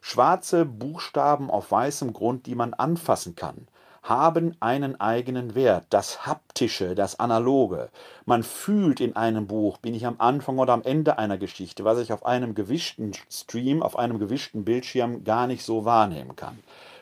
Schwarze 0.00 0.64
Buchstaben 0.64 1.48
auf 1.48 1.70
weißem 1.70 2.12
Grund, 2.12 2.46
die 2.46 2.56
man 2.56 2.74
anfassen 2.74 3.36
kann, 3.36 3.68
haben 4.02 4.56
einen 4.58 5.00
eigenen 5.00 5.54
Wert. 5.54 5.86
Das 5.90 6.26
Haptische, 6.26 6.96
das 6.96 7.20
Analoge. 7.20 7.90
Man 8.24 8.42
fühlt 8.42 9.00
in 9.00 9.14
einem 9.14 9.46
Buch, 9.46 9.78
bin 9.78 9.94
ich 9.94 10.06
am 10.06 10.16
Anfang 10.18 10.58
oder 10.58 10.72
am 10.72 10.82
Ende 10.82 11.18
einer 11.18 11.38
Geschichte, 11.38 11.84
was 11.84 11.98
ich 11.98 12.12
auf 12.12 12.26
einem 12.26 12.56
gewischten 12.56 13.12
Stream, 13.30 13.82
auf 13.82 13.96
einem 13.96 14.18
gewischten 14.18 14.64
Bildschirm 14.64 15.22
gar 15.22 15.46
nicht 15.46 15.64
so 15.64 15.84
wahrnehmen 15.84 16.34
kann. 16.34 16.58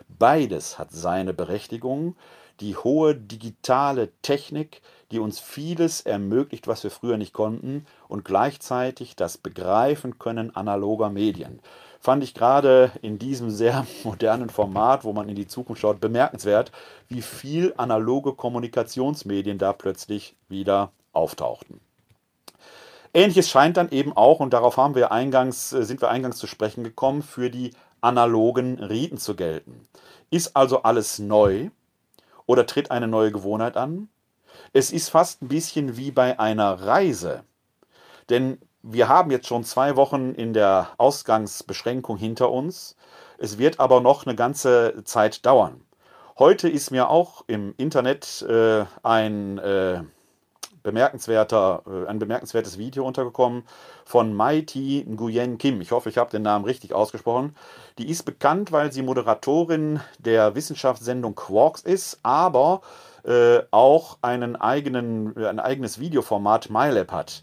Beides 0.08 0.78
hat 0.78 0.92
seine 0.92 1.34
Berechtigung. 1.34 2.16
Die 2.60 2.76
hohe 2.76 3.14
digitale 3.14 4.10
Technik, 4.22 4.80
die 5.10 5.18
uns 5.18 5.40
vieles 5.40 6.00
ermöglicht, 6.00 6.66
was 6.68 6.84
wir 6.84 6.90
früher 6.90 7.16
nicht 7.16 7.32
konnten, 7.32 7.86
und 8.08 8.24
gleichzeitig 8.24 9.16
das 9.16 9.38
Begreifen 9.38 10.18
können 10.18 10.54
analoger 10.54 11.10
Medien. 11.10 11.60
Fand 12.00 12.22
ich 12.22 12.34
gerade 12.34 12.92
in 13.00 13.18
diesem 13.18 13.50
sehr 13.50 13.86
modernen 14.04 14.50
Format, 14.50 15.04
wo 15.04 15.12
man 15.12 15.28
in 15.28 15.36
die 15.36 15.46
Zukunft 15.46 15.80
schaut, 15.80 16.00
bemerkenswert, 16.00 16.70
wie 17.08 17.22
viel 17.22 17.74
analoge 17.76 18.34
Kommunikationsmedien 18.34 19.58
da 19.58 19.72
plötzlich 19.72 20.36
wieder 20.48 20.92
auftauchten. 21.12 21.80
Ähnliches 23.14 23.48
scheint 23.48 23.76
dann 23.76 23.90
eben 23.90 24.12
auch, 24.12 24.40
und 24.40 24.52
darauf 24.52 24.76
haben 24.76 24.96
wir 24.96 25.12
eingangs, 25.12 25.72
äh, 25.72 25.84
sind 25.84 26.02
wir 26.02 26.10
eingangs 26.10 26.36
zu 26.36 26.48
sprechen 26.48 26.82
gekommen, 26.82 27.22
für 27.22 27.48
die 27.48 27.70
analogen 28.00 28.78
Riten 28.80 29.18
zu 29.18 29.36
gelten. 29.36 29.88
Ist 30.30 30.56
also 30.56 30.82
alles 30.82 31.20
neu 31.20 31.70
oder 32.46 32.66
tritt 32.66 32.90
eine 32.90 33.08
neue 33.08 33.32
Gewohnheit 33.32 33.76
an? 33.76 34.08
Es 34.72 34.92
ist 34.92 35.08
fast 35.08 35.42
ein 35.42 35.48
bisschen 35.48 35.96
wie 35.96 36.10
bei 36.10 36.38
einer 36.38 36.80
Reise. 36.80 37.44
Denn 38.28 38.58
wir 38.82 39.08
haben 39.08 39.30
jetzt 39.30 39.46
schon 39.46 39.64
zwei 39.64 39.96
Wochen 39.96 40.32
in 40.32 40.52
der 40.52 40.90
Ausgangsbeschränkung 40.98 42.16
hinter 42.16 42.50
uns. 42.50 42.96
Es 43.38 43.58
wird 43.58 43.80
aber 43.80 44.00
noch 44.00 44.26
eine 44.26 44.36
ganze 44.36 45.02
Zeit 45.04 45.46
dauern. 45.46 45.80
Heute 46.38 46.68
ist 46.68 46.90
mir 46.90 47.08
auch 47.08 47.44
im 47.46 47.74
Internet 47.76 48.42
äh, 48.42 48.84
ein 49.02 49.58
äh, 49.58 50.02
bemerkenswerter, 50.84 51.82
äh, 51.86 52.06
ein 52.08 52.20
bemerkenswertes 52.20 52.78
Video 52.78 53.04
untergekommen 53.04 53.64
von 54.04 54.32
Maiti 54.32 55.04
Nguyen 55.08 55.58
Kim. 55.58 55.80
Ich 55.80 55.90
hoffe, 55.90 56.08
ich 56.08 56.18
habe 56.18 56.30
den 56.30 56.42
Namen 56.42 56.64
richtig 56.64 56.92
ausgesprochen. 56.94 57.56
Die 57.98 58.08
ist 58.08 58.22
bekannt, 58.22 58.70
weil 58.70 58.92
sie 58.92 59.02
Moderatorin 59.02 59.98
der 60.20 60.54
Wissenschaftssendung 60.54 61.34
Quarks 61.34 61.80
ist, 61.80 62.20
aber 62.22 62.82
äh, 63.24 63.62
auch 63.72 64.18
einen 64.22 64.54
eigenen, 64.54 65.36
ein 65.36 65.58
eigenes 65.58 65.98
Videoformat 65.98 66.70
MyLab 66.70 67.10
hat. 67.10 67.42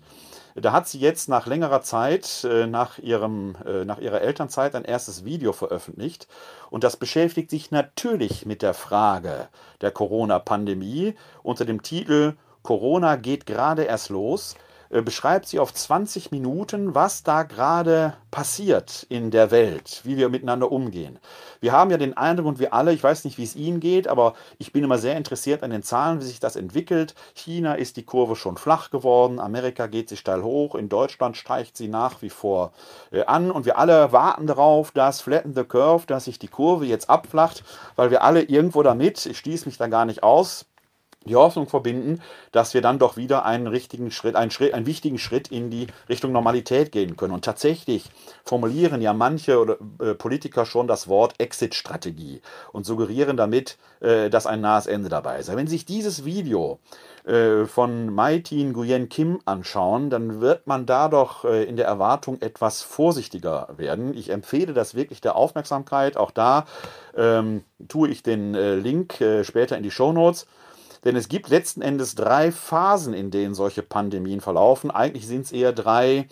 Da 0.56 0.74
hat 0.74 0.88
sie 0.88 1.00
jetzt 1.00 1.30
nach 1.30 1.48
längerer 1.48 1.82
Zeit, 1.82 2.44
äh, 2.44 2.68
nach, 2.68 3.00
ihrem, 3.00 3.56
äh, 3.66 3.86
nach 3.86 4.00
ihrer 4.00 4.22
Elternzeit, 4.22 4.76
ein 4.76 4.84
erstes 4.84 5.24
Video 5.24 5.54
veröffentlicht. 5.54 6.28
Und 6.70 6.84
das 6.84 6.98
beschäftigt 6.98 7.50
sich 7.50 7.72
natürlich 7.72 8.46
mit 8.46 8.62
der 8.62 8.74
Frage 8.74 9.48
der 9.80 9.92
Corona-Pandemie 9.92 11.16
unter 11.42 11.66
dem 11.66 11.82
Titel 11.82 12.36
Corona 12.64 13.16
geht 13.16 13.46
gerade 13.46 13.84
erst 13.84 14.10
los, 14.10 14.56
äh, 14.92 15.02
beschreibt 15.02 15.48
sie 15.48 15.60
auf 15.60 15.74
20 15.74 16.32
Minuten, 16.32 16.94
was 16.94 17.24
da 17.24 17.44
gerade 17.44 18.14
passiert 18.30 19.06
in 19.10 19.32
der 19.32 19.50
Welt, 19.50 20.02
wie 20.04 20.18
wir 20.18 20.28
miteinander 20.30 20.72
umgehen. 20.72 21.18
Wir 21.62 21.72
haben 21.72 21.92
ja 21.92 21.98
den 21.98 22.18
Eindruck, 22.18 22.46
und 22.48 22.60
wir 22.60 22.74
alle, 22.74 22.92
ich 22.92 23.04
weiß 23.04 23.24
nicht, 23.24 23.38
wie 23.38 23.44
es 23.44 23.56
Ihnen 23.56 23.80
geht, 23.80 24.08
aber 24.08 24.34
ich 24.58 24.74
bin 24.74 24.84
immer 24.84 24.98
sehr 24.98 25.16
interessiert 25.16 25.64
an 25.64 25.70
den 25.70 25.84
Zahlen, 25.84 26.20
wie 26.20 26.26
sich 26.26 26.40
das 26.40 26.58
entwickelt. 26.58 27.16
China 27.36 27.76
ist 27.76 27.96
die 27.96 28.04
Kurve 28.04 28.36
schon 28.36 28.58
flach 28.58 28.90
geworden, 28.90 29.40
Amerika 29.40 29.88
geht 29.88 30.10
sie 30.10 30.18
steil 30.18 30.44
hoch, 30.44 30.76
in 30.76 30.90
Deutschland 30.90 31.38
steigt 31.38 31.78
sie 31.78 31.88
nach 31.88 32.22
wie 32.22 32.30
vor 32.30 32.74
äh, 33.12 33.24
an 33.24 33.50
und 33.50 33.66
wir 33.66 33.78
alle 33.78 34.12
warten 34.12 34.46
darauf, 34.46 34.92
dass 34.92 35.22
Flatten 35.22 35.54
the 35.54 35.64
Curve, 35.64 36.06
dass 36.06 36.26
sich 36.26 36.38
die 36.38 36.50
Kurve 36.50 36.86
jetzt 36.86 37.10
abflacht, 37.10 37.64
weil 37.96 38.12
wir 38.12 38.24
alle 38.24 38.42
irgendwo 38.42 38.84
damit, 38.84 39.26
ich 39.26 39.38
schließe 39.38 39.68
mich 39.68 39.78
da 39.78 39.88
gar 39.88 40.06
nicht 40.06 40.24
aus, 40.24 40.66
die 41.26 41.36
Hoffnung 41.36 41.68
verbinden, 41.68 42.20
dass 42.52 42.74
wir 42.74 42.82
dann 42.82 42.98
doch 42.98 43.16
wieder 43.16 43.46
einen 43.46 43.68
richtigen 43.68 44.10
Schritt, 44.10 44.36
einen 44.36 44.50
Schritt, 44.50 44.74
einen 44.74 44.88
wichtigen 44.88 45.20
Schritt 45.20 45.50
in 45.50 45.70
die 45.70 45.88
Richtung 46.10 46.32
Normalität 46.32 46.92
gehen 46.92 47.16
können. 47.16 47.34
Und 47.34 47.46
tatsächlich 47.46 48.10
formulieren 48.44 49.02
ja 49.02 49.14
manche 49.14 49.78
äh, 50.00 50.16
Politiker 50.16 50.66
schon 50.66 50.88
das 50.88 51.08
Wort 51.08 51.36
Exit-Strategie 51.40 52.42
und 52.72 52.86
suggerieren 52.88 53.38
damit, 53.38 53.78
äh, 54.00 54.32
dass 54.32 54.48
ein 54.48 54.62
nahes 54.62 54.88
Ende 54.88 55.10
dabei 55.10 55.40
ist. 55.40 55.56
Wenn 55.56 55.68
Sie 55.68 55.76
sich 55.76 55.86
dieses 55.86 56.26
Video 56.26 56.80
äh, 57.26 57.66
von 57.66 58.12
Maitin 58.12 58.72
Nguyen 58.72 59.08
Kim 59.08 59.42
anschauen, 59.46 60.10
dann 60.10 60.42
wird 60.42 60.66
man 60.66 60.88
da 60.88 61.08
doch 61.08 61.46
in 61.46 61.76
der 61.76 61.86
Erwartung 61.86 62.42
etwas 62.42 62.82
vorsichtiger 62.82 63.68
werden. 63.78 64.16
Ich 64.16 64.30
empfehle 64.30 64.74
das 64.74 64.96
wirklich 64.96 65.22
der 65.22 65.36
Aufmerksamkeit. 65.36 66.18
Auch 66.18 66.32
da 66.32 66.66
ähm, 67.16 67.64
tue 67.88 68.10
ich 68.10 68.24
den 68.24 68.54
Link 68.54 69.24
später 69.44 69.78
in 69.78 69.84
die 69.84 69.92
Show 69.92 70.12
Notes. 70.14 70.48
Denn 71.04 71.16
es 71.16 71.30
gibt 71.30 71.50
letzten 71.50 71.82
Endes 71.82 72.16
drei 72.16 72.52
Phasen, 72.52 73.14
in 73.14 73.32
denen 73.32 73.56
solche 73.56 73.82
Pandemien 73.82 74.40
verlaufen. 74.40 74.92
Eigentlich 74.92 75.28
sind 75.28 75.46
es 75.46 75.52
eher 75.52 75.74
drei 75.74 76.28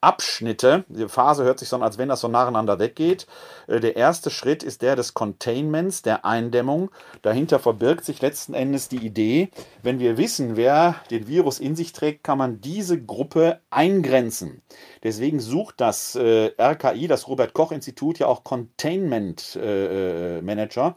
Abschnitte. 0.00 0.84
Die 0.88 1.08
Phase 1.08 1.44
hört 1.44 1.58
sich 1.58 1.68
so 1.68 1.76
an, 1.76 1.82
als 1.82 1.98
wenn 1.98 2.08
das 2.08 2.20
so 2.20 2.28
nacheinander 2.28 2.78
weggeht. 2.78 3.26
Äh, 3.66 3.80
der 3.80 3.96
erste 3.96 4.30
Schritt 4.30 4.62
ist 4.62 4.82
der 4.82 4.96
des 4.96 5.12
Containments, 5.12 6.02
der 6.02 6.24
Eindämmung. 6.24 6.90
Dahinter 7.22 7.58
verbirgt 7.58 8.04
sich 8.04 8.22
letzten 8.22 8.54
Endes 8.54 8.88
die 8.88 9.04
Idee, 9.04 9.50
wenn 9.82 9.98
wir 9.98 10.16
wissen, 10.16 10.56
wer 10.56 10.96
den 11.10 11.26
Virus 11.26 11.58
in 11.58 11.76
sich 11.76 11.92
trägt, 11.92 12.24
kann 12.24 12.38
man 12.38 12.60
diese 12.60 13.02
Gruppe 13.02 13.60
eingrenzen. 13.70 14.62
Deswegen 15.02 15.40
sucht 15.40 15.80
das 15.80 16.14
äh, 16.14 16.52
RKI, 16.58 17.08
das 17.08 17.28
Robert 17.28 17.52
Koch 17.52 17.72
Institut, 17.72 18.18
ja 18.18 18.26
auch 18.26 18.44
Containment 18.44 19.58
äh, 19.60 20.40
Manager 20.40 20.94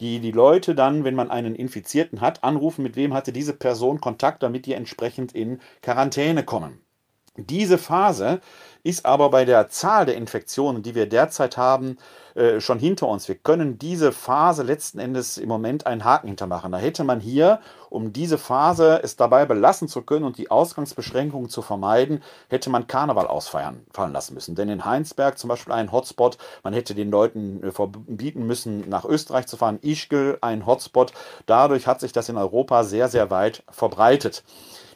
die 0.00 0.20
die 0.20 0.32
Leute 0.32 0.74
dann, 0.74 1.04
wenn 1.04 1.14
man 1.14 1.30
einen 1.30 1.54
Infizierten 1.54 2.20
hat, 2.20 2.44
anrufen, 2.44 2.82
mit 2.82 2.96
wem 2.96 3.14
hatte 3.14 3.32
diese 3.32 3.52
Person 3.52 4.00
Kontakt, 4.00 4.42
damit 4.42 4.66
die 4.66 4.74
entsprechend 4.74 5.32
in 5.32 5.60
Quarantäne 5.82 6.44
kommen. 6.44 6.80
Diese 7.36 7.78
Phase 7.78 8.40
ist 8.88 9.04
aber 9.04 9.28
bei 9.28 9.44
der 9.44 9.68
Zahl 9.68 10.06
der 10.06 10.16
Infektionen, 10.16 10.82
die 10.82 10.94
wir 10.94 11.06
derzeit 11.06 11.58
haben, 11.58 11.98
äh, 12.34 12.58
schon 12.58 12.78
hinter 12.78 13.06
uns. 13.06 13.28
Wir 13.28 13.34
können 13.34 13.78
diese 13.78 14.12
Phase 14.12 14.62
letzten 14.62 14.98
Endes 14.98 15.36
im 15.36 15.46
Moment 15.50 15.86
einen 15.86 16.04
Haken 16.04 16.28
hintermachen. 16.28 16.72
Da 16.72 16.78
hätte 16.78 17.04
man 17.04 17.20
hier, 17.20 17.60
um 17.90 18.14
diese 18.14 18.38
Phase 18.38 19.00
es 19.02 19.16
dabei 19.16 19.44
belassen 19.44 19.88
zu 19.88 20.00
können 20.00 20.24
und 20.24 20.38
die 20.38 20.50
Ausgangsbeschränkungen 20.50 21.50
zu 21.50 21.60
vermeiden, 21.60 22.22
hätte 22.48 22.70
man 22.70 22.86
Karneval 22.86 23.26
ausfeiern 23.26 23.84
fallen 23.92 24.14
lassen 24.14 24.32
müssen. 24.32 24.54
Denn 24.54 24.70
in 24.70 24.86
Heinsberg 24.86 25.36
zum 25.36 25.48
Beispiel 25.48 25.74
ein 25.74 25.92
Hotspot, 25.92 26.38
man 26.62 26.72
hätte 26.72 26.94
den 26.94 27.10
Leuten 27.10 27.62
äh, 27.62 27.72
verbieten 27.72 28.46
müssen, 28.46 28.88
nach 28.88 29.04
Österreich 29.04 29.46
zu 29.48 29.58
fahren. 29.58 29.80
Ischgl 29.82 30.38
ein 30.40 30.64
Hotspot. 30.64 31.12
Dadurch 31.44 31.86
hat 31.86 32.00
sich 32.00 32.12
das 32.12 32.30
in 32.30 32.38
Europa 32.38 32.84
sehr, 32.84 33.08
sehr 33.08 33.30
weit 33.30 33.64
verbreitet. 33.70 34.44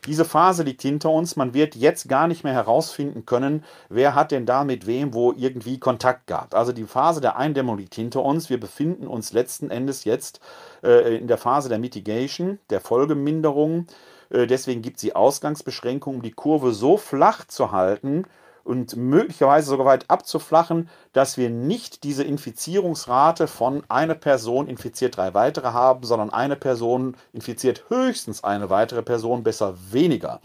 Diese 0.06 0.24
Phase 0.24 0.64
liegt 0.64 0.82
hinter 0.82 1.10
uns. 1.10 1.36
Man 1.36 1.54
wird 1.54 1.76
jetzt 1.76 2.08
gar 2.08 2.26
nicht 2.26 2.42
mehr 2.42 2.52
herausfinden 2.52 3.24
können, 3.24 3.64
wer 3.88 4.16
hat 4.16 4.32
denn 4.32 4.46
da 4.46 4.64
mit 4.64 4.86
wem 4.86 5.14
wo 5.14 5.32
irgendwie 5.32 5.78
Kontakt 5.78 6.26
gehabt. 6.26 6.54
Also 6.54 6.72
die 6.72 6.84
Phase 6.84 7.20
der 7.20 7.36
Eindämmung 7.36 7.78
liegt 7.78 7.94
hinter 7.94 8.24
uns. 8.24 8.50
Wir 8.50 8.58
befinden 8.58 9.06
uns 9.06 9.32
letzten 9.32 9.70
Endes 9.70 10.04
jetzt 10.04 10.40
äh, 10.82 11.16
in 11.18 11.28
der 11.28 11.38
Phase 11.38 11.68
der 11.68 11.78
Mitigation, 11.78 12.58
der 12.70 12.80
Folgeminderung. 12.80 13.86
Äh, 14.30 14.48
deswegen 14.48 14.82
gibt 14.82 14.96
es 14.96 15.02
die 15.02 15.14
Ausgangsbeschränkungen, 15.14 16.18
um 16.18 16.22
die 16.22 16.32
Kurve 16.32 16.72
so 16.72 16.96
flach 16.96 17.46
zu 17.46 17.70
halten, 17.70 18.24
und 18.64 18.96
möglicherweise 18.96 19.68
sogar 19.68 19.86
weit 19.86 20.08
abzuflachen, 20.08 20.88
dass 21.12 21.36
wir 21.36 21.50
nicht 21.50 22.04
diese 22.04 22.24
Infizierungsrate 22.24 23.46
von 23.46 23.82
einer 23.88 24.14
Person 24.14 24.68
infiziert 24.68 25.16
drei 25.16 25.34
weitere 25.34 25.68
haben, 25.68 26.04
sondern 26.04 26.30
eine 26.30 26.56
Person 26.56 27.16
infiziert 27.32 27.84
höchstens 27.88 28.44
eine 28.44 28.70
weitere 28.70 29.02
Person, 29.02 29.42
besser 29.42 29.74
weniger. 29.90 30.40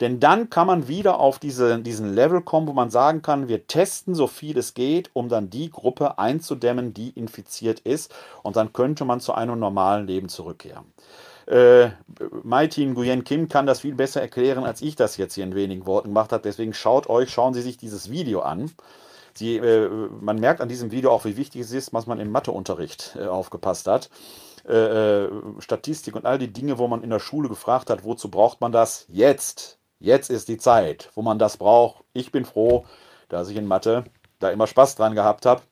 Denn 0.00 0.20
dann 0.20 0.50
kann 0.50 0.66
man 0.66 0.88
wieder 0.88 1.18
auf 1.18 1.38
diese, 1.38 1.78
diesen 1.80 2.14
Level 2.14 2.42
kommen, 2.42 2.66
wo 2.66 2.72
man 2.72 2.90
sagen 2.90 3.22
kann, 3.22 3.48
wir 3.48 3.66
testen 3.66 4.14
so 4.14 4.26
viel 4.26 4.58
es 4.58 4.74
geht, 4.74 5.10
um 5.14 5.28
dann 5.28 5.48
die 5.48 5.70
Gruppe 5.70 6.18
einzudämmen, 6.18 6.92
die 6.92 7.10
infiziert 7.10 7.80
ist. 7.80 8.14
Und 8.42 8.56
dann 8.56 8.72
könnte 8.74 9.04
man 9.06 9.20
zu 9.20 9.32
einem 9.32 9.58
normalen 9.58 10.06
Leben 10.06 10.28
zurückkehren. 10.28 10.84
Äh, 11.46 11.90
Maitin 12.42 12.92
Nguyen 12.92 13.24
Kim 13.24 13.48
kann 13.48 13.66
das 13.66 13.80
viel 13.80 13.94
besser 13.94 14.20
erklären, 14.20 14.64
als 14.64 14.82
ich 14.82 14.96
das 14.96 15.16
jetzt 15.16 15.34
hier 15.34 15.44
in 15.44 15.54
wenigen 15.54 15.86
Worten 15.86 16.08
gemacht 16.08 16.32
habe. 16.32 16.42
Deswegen 16.42 16.74
schaut 16.74 17.08
euch, 17.08 17.30
schauen 17.30 17.54
Sie 17.54 17.62
sich 17.62 17.76
dieses 17.76 18.10
Video 18.10 18.40
an. 18.40 18.70
Sie, 19.34 19.56
äh, 19.56 19.88
man 20.20 20.40
merkt 20.40 20.60
an 20.60 20.68
diesem 20.68 20.90
Video 20.90 21.10
auch, 21.10 21.24
wie 21.24 21.36
wichtig 21.36 21.60
es 21.60 21.72
ist, 21.72 21.92
was 21.92 22.06
man 22.06 22.18
im 22.18 22.30
Matheunterricht 22.30 23.16
äh, 23.20 23.26
aufgepasst 23.26 23.86
hat. 23.86 24.10
Äh, 24.66 25.24
äh, 25.24 25.30
Statistik 25.60 26.16
und 26.16 26.26
all 26.26 26.38
die 26.38 26.52
Dinge, 26.52 26.78
wo 26.78 26.88
man 26.88 27.02
in 27.02 27.10
der 27.10 27.20
Schule 27.20 27.48
gefragt 27.48 27.90
hat, 27.90 28.04
wozu 28.04 28.30
braucht 28.30 28.60
man 28.60 28.72
das? 28.72 29.06
Jetzt. 29.08 29.78
Jetzt 30.00 30.30
ist 30.30 30.48
die 30.48 30.58
Zeit, 30.58 31.10
wo 31.14 31.22
man 31.22 31.38
das 31.38 31.56
braucht. 31.56 32.02
Ich 32.12 32.32
bin 32.32 32.44
froh, 32.44 32.84
dass 33.28 33.48
ich 33.48 33.56
in 33.56 33.66
Mathe 33.66 34.04
da 34.40 34.50
immer 34.50 34.66
Spaß 34.66 34.96
dran 34.96 35.14
gehabt 35.14 35.46
habe. 35.46 35.62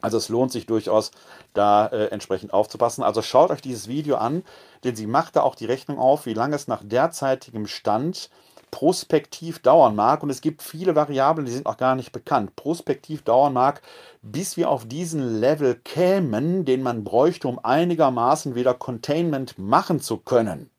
Also 0.00 0.18
es 0.18 0.28
lohnt 0.28 0.52
sich 0.52 0.66
durchaus, 0.66 1.12
da 1.54 1.86
äh, 1.86 2.06
entsprechend 2.06 2.52
aufzupassen. 2.52 3.02
Also 3.02 3.22
schaut 3.22 3.50
euch 3.50 3.62
dieses 3.62 3.88
Video 3.88 4.16
an, 4.16 4.42
denn 4.84 4.96
sie 4.96 5.06
macht 5.06 5.36
da 5.36 5.42
auch 5.42 5.54
die 5.54 5.66
Rechnung 5.66 5.98
auf, 5.98 6.26
wie 6.26 6.34
lange 6.34 6.56
es 6.56 6.68
nach 6.68 6.82
derzeitigem 6.84 7.66
Stand 7.66 8.30
prospektiv 8.70 9.60
dauern 9.60 9.94
mag. 9.94 10.24
Und 10.24 10.30
es 10.30 10.40
gibt 10.40 10.60
viele 10.60 10.96
Variablen, 10.96 11.46
die 11.46 11.52
sind 11.52 11.66
auch 11.66 11.76
gar 11.76 11.94
nicht 11.94 12.10
bekannt. 12.10 12.56
Prospektiv 12.56 13.22
dauern 13.22 13.52
mag, 13.52 13.82
bis 14.20 14.56
wir 14.56 14.68
auf 14.68 14.86
diesen 14.86 15.38
Level 15.40 15.76
kämen, 15.76 16.64
den 16.64 16.82
man 16.82 17.04
bräuchte, 17.04 17.46
um 17.46 17.60
einigermaßen 17.62 18.56
wieder 18.56 18.74
Containment 18.74 19.58
machen 19.58 20.00
zu 20.00 20.16
können. 20.16 20.70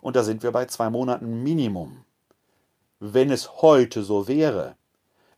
Und 0.00 0.16
da 0.16 0.24
sind 0.24 0.42
wir 0.42 0.50
bei 0.50 0.66
zwei 0.66 0.90
Monaten 0.90 1.44
Minimum. 1.44 2.04
Wenn 2.98 3.30
es 3.30 3.62
heute 3.62 4.02
so 4.02 4.26
wäre. 4.26 4.74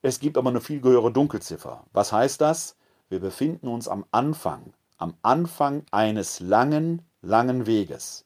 Es 0.00 0.18
gibt 0.18 0.38
aber 0.38 0.50
eine 0.50 0.62
viel 0.62 0.82
höhere 0.82 1.12
Dunkelziffer. 1.12 1.84
Was 1.92 2.10
heißt 2.10 2.40
das? 2.40 2.76
Wir 3.08 3.20
befinden 3.20 3.68
uns 3.68 3.86
am 3.86 4.04
Anfang, 4.10 4.72
am 4.98 5.14
Anfang 5.22 5.84
eines 5.92 6.40
langen, 6.40 7.02
langen 7.22 7.66
Weges. 7.66 8.24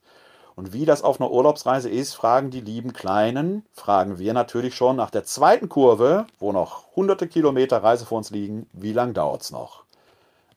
Und 0.57 0.73
wie 0.73 0.85
das 0.85 1.03
auf 1.03 1.21
einer 1.21 1.31
Urlaubsreise 1.31 1.91
ist, 1.91 2.15
fragen 2.15 2.51
die 2.51 2.61
lieben 2.61 2.93
Kleinen, 2.93 3.65
fragen 3.73 4.19
wir 4.19 4.33
natürlich 4.33 4.75
schon 4.75 4.97
nach 4.97 5.11
der 5.11 5.25
zweiten 5.25 5.69
Kurve, 5.69 6.27
wo 6.39 6.53
noch 6.53 6.95
hunderte 6.97 7.29
Kilometer 7.29 7.83
Reise 7.83 8.07
vor 8.07 8.19
uns 8.19 8.31
liegen, 8.31 8.69
wie 8.73 8.93
lange 8.93 9.13
dauert 9.13 9.43
es 9.43 9.51
noch? 9.51 9.85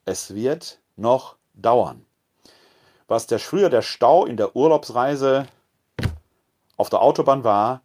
Es 0.04 0.34
wird 0.34 0.78
noch 0.96 1.36
dauern. 1.54 2.04
Was 3.08 3.26
der 3.26 3.38
früher 3.38 3.68
der 3.68 3.82
Stau 3.82 4.24
in 4.24 4.36
der 4.36 4.56
Urlaubsreise 4.56 5.46
auf 6.76 6.90
der 6.90 7.02
Autobahn 7.02 7.44
war, 7.44 7.82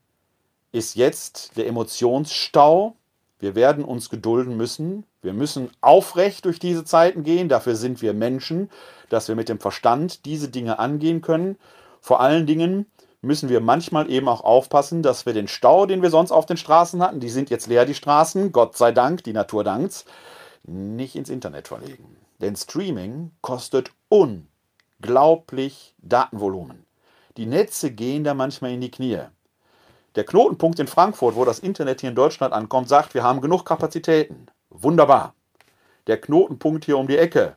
ist 0.72 0.96
jetzt 0.96 1.58
der 1.58 1.68
Emotionsstau. 1.68 2.96
Wir 3.40 3.56
werden 3.56 3.86
uns 3.86 4.10
gedulden 4.10 4.58
müssen. 4.58 5.06
Wir 5.22 5.34
müssen 5.34 5.70
aufrecht 5.82 6.46
durch 6.46 6.60
diese 6.60 6.84
Zeiten 6.84 7.24
gehen. 7.24 7.50
Dafür 7.50 7.76
sind 7.76 8.02
wir 8.02 8.14
Menschen, 8.14 8.70
dass 9.10 9.28
wir 9.30 9.36
mit 9.36 9.50
dem 9.50 9.60
Verstand 9.60 10.26
diese 10.26 10.50
Dinge 10.50 10.78
angehen 10.78 11.22
können. 11.22 11.58
Vor 12.02 12.20
allen 12.20 12.46
Dingen 12.46 12.86
müssen 13.22 13.50
wir 13.50 13.62
manchmal 13.62 14.10
eben 14.10 14.28
auch 14.28 14.42
aufpassen, 14.42 15.02
dass 15.02 15.26
wir 15.26 15.34
den 15.34 15.48
Stau, 15.48 15.86
den 15.86 16.02
wir 16.02 16.10
sonst 16.10 16.32
auf 16.32 16.46
den 16.46 16.58
Straßen 16.58 17.02
hatten, 17.02 17.20
die 17.20 17.30
sind 17.30 17.50
jetzt 17.50 17.68
leer, 17.68 17.86
die 17.86 17.94
Straßen, 17.94 18.52
Gott 18.52 18.78
sei 18.78 18.92
Dank, 18.92 19.24
die 19.24 19.34
Natur 19.34 19.64
dankt's, 19.64 20.06
nicht 20.64 21.16
ins 21.16 21.30
Internet 21.30 21.68
verlegen. 21.68 22.18
Denn 22.42 22.56
Streaming 22.56 23.32
kostet 23.42 23.92
unglaublich 24.08 25.96
Datenvolumen. 26.02 26.86
Die 27.38 27.46
Netze 27.46 27.92
gehen 27.92 28.24
da 28.24 28.34
manchmal 28.34 28.72
in 28.72 28.82
die 28.82 28.92
Knie. 28.92 29.20
Der 30.16 30.24
Knotenpunkt 30.24 30.80
in 30.80 30.88
Frankfurt, 30.88 31.36
wo 31.36 31.46
das 31.46 31.60
Internet 31.60 32.02
hier 32.02 32.10
in 32.10 32.16
Deutschland 32.16 32.54
ankommt, 32.54 32.90
sagt, 32.90 33.14
wir 33.14 33.24
haben 33.24 33.42
genug 33.42 33.66
Kapazitäten. 33.66 34.48
Wunderbar. 34.70 35.36
Der 36.08 36.20
Knotenpunkt 36.20 36.86
hier 36.86 36.98
um 36.98 37.08
die 37.08 37.18
Ecke, 37.18 37.56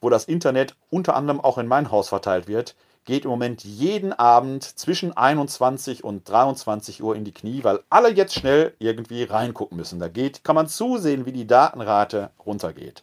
wo 0.00 0.08
das 0.08 0.26
Internet 0.26 0.76
unter 0.88 1.16
anderem 1.16 1.40
auch 1.40 1.58
in 1.58 1.66
mein 1.66 1.90
Haus 1.90 2.08
verteilt 2.08 2.46
wird, 2.46 2.76
geht 3.04 3.24
im 3.24 3.30
Moment 3.30 3.64
jeden 3.64 4.12
Abend 4.12 4.62
zwischen 4.62 5.16
21 5.16 6.04
und 6.04 6.28
23 6.28 7.02
Uhr 7.02 7.16
in 7.16 7.24
die 7.24 7.32
Knie, 7.32 7.64
weil 7.64 7.80
alle 7.90 8.10
jetzt 8.10 8.34
schnell 8.34 8.74
irgendwie 8.78 9.24
reingucken 9.24 9.76
müssen. 9.76 9.98
Da 9.98 10.08
geht, 10.08 10.44
kann 10.44 10.54
man 10.54 10.68
zusehen, 10.68 11.26
wie 11.26 11.32
die 11.32 11.46
Datenrate 11.46 12.30
runtergeht. 12.44 13.02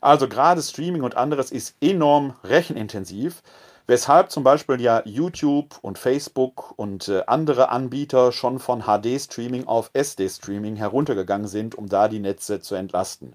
Also 0.00 0.28
gerade 0.28 0.60
Streaming 0.60 1.02
und 1.02 1.16
anderes 1.16 1.50
ist 1.50 1.76
enorm 1.80 2.34
rechenintensiv, 2.44 3.42
weshalb 3.86 4.30
zum 4.30 4.44
Beispiel 4.44 4.80
ja 4.80 5.02
YouTube 5.04 5.78
und 5.82 5.98
Facebook 5.98 6.72
und 6.76 7.08
äh, 7.08 7.22
andere 7.26 7.68
Anbieter 7.68 8.32
schon 8.32 8.58
von 8.58 8.82
HD-Streaming 8.82 9.66
auf 9.66 9.90
SD-Streaming 9.92 10.76
heruntergegangen 10.76 11.46
sind, 11.46 11.74
um 11.74 11.88
da 11.88 12.08
die 12.08 12.20
Netze 12.20 12.60
zu 12.60 12.74
entlasten. 12.74 13.34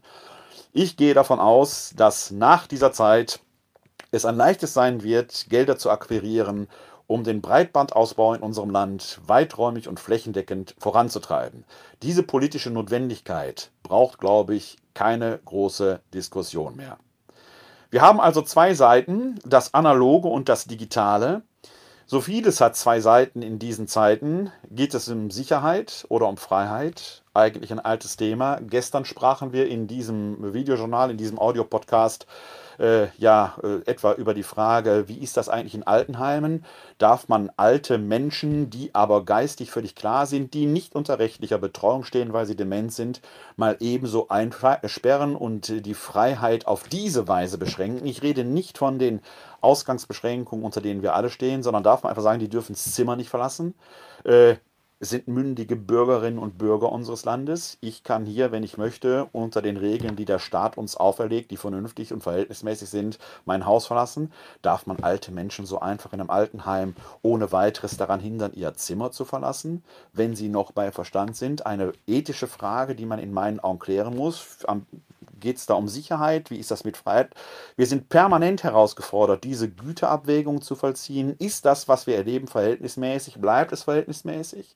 Ich 0.74 0.98
gehe 0.98 1.14
davon 1.14 1.40
aus, 1.40 1.94
dass 1.96 2.32
nach 2.32 2.68
dieser 2.68 2.92
Zeit 2.92 3.40
es 4.12 4.26
ein 4.26 4.36
leichtes 4.36 4.74
sein 4.74 5.04
wird, 5.04 5.48
Gelder 5.50 5.78
zu 5.78 5.90
akquirieren, 5.90 6.68
um 7.08 7.24
den 7.24 7.42
Breitbandausbau 7.42 8.36
in 8.36 8.42
unserem 8.42 8.70
Land 8.70 9.20
weiträumig 9.26 9.88
und 9.88 10.00
flächendeckend 10.00 10.76
voranzutreiben. 10.78 11.66
Diese 12.04 12.22
politische 12.22 12.70
Notwendigkeit 12.70 13.72
braucht, 13.82 14.20
glaube 14.20 14.54
ich, 14.54 14.78
keine 14.94 15.40
große 15.44 16.02
Diskussion 16.14 16.76
mehr. 16.76 17.00
Wir 17.92 18.02
haben 18.02 18.20
also 18.20 18.44
zwei 18.44 18.76
Seiten, 18.76 19.40
das 19.46 19.74
Analoge 19.74 20.28
und 20.28 20.48
das 20.48 20.66
Digitale. 20.66 21.42
So 22.06 22.22
vieles 22.22 22.62
hat 22.62 22.76
zwei 22.76 23.00
Seiten 23.00 23.42
in 23.42 23.58
diesen 23.58 23.88
Zeiten. 23.88 24.52
Geht 24.70 24.94
es 24.94 25.10
um 25.10 25.32
Sicherheit 25.32 26.06
oder 26.08 26.28
um 26.28 26.38
Freiheit? 26.38 27.24
Eigentlich 27.34 27.72
ein 27.72 27.80
altes 27.80 28.16
Thema. 28.16 28.60
Gestern 28.62 29.06
sprachen 29.06 29.54
wir 29.54 29.68
in 29.68 29.88
diesem 29.88 30.54
Videojournal, 30.54 31.10
in 31.10 31.18
diesem 31.18 31.40
Audiopodcast 31.40 32.28
äh, 32.80 33.08
ja 33.18 33.56
äh, 33.64 33.90
etwa 33.90 34.14
über 34.14 34.34
die 34.34 34.44
Frage, 34.44 35.06
wie 35.08 35.18
ist 35.18 35.38
das 35.38 35.50
eigentlich 35.50 35.76
in 35.76 35.84
Altenheimen? 35.84 36.66
Darf 36.98 37.28
man 37.28 37.52
alte 37.58 37.98
Menschen, 37.98 38.70
die 38.70 38.96
aber 38.96 39.26
geistig 39.26 39.72
völlig 39.72 39.96
klar 39.96 40.26
sind, 40.26 40.54
die 40.54 40.66
nicht 40.66 40.96
unter 40.96 41.20
rechtlicher 41.20 41.58
Betreuung 41.58 42.04
stehen, 42.04 42.34
weil 42.34 42.46
sie 42.46 42.56
dement 42.56 42.94
sind, 42.94 43.22
mal 43.56 43.78
ebenso 43.80 44.30
einsperren 44.30 45.36
und 45.36 45.86
die 45.86 45.94
Freiheit 45.94 46.68
auf 46.68 46.88
diese 46.88 47.28
Weise 47.28 47.58
beschränken? 47.58 48.08
Ich 48.08 48.22
rede 48.22 48.44
nicht 48.44 48.78
von 48.78 49.00
den 49.00 49.22
Ausgangsbeschränkungen, 49.62 50.64
unter 50.64 50.82
denen 50.82 51.02
wir 51.02 51.16
alle 51.16 51.30
stehen, 51.30 51.64
sondern 51.64 51.84
darf 51.84 52.04
man 52.04 52.12
einfach 52.12 52.24
sagen, 52.24 52.40
die 52.40 52.50
dürfen 52.50 52.74
das 52.74 52.94
Zimmer 52.94 53.16
nicht 53.16 53.30
verlassen. 53.30 53.76
Äh, 54.24 54.56
sind 55.00 55.28
mündige 55.28 55.76
Bürgerinnen 55.76 56.40
und 56.40 56.58
Bürger 56.58 56.92
unseres 56.92 57.24
Landes. 57.24 57.78
Ich 57.80 58.04
kann 58.04 58.26
hier, 58.26 58.52
wenn 58.52 58.64
ich 58.64 58.78
möchte, 58.78 59.30
unter 59.32 59.62
den 59.62 59.78
Regeln, 59.78 60.16
die 60.16 60.26
der 60.26 60.40
Staat 60.40 60.78
uns 60.78 60.98
auferlegt, 60.98 61.52
die 61.52 61.58
vernünftig 61.58 62.12
und 62.12 62.22
verhältnismäßig 62.22 62.90
sind, 62.90 63.20
mein 63.46 63.66
Haus 63.66 63.88
verlassen. 63.88 64.32
Darf 64.62 64.86
man 64.88 65.00
alte 65.02 65.32
Menschen 65.32 65.66
so 65.66 65.80
einfach 65.80 66.12
in 66.12 66.20
einem 66.20 66.30
Altenheim 66.30 66.96
ohne 67.22 67.52
weiteres 67.52 67.96
daran 67.98 68.20
hindern, 68.20 68.54
ihr 68.54 68.74
Zimmer 68.74 69.12
zu 69.12 69.24
verlassen, 69.24 69.84
wenn 70.12 70.36
sie 70.36 70.50
noch 70.50 70.72
bei 70.72 70.92
Verstand 70.92 71.38
sind? 71.38 71.66
Eine 71.66 71.94
ethische 72.06 72.48
Frage, 72.48 72.96
die 72.96 73.06
man 73.06 73.20
in 73.20 73.32
meinen 73.32 73.60
Augen 73.62 73.80
klären 73.80 74.16
muss. 74.16 74.66
Geht 75.40 75.58
es 75.58 75.66
da 75.66 75.76
um 75.76 75.88
Sicherheit? 75.88 76.52
Wie 76.52 76.58
ist 76.58 76.72
das 76.72 76.84
mit 76.84 76.98
Freiheit? 76.98 77.34
Wir 77.76 77.86
sind 77.86 78.10
permanent 78.10 78.64
herausgefordert, 78.64 79.44
diese 79.44 79.70
Güterabwägung 79.70 80.62
zu 80.62 80.76
vollziehen. 80.76 81.36
Ist 81.38 81.66
das, 81.66 81.88
was 81.88 82.08
wir 82.08 82.16
erleben, 82.16 82.48
verhältnismäßig? 82.48 83.40
Bleibt 83.40 83.72
es 83.72 83.84
verhältnismäßig? 83.84 84.76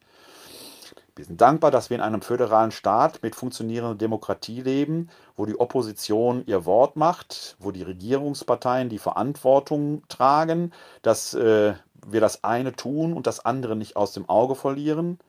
Wir 1.16 1.26
sind 1.26 1.40
dankbar, 1.42 1.70
dass 1.70 1.92
wir 1.92 1.96
in 1.98 2.02
einem 2.02 2.24
föderalen 2.24 2.72
Staat 2.72 3.22
mit 3.22 3.36
funktionierender 3.36 3.96
Demokratie 3.96 4.62
leben, 4.62 5.10
wo 5.36 5.46
die 5.46 5.60
Opposition 5.60 6.44
ihr 6.48 6.66
Wort 6.66 6.96
macht, 6.96 7.56
wo 7.60 7.70
die 7.72 7.84
Regierungsparteien 7.84 8.90
die 8.90 8.98
Verantwortung 8.98 10.02
tragen, 10.08 10.72
dass 11.04 11.36
äh, 11.36 11.76
wir 12.08 12.20
das 12.20 12.44
eine 12.44 12.74
tun 12.74 13.14
und 13.14 13.28
das 13.28 13.46
andere 13.46 13.76
nicht 13.76 13.96
aus 13.96 14.14
dem 14.14 14.28
Auge 14.28 14.56
verlieren. 14.56 15.20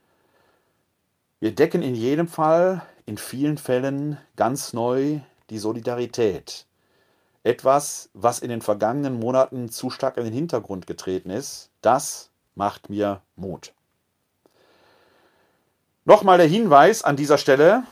Wir 1.39 1.55
decken 1.55 1.83
in 1.83 1.95
jedem 1.95 2.29
Fall, 2.29 2.81
in 3.07 3.19
vielen 3.19 3.59
Fällen 3.59 4.19
ganz 4.37 4.73
neu 4.73 5.21
die 5.51 5.59
Solidarität. 5.59 6.67
Etwas, 7.43 8.09
was 8.15 8.39
in 8.39 8.49
den 8.49 8.63
vergangenen 8.63 9.19
Monaten 9.21 9.69
zu 9.69 9.91
stark 9.91 10.17
in 10.17 10.25
den 10.25 10.33
Hintergrund 10.33 10.87
getreten 10.87 11.31
ist, 11.31 11.71
das 11.83 12.31
macht 12.55 12.89
mir 12.89 13.21
Mut. 13.37 13.73
Nochmal 16.07 16.39
der 16.39 16.47
Hinweis 16.47 17.03
an 17.03 17.17
dieser 17.17 17.39
Stelle. 17.39 17.83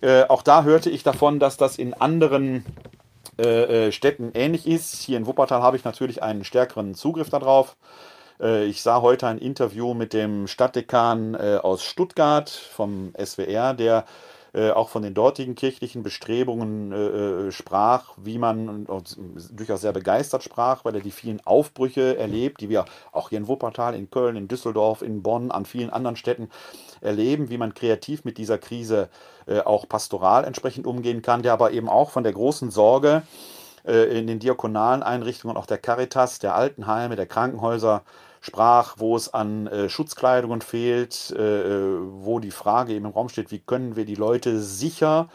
Äh, 0.00 0.24
auch 0.24 0.42
da 0.42 0.64
hörte 0.64 0.90
ich 0.90 1.02
davon, 1.02 1.38
dass 1.38 1.56
das 1.56 1.78
in 1.78 1.94
anderen 1.94 2.64
äh, 3.38 3.86
äh, 3.88 3.92
Städten 3.92 4.30
ähnlich 4.34 4.66
ist. 4.66 5.02
Hier 5.02 5.16
in 5.16 5.26
Wuppertal 5.26 5.62
habe 5.62 5.76
ich 5.76 5.84
natürlich 5.84 6.22
einen 6.22 6.44
stärkeren 6.44 6.94
Zugriff 6.94 7.28
darauf. 7.28 7.76
Äh, 8.40 8.64
ich 8.64 8.82
sah 8.82 9.02
heute 9.02 9.26
ein 9.26 9.38
Interview 9.38 9.94
mit 9.94 10.12
dem 10.12 10.46
Stadtdekan 10.46 11.34
äh, 11.34 11.58
aus 11.62 11.84
Stuttgart 11.84 12.50
vom 12.50 13.12
SWR, 13.22 13.74
der 13.74 14.04
äh, 14.56 14.70
auch 14.70 14.88
von 14.88 15.02
den 15.02 15.12
dortigen 15.12 15.54
kirchlichen 15.54 16.02
Bestrebungen 16.02 16.90
äh, 16.90 16.96
äh, 16.96 17.52
sprach, 17.52 18.14
wie 18.16 18.38
man 18.38 18.86
durchaus 19.52 19.82
sehr 19.82 19.92
begeistert 19.92 20.42
sprach, 20.42 20.82
weil 20.86 20.94
er 20.94 21.02
die 21.02 21.10
vielen 21.10 21.44
Aufbrüche 21.44 22.16
erlebt, 22.16 22.62
die 22.62 22.70
wir 22.70 22.86
auch 23.12 23.28
hier 23.28 23.36
in 23.36 23.48
Wuppertal, 23.48 23.94
in 23.94 24.08
Köln, 24.08 24.34
in 24.34 24.48
Düsseldorf, 24.48 25.02
in 25.02 25.22
Bonn, 25.22 25.50
an 25.50 25.66
vielen 25.66 25.90
anderen 25.90 26.16
Städten 26.16 26.48
erleben, 27.02 27.50
wie 27.50 27.58
man 27.58 27.74
kreativ 27.74 28.24
mit 28.24 28.38
dieser 28.38 28.56
Krise 28.56 29.10
äh, 29.46 29.60
auch 29.60 29.86
pastoral 29.90 30.44
entsprechend 30.44 30.86
umgehen 30.86 31.20
kann, 31.20 31.42
der 31.42 31.52
aber 31.52 31.72
eben 31.72 31.90
auch 31.90 32.08
von 32.08 32.24
der 32.24 32.32
großen 32.32 32.70
Sorge 32.70 33.24
äh, 33.86 34.18
in 34.18 34.26
den 34.26 34.38
diakonalen 34.38 35.02
Einrichtungen, 35.02 35.58
auch 35.58 35.66
der 35.66 35.78
Caritas, 35.78 36.38
der 36.38 36.54
Altenheime, 36.54 37.16
der 37.16 37.26
Krankenhäuser 37.26 38.04
sprach, 38.46 38.94
wo 38.98 39.16
es 39.16 39.34
an 39.34 39.66
äh, 39.66 39.88
Schutzkleidungen 39.88 40.60
fehlt, 40.60 41.34
äh, 41.36 41.62
äh, 41.62 41.98
wo 42.00 42.38
die 42.38 42.52
Frage 42.52 42.94
eben 42.94 43.06
im 43.06 43.10
Raum 43.10 43.28
steht, 43.28 43.50
wie 43.50 43.58
können 43.58 43.96
wir 43.96 44.04
die 44.04 44.14
Leute 44.14 44.60
sicher, 44.60 45.28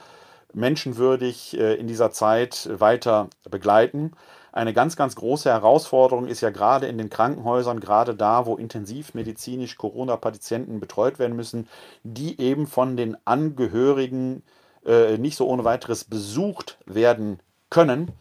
menschenwürdig 0.53 1.57
äh, 1.59 1.75
in 1.75 1.87
dieser 1.87 2.11
Zeit 2.11 2.69
weiter 2.71 3.27
begleiten. 3.49 4.13
Eine 4.53 4.73
ganz, 4.73 4.95
ganz 4.95 5.15
große 5.15 5.49
Herausforderung 5.49 6.25
ist 6.25 6.39
ja 6.39 6.51
gerade 6.51 6.87
in 6.87 6.97
den 6.97 7.09
Krankenhäusern, 7.09 7.81
gerade 7.81 8.15
da, 8.15 8.45
wo 8.45 8.55
intensivmedizinisch 8.55 9.77
Corona-Patienten 9.77 10.79
betreut 10.79 11.19
werden 11.19 11.35
müssen, 11.35 11.67
die 12.03 12.39
eben 12.39 12.65
von 12.65 12.95
den 12.95 13.17
Angehörigen 13.25 14.41
äh, 14.85 15.17
nicht 15.17 15.35
so 15.35 15.47
ohne 15.47 15.65
weiteres 15.65 16.05
besucht 16.05 16.77
werden 16.85 17.41
können 17.69 18.13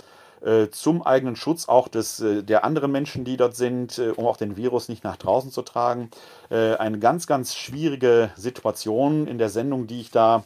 zum 0.70 1.02
eigenen 1.02 1.36
Schutz 1.36 1.68
auch 1.68 1.88
des, 1.88 2.20
äh, 2.20 2.42
der 2.42 2.64
anderen 2.64 2.90
Menschen, 2.90 3.24
die 3.24 3.36
dort 3.36 3.56
sind, 3.56 3.98
äh, 3.98 4.10
um 4.10 4.26
auch 4.26 4.36
den 4.36 4.56
Virus 4.56 4.88
nicht 4.88 5.04
nach 5.04 5.16
draußen 5.16 5.50
zu 5.50 5.62
tragen. 5.62 6.10
eine 6.50 6.98
ganz, 6.98 7.28
ganz 7.28 7.54
schwierige 7.54 8.32
Situation 8.34 9.28
in 9.28 9.38
der 9.38 9.50
Sendung, 9.50 9.86
die 9.86 10.00
ich 10.00 10.10
da 10.10 10.44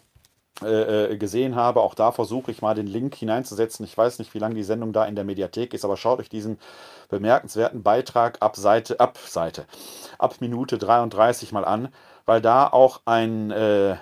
gesehen 0.60 1.56
habe. 1.56 1.80
Auch 1.80 1.94
da 1.94 2.12
versuche 2.12 2.50
ich 2.50 2.60
mal 2.62 2.74
den 2.74 2.86
Link 2.86 3.14
hineinzusetzen. 3.14 3.84
Ich 3.86 3.96
weiß 3.96 4.18
nicht, 4.18 4.34
wie 4.34 4.38
lange 4.38 4.54
die 4.54 4.62
Sendung 4.62 4.92
da 4.92 5.06
in 5.06 5.14
der 5.14 5.24
Mediathek 5.24 5.72
ist, 5.72 5.84
aber 5.84 5.96
schaut 5.96 6.20
euch 6.20 6.28
diesen 6.28 6.58
bemerkenswerten 7.08 7.82
Beitrag 7.82 8.36
ab 8.40 8.56
Seite, 8.56 9.00
ab 9.00 9.18
Seite, 9.18 9.64
ab 10.18 10.36
Minute 10.40 10.76
33 10.76 11.52
mal 11.52 11.64
an, 11.64 11.88
weil 12.26 12.42
da 12.42 12.66
auch 12.66 13.00
ein 13.06 13.50
äh, 13.50 13.96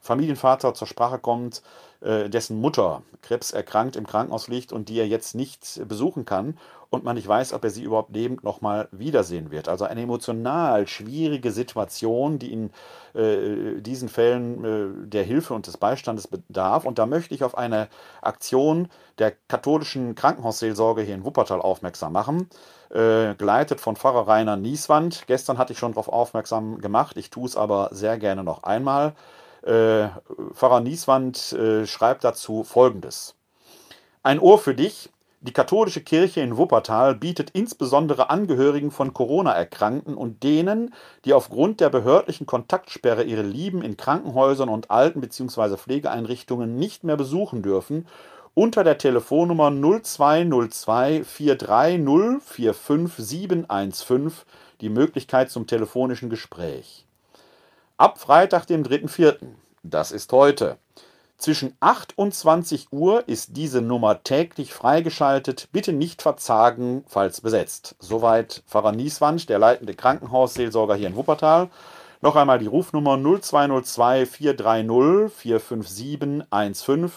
Familienvater 0.00 0.72
zur 0.72 0.86
Sprache 0.86 1.18
kommt, 1.18 1.58
äh, 1.58 1.91
dessen 2.02 2.60
Mutter 2.60 3.02
krebserkrankt 3.22 3.94
im 3.94 4.06
Krankenhaus 4.06 4.48
liegt 4.48 4.72
und 4.72 4.88
die 4.88 4.98
er 4.98 5.06
jetzt 5.06 5.36
nicht 5.36 5.80
besuchen 5.86 6.24
kann 6.24 6.58
und 6.92 7.04
man 7.04 7.16
nicht 7.16 7.26
weiß, 7.26 7.54
ob 7.54 7.64
er 7.64 7.70
sie 7.70 7.82
überhaupt 7.82 8.14
lebend 8.14 8.44
nochmal 8.44 8.86
wiedersehen 8.92 9.50
wird. 9.50 9.66
Also 9.66 9.86
eine 9.86 10.02
emotional 10.02 10.86
schwierige 10.86 11.50
Situation, 11.50 12.38
die 12.38 12.52
in 12.52 12.70
äh, 13.14 13.80
diesen 13.80 14.10
Fällen 14.10 14.64
äh, 14.64 15.08
der 15.08 15.24
Hilfe 15.24 15.54
und 15.54 15.66
des 15.66 15.78
Beistandes 15.78 16.28
bedarf. 16.28 16.84
Und 16.84 16.98
da 16.98 17.06
möchte 17.06 17.34
ich 17.34 17.44
auf 17.44 17.56
eine 17.56 17.88
Aktion 18.20 18.88
der 19.18 19.32
katholischen 19.48 20.14
Krankenhausseelsorge 20.14 21.00
hier 21.00 21.14
in 21.14 21.24
Wuppertal 21.24 21.62
aufmerksam 21.62 22.12
machen, 22.12 22.50
äh, 22.90 23.34
geleitet 23.36 23.80
von 23.80 23.96
Pfarrer 23.96 24.28
Rainer 24.28 24.56
Nieswand. 24.56 25.24
Gestern 25.26 25.56
hatte 25.56 25.72
ich 25.72 25.78
schon 25.78 25.92
darauf 25.92 26.08
aufmerksam 26.08 26.78
gemacht, 26.78 27.16
ich 27.16 27.30
tue 27.30 27.46
es 27.46 27.56
aber 27.56 27.88
sehr 27.92 28.18
gerne 28.18 28.44
noch 28.44 28.64
einmal. 28.64 29.14
Äh, 29.62 30.08
Pfarrer 30.52 30.80
Nieswand 30.80 31.52
äh, 31.52 31.86
schreibt 31.86 32.24
dazu 32.24 32.64
Folgendes. 32.64 33.34
Ein 34.22 34.38
Ohr 34.38 34.58
für 34.58 34.74
dich, 34.74 35.10
die 35.44 35.52
katholische 35.52 36.00
Kirche 36.00 36.40
in 36.40 36.56
Wuppertal 36.56 37.16
bietet 37.16 37.50
insbesondere 37.50 38.30
Angehörigen 38.30 38.92
von 38.92 39.12
Corona-Erkrankten 39.12 40.14
und 40.14 40.44
denen, 40.44 40.94
die 41.24 41.32
aufgrund 41.32 41.80
der 41.80 41.90
behördlichen 41.90 42.46
Kontaktsperre 42.46 43.24
ihre 43.24 43.42
Lieben 43.42 43.82
in 43.82 43.96
Krankenhäusern 43.96 44.68
und 44.68 44.92
Alten- 44.92 45.20
bzw. 45.20 45.76
Pflegeeinrichtungen 45.76 46.76
nicht 46.76 47.02
mehr 47.02 47.16
besuchen 47.16 47.62
dürfen, 47.62 48.06
unter 48.54 48.84
der 48.84 48.98
Telefonnummer 48.98 49.72
0202 49.72 51.24
430 51.24 52.40
45715 52.44 54.32
die 54.80 54.90
Möglichkeit 54.90 55.50
zum 55.50 55.66
telefonischen 55.66 56.30
Gespräch. 56.30 57.01
Ab 57.96 58.18
Freitag, 58.18 58.66
dem 58.66 58.82
3.4., 58.82 59.36
das 59.82 60.12
ist 60.12 60.32
heute, 60.32 60.78
zwischen 61.42 61.76
8 61.80 62.16
und 62.16 62.32
20 62.32 62.92
Uhr 62.92 63.28
ist 63.28 63.56
diese 63.56 63.80
Nummer 63.80 64.22
täglich 64.22 64.72
freigeschaltet. 64.72 65.68
Bitte 65.72 65.92
nicht 65.92 66.22
verzagen, 66.22 67.02
falls 67.08 67.40
besetzt. 67.40 67.96
Soweit 67.98 68.62
Pfarrer 68.68 68.92
Nieswand, 68.92 69.48
der 69.48 69.58
leitende 69.58 69.94
Krankenhausseelsorger 69.94 70.94
hier 70.94 71.08
in 71.08 71.16
Wuppertal. 71.16 71.68
Noch 72.20 72.36
einmal 72.36 72.60
die 72.60 72.68
Rufnummer 72.68 73.16
0202 73.16 74.26
430 74.26 75.32
45715. 75.36 77.10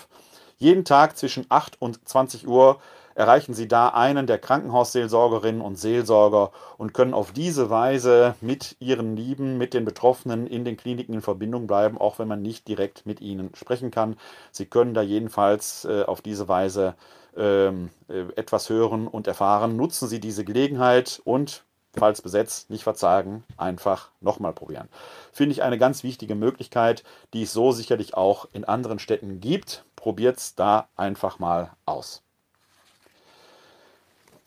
Jeden 0.57 0.85
Tag 0.85 1.17
zwischen 1.17 1.45
8 1.49 1.79
und 1.79 2.07
20 2.09 2.47
Uhr 2.47 2.79
erreichen 3.15 3.53
Sie 3.53 3.67
da 3.67 3.89
einen 3.89 4.27
der 4.27 4.37
Krankenhausseelsorgerinnen 4.37 5.61
und 5.61 5.77
Seelsorger 5.77 6.51
und 6.77 6.93
können 6.93 7.13
auf 7.13 7.31
diese 7.31 7.69
Weise 7.69 8.35
mit 8.41 8.75
Ihren 8.79 9.15
Lieben, 9.15 9.57
mit 9.57 9.73
den 9.73 9.85
Betroffenen 9.85 10.45
in 10.45 10.65
den 10.65 10.77
Kliniken 10.77 11.15
in 11.15 11.21
Verbindung 11.21 11.65
bleiben, 11.65 11.97
auch 11.97 12.19
wenn 12.19 12.27
man 12.27 12.41
nicht 12.41 12.67
direkt 12.67 13.05
mit 13.05 13.21
ihnen 13.21 13.55
sprechen 13.55 13.89
kann. 13.89 14.17
Sie 14.51 14.65
können 14.65 14.93
da 14.93 15.01
jedenfalls 15.01 15.85
äh, 15.85 16.03
auf 16.03 16.21
diese 16.21 16.47
Weise 16.47 16.95
ähm, 17.37 17.89
äh, 18.09 18.25
etwas 18.35 18.69
hören 18.69 19.07
und 19.07 19.27
erfahren. 19.27 19.75
Nutzen 19.75 20.07
Sie 20.07 20.19
diese 20.19 20.43
Gelegenheit 20.43 21.21
und 21.23 21.63
falls 21.97 22.21
besetzt, 22.21 22.69
nicht 22.69 22.83
verzagen, 22.83 23.45
einfach 23.55 24.09
nochmal 24.19 24.51
probieren. 24.51 24.89
Finde 25.31 25.53
ich 25.53 25.63
eine 25.63 25.77
ganz 25.77 26.03
wichtige 26.03 26.35
Möglichkeit, 26.35 27.03
die 27.33 27.43
es 27.43 27.53
so 27.53 27.71
sicherlich 27.71 28.13
auch 28.13 28.49
in 28.51 28.65
anderen 28.65 28.99
Städten 28.99 29.39
gibt. 29.39 29.85
Probiert 29.95 30.37
es 30.37 30.55
da 30.55 30.89
einfach 30.97 31.39
mal 31.39 31.71
aus. 31.85 32.24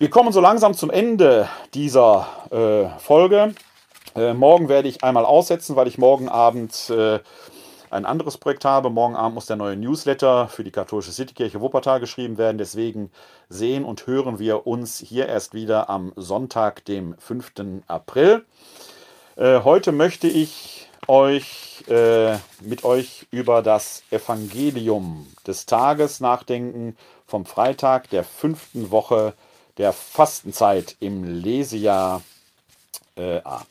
Wir 0.01 0.11
kommen 0.11 0.31
so 0.31 0.41
langsam 0.41 0.75
zum 0.75 0.91
Ende 0.91 1.49
dieser 1.75 2.29
äh, 2.53 3.01
Folge. 3.01 3.53
Äh, 4.15 4.33
morgen 4.33 4.69
werde 4.69 4.87
ich 4.87 5.03
einmal 5.03 5.25
aussetzen, 5.25 5.75
weil 5.75 5.89
ich 5.89 5.99
morgen 5.99 6.29
Abend 6.29 6.89
äh, 6.89 7.19
ein 7.91 8.07
anderes 8.07 8.39
Projekt 8.39 8.65
habe. 8.65 8.91
Morgen 8.91 9.17
Abend 9.17 9.35
muss 9.35 9.47
der 9.47 9.57
neue 9.57 9.77
Newsletter 9.77 10.47
für 10.47 10.63
die 10.63 10.71
katholische 10.71 11.11
Citykirche 11.11 11.61
Wuppertal 11.61 11.99
geschrieben 11.99 12.39
werden. 12.39 12.59
Deswegen 12.59 13.11
sehen 13.49 13.85
und 13.85 14.07
hören 14.07 14.39
wir 14.39 14.69
uns 14.69 15.01
hier 15.01 15.27
erst 15.27 15.53
wieder 15.53 15.91
am 15.91 16.13
Sonntag, 16.15 16.85
dem 16.85 17.19
5. 17.19 17.83
April. 17.89 18.47
Äh, 19.35 19.63
heute 19.65 19.91
möchte 19.91 20.29
ich 20.29 20.89
euch 21.09 21.83
äh, 21.89 22.37
mit 22.61 22.85
euch 22.85 23.27
über 23.33 23.63
das 23.63 24.05
Evangelium 24.13 25.27
des 25.45 25.67
Tages 25.67 26.21
nachdenken 26.21 26.97
vom 27.27 27.47
Freitag 27.47 28.11
der 28.11 28.23
fünften 28.23 28.93
Woche 28.93 29.35
der 29.79 29.93
Fastenzeit 29.93 30.97
im 31.01 31.25
Lesejahr 31.25 32.23
äh, 33.17 33.41
A. 33.45 33.65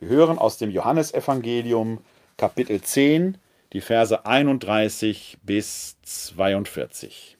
Wir 0.00 0.08
hören 0.08 0.38
aus 0.38 0.58
dem 0.58 0.70
Johannesevangelium 0.70 2.04
Kapitel 2.36 2.80
10 2.80 3.38
die 3.72 3.80
Verse 3.80 4.26
31 4.26 5.38
bis 5.42 5.96
42. 6.02 7.36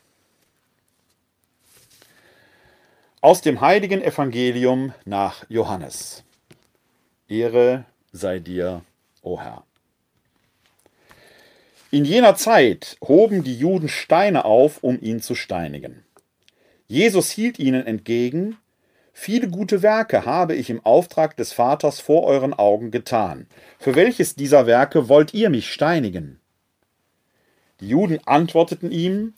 Aus 3.20 3.40
dem 3.40 3.60
heiligen 3.60 4.00
Evangelium 4.00 4.92
nach 5.04 5.44
Johannes. 5.48 6.22
Ehre 7.28 7.84
sei 8.12 8.38
dir, 8.38 8.82
o 9.22 9.40
Herr. 9.40 9.64
In 11.90 12.04
jener 12.04 12.36
Zeit 12.36 12.96
hoben 13.02 13.42
die 13.42 13.56
Juden 13.56 13.88
Steine 13.88 14.44
auf, 14.44 14.82
um 14.82 15.00
ihn 15.00 15.20
zu 15.20 15.34
steinigen. 15.34 16.04
Jesus 16.88 17.30
hielt 17.30 17.58
ihnen 17.58 17.86
entgegen, 17.86 18.56
Viele 19.20 19.48
gute 19.48 19.82
Werke 19.82 20.26
habe 20.26 20.54
ich 20.54 20.70
im 20.70 20.86
Auftrag 20.86 21.36
des 21.36 21.52
Vaters 21.52 21.98
vor 21.98 22.22
euren 22.22 22.54
Augen 22.54 22.92
getan. 22.92 23.48
Für 23.80 23.96
welches 23.96 24.36
dieser 24.36 24.68
Werke 24.68 25.08
wollt 25.08 25.34
ihr 25.34 25.50
mich 25.50 25.72
steinigen? 25.72 26.38
Die 27.80 27.88
Juden 27.88 28.20
antworteten 28.26 28.92
ihm, 28.92 29.34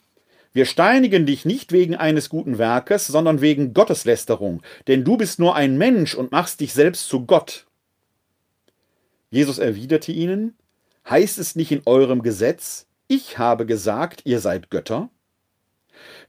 wir 0.53 0.65
steinigen 0.65 1.25
dich 1.25 1.43
nicht 1.43 1.71
wegen 1.71 1.95
eines 1.95 2.29
guten 2.29 2.59
Werkes, 2.59 3.07
sondern 3.07 3.41
wegen 3.41 3.73
Gotteslästerung, 3.73 4.61
denn 4.87 5.03
du 5.03 5.17
bist 5.17 5.39
nur 5.39 5.55
ein 5.55 5.79
Mensch 5.79 6.13
und 6.13 6.31
machst 6.31 6.59
dich 6.59 6.73
selbst 6.73 7.09
zu 7.09 7.25
Gott. 7.25 7.65
Jesus 9.31 9.57
erwiderte 9.57 10.11
ihnen, 10.11 10.55
heißt 11.09 11.39
es 11.39 11.55
nicht 11.55 11.71
in 11.71 11.81
eurem 11.87 12.21
Gesetz, 12.21 12.85
ich 13.07 13.39
habe 13.39 13.65
gesagt, 13.65 14.21
ihr 14.25 14.41
seid 14.41 14.69
Götter? 14.69 15.09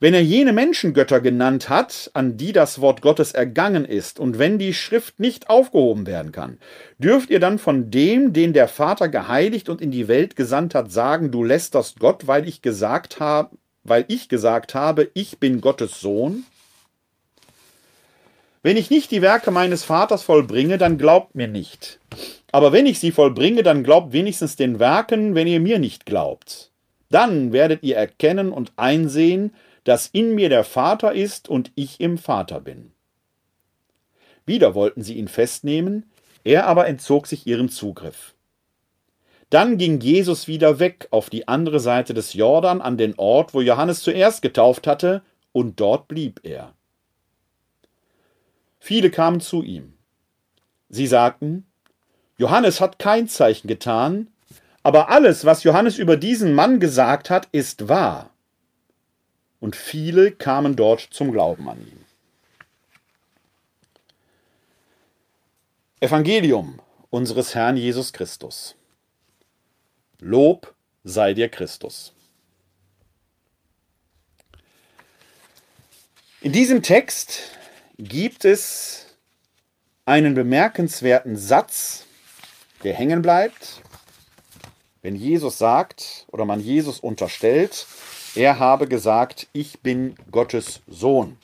Wenn 0.02 0.14
er 0.14 0.20
jene 0.24 0.52
Menschengötter 0.52 1.20
genannt 1.20 1.68
hat, 1.68 2.10
an 2.12 2.36
die 2.36 2.52
das 2.52 2.80
Wort 2.80 3.02
Gottes 3.02 3.30
ergangen 3.30 3.84
ist, 3.84 4.18
und 4.18 4.36
wenn 4.36 4.58
die 4.58 4.74
Schrift 4.74 5.20
nicht 5.20 5.48
aufgehoben 5.48 6.08
werden 6.08 6.32
kann, 6.32 6.58
dürft 6.98 7.30
ihr 7.30 7.38
dann 7.38 7.60
von 7.60 7.88
dem, 7.88 8.32
den 8.32 8.52
der 8.52 8.66
Vater 8.66 9.08
geheiligt 9.08 9.68
und 9.68 9.80
in 9.80 9.92
die 9.92 10.08
Welt 10.08 10.34
gesandt 10.34 10.74
hat, 10.74 10.90
sagen, 10.90 11.30
du 11.30 11.44
lästerst 11.44 12.00
Gott, 12.00 12.26
weil 12.26 12.48
ich 12.48 12.62
gesagt 12.62 13.20
habe, 13.20 13.56
weil 13.84 14.04
ich 14.08 14.28
gesagt 14.28 14.74
habe, 14.74 15.08
ich 15.14 15.38
bin 15.38 15.60
Gottes 15.60 16.00
Sohn? 16.00 16.46
Wenn 18.64 18.76
ich 18.76 18.90
nicht 18.90 19.12
die 19.12 19.22
Werke 19.22 19.52
meines 19.52 19.84
Vaters 19.84 20.24
vollbringe, 20.24 20.78
dann 20.78 20.98
glaubt 20.98 21.36
mir 21.36 21.46
nicht. 21.46 22.00
Aber 22.50 22.72
wenn 22.72 22.86
ich 22.86 22.98
sie 22.98 23.12
vollbringe, 23.12 23.62
dann 23.62 23.84
glaubt 23.84 24.12
wenigstens 24.12 24.56
den 24.56 24.80
Werken, 24.80 25.36
wenn 25.36 25.46
ihr 25.46 25.60
mir 25.60 25.78
nicht 25.78 26.06
glaubt. 26.06 26.72
Dann 27.08 27.52
werdet 27.52 27.84
ihr 27.84 27.94
erkennen 27.94 28.50
und 28.50 28.72
einsehen, 28.74 29.52
dass 29.84 30.06
in 30.06 30.34
mir 30.34 30.48
der 30.48 30.64
Vater 30.64 31.12
ist 31.12 31.48
und 31.48 31.72
ich 31.74 32.00
im 32.00 32.18
Vater 32.18 32.60
bin. 32.60 32.92
Wieder 34.46 34.74
wollten 34.74 35.02
sie 35.02 35.14
ihn 35.14 35.28
festnehmen, 35.28 36.10
er 36.44 36.66
aber 36.66 36.86
entzog 36.86 37.26
sich 37.26 37.46
ihrem 37.46 37.68
Zugriff. 37.68 38.34
Dann 39.50 39.76
ging 39.76 40.00
Jesus 40.00 40.48
wieder 40.48 40.78
weg 40.78 41.08
auf 41.10 41.28
die 41.28 41.46
andere 41.46 41.78
Seite 41.78 42.14
des 42.14 42.32
Jordan 42.32 42.80
an 42.80 42.96
den 42.96 43.18
Ort, 43.18 43.52
wo 43.54 43.60
Johannes 43.60 44.00
zuerst 44.00 44.40
getauft 44.40 44.86
hatte, 44.86 45.22
und 45.52 45.78
dort 45.78 46.08
blieb 46.08 46.40
er. 46.42 46.72
Viele 48.80 49.10
kamen 49.10 49.40
zu 49.40 49.62
ihm. 49.62 49.92
Sie 50.88 51.06
sagten, 51.06 51.66
Johannes 52.38 52.80
hat 52.80 52.98
kein 52.98 53.28
Zeichen 53.28 53.68
getan, 53.68 54.28
aber 54.82 55.10
alles, 55.10 55.44
was 55.44 55.62
Johannes 55.62 55.98
über 55.98 56.16
diesen 56.16 56.54
Mann 56.54 56.80
gesagt 56.80 57.30
hat, 57.30 57.46
ist 57.52 57.88
wahr. 57.88 58.31
Und 59.62 59.76
viele 59.76 60.32
kamen 60.32 60.74
dort 60.74 61.00
zum 61.12 61.30
Glauben 61.30 61.68
an 61.68 61.80
ihn. 61.80 62.04
Evangelium 66.00 66.80
unseres 67.10 67.54
Herrn 67.54 67.76
Jesus 67.76 68.12
Christus. 68.12 68.74
Lob 70.18 70.74
sei 71.04 71.32
dir 71.32 71.48
Christus. 71.48 72.12
In 76.40 76.50
diesem 76.50 76.82
Text 76.82 77.56
gibt 77.98 78.44
es 78.44 79.14
einen 80.06 80.34
bemerkenswerten 80.34 81.36
Satz, 81.36 82.04
der 82.82 82.94
hängen 82.94 83.22
bleibt 83.22 83.80
wenn 85.02 85.16
Jesus 85.16 85.58
sagt 85.58 86.26
oder 86.28 86.44
man 86.44 86.60
Jesus 86.60 87.00
unterstellt, 87.00 87.86
er 88.34 88.58
habe 88.58 88.88
gesagt, 88.88 89.48
ich 89.52 89.80
bin 89.80 90.14
Gottes 90.30 90.80
Sohn. 90.86 91.36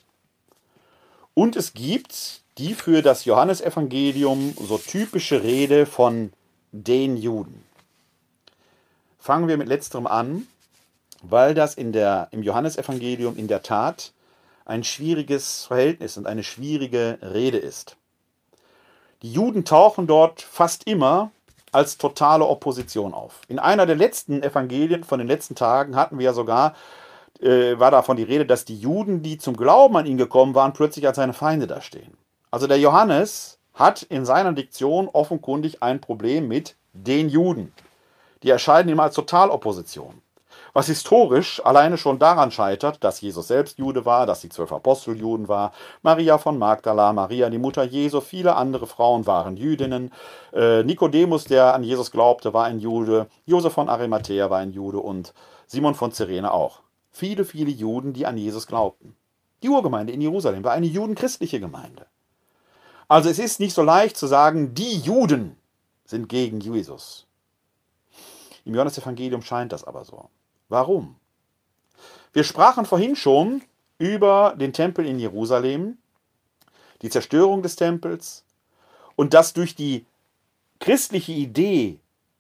Und 1.35 1.57
es 1.57 1.75
gibt 1.75 2.43
die 2.59 2.75
für 2.75 3.03
das 3.03 3.25
Johannesevangelium 3.25 4.55
so 4.61 4.79
typische 4.79 5.43
Rede 5.43 5.87
von 5.87 6.33
den 6.73 7.17
Juden. 7.17 7.65
fangen 9.19 9.49
wir 9.49 9.57
mit 9.57 9.69
letzterem 9.69 10.07
an, 10.07 10.47
weil 11.23 11.55
das 11.55 11.75
in 11.75 11.93
der, 11.93 12.29
im 12.31 12.43
Johannesevangelium 12.43 13.37
in 13.37 13.47
der 13.47 13.63
Tat 13.63 14.13
ein 14.65 14.85
schwieriges 14.85 15.65
Verhältnis 15.65 16.17
und 16.17 16.27
eine 16.27 16.43
schwierige 16.43 17.19
Rede 17.23 17.59
ist. 17.59 17.97
Die 19.23 19.33
Juden 19.33 19.65
tauchen 19.65 20.07
dort 20.07 20.43
fast 20.43 20.87
immer 20.87 21.31
als 21.73 21.99
totale 21.99 22.47
Opposition 22.47 23.15
auf. 23.15 23.41
In 23.49 23.59
einer 23.59 23.87
der 23.87 23.97
letzten 23.97 24.43
Evangelien 24.43 25.05
von 25.05 25.19
den 25.19 25.29
letzten 25.29 25.55
Tagen 25.55 25.97
hatten 25.97 26.19
wir 26.19 26.27
ja 26.27 26.33
sogar, 26.33 26.75
äh, 27.41 27.79
war 27.79 27.91
davon 27.91 28.17
die 28.17 28.23
Rede, 28.23 28.47
dass 28.47 28.65
die 28.65 28.79
Juden, 28.79 29.23
die 29.23 29.39
zum 29.39 29.57
Glauben 29.57 29.97
an 29.97 30.07
ihn 30.07 30.19
gekommen 30.19 30.55
waren, 30.55 30.73
plötzlich 30.73 31.07
als 31.07 31.17
seine 31.17 31.35
Feinde 31.35 31.67
dastehen. 31.67 32.17
Also 32.51 32.67
der 32.67 32.79
Johannes 32.79 33.59
hat 33.75 34.03
in 34.03 34.25
seiner 34.25 34.53
Diktion 34.53 35.09
offenkundig 35.09 35.83
ein 35.83 36.01
Problem 36.01 36.49
mit 36.49 36.77
den 36.93 37.29
Juden. 37.29 37.73
Die 38.43 38.51
erscheinen 38.51 38.89
ihm 38.89 39.01
als 39.01 39.15
Totalopposition. 39.15 40.23
Was 40.79 40.87
historisch 40.87 41.61
alleine 41.67 41.99
schon 41.99 42.21
daran 42.21 42.53
scheitert, 42.53 43.03
dass 43.03 43.21
Jesus 43.21 43.49
selbst 43.49 43.81
Jude 43.81 44.05
war, 44.05 44.27
dass 44.27 44.43
die 44.43 44.49
zwölf 44.49 44.73
Apostel 44.73 45.17
Juden 45.17 45.49
war, 45.49 45.73
Maria 46.03 46.39
von 46.39 46.57
Magdala, 46.57 47.13
Maria, 47.13 47.51
die 47.51 47.59
Mutter 47.59 47.83
Jesu, 47.83 48.21
viele 48.21 48.55
andere 48.55 48.87
Frauen 48.87 49.27
waren 49.27 49.57
Jüdinnen, 49.57 50.13
äh, 50.53 50.85
Nikodemus, 50.85 51.47
der 51.47 51.75
an 51.75 51.83
Jesus 51.83 52.13
glaubte, 52.13 52.55
war 52.55 52.67
ein 52.67 52.79
Jude, 52.79 53.27
Josef 53.45 53.73
von 53.73 53.89
Arimathea 53.89 54.51
war 54.51 54.61
ein 54.61 54.71
Jude 54.71 55.01
und 55.01 55.35
Simon 55.67 55.97
von 55.97 56.13
Cyrene 56.13 56.53
auch. 56.53 56.79
Viele, 57.11 57.45
viele 57.45 57.73
Juden, 57.73 58.13
die 58.13 58.25
an 58.25 58.39
Jesus 58.39 58.69
glaubten. 58.69 59.17
Die 59.65 59.71
Urgemeinde 59.71 60.13
in 60.13 60.21
Jerusalem 60.21 60.63
war 60.63 60.75
eine 60.75 60.87
judenchristliche 60.87 61.59
Gemeinde. 61.59 62.07
Also 63.09 63.29
es 63.29 63.41
ist 63.41 63.59
nicht 63.59 63.75
so 63.75 63.83
leicht 63.83 64.17
zu 64.17 64.29
sagen, 64.29 64.75
die 64.75 64.99
Juden 65.01 65.57
sind 66.05 66.29
gegen 66.29 66.61
Jesus. 66.61 67.27
Im 68.65 68.77
Johannesevangelium 68.77 69.43
scheint 69.43 69.73
das 69.73 69.83
aber 69.83 70.05
so. 70.05 70.29
Warum? 70.69 71.17
Wir 72.33 72.45
sprachen 72.45 72.85
vorhin 72.85 73.17
schon 73.17 73.63
über 73.99 74.55
den 74.57 74.73
Tempel 74.73 75.07
in 75.07 75.19
Jerusalem, 75.19 75.99
die 77.03 77.11
Zerstörung 77.11 77.63
des 77.63 77.77
Tempels 77.77 78.45
und 79.17 79.35
dass 79.35 79.55
durch 79.55 79.75
die 79.75 80.05
christliche 80.79 81.33
Idee, 81.33 81.99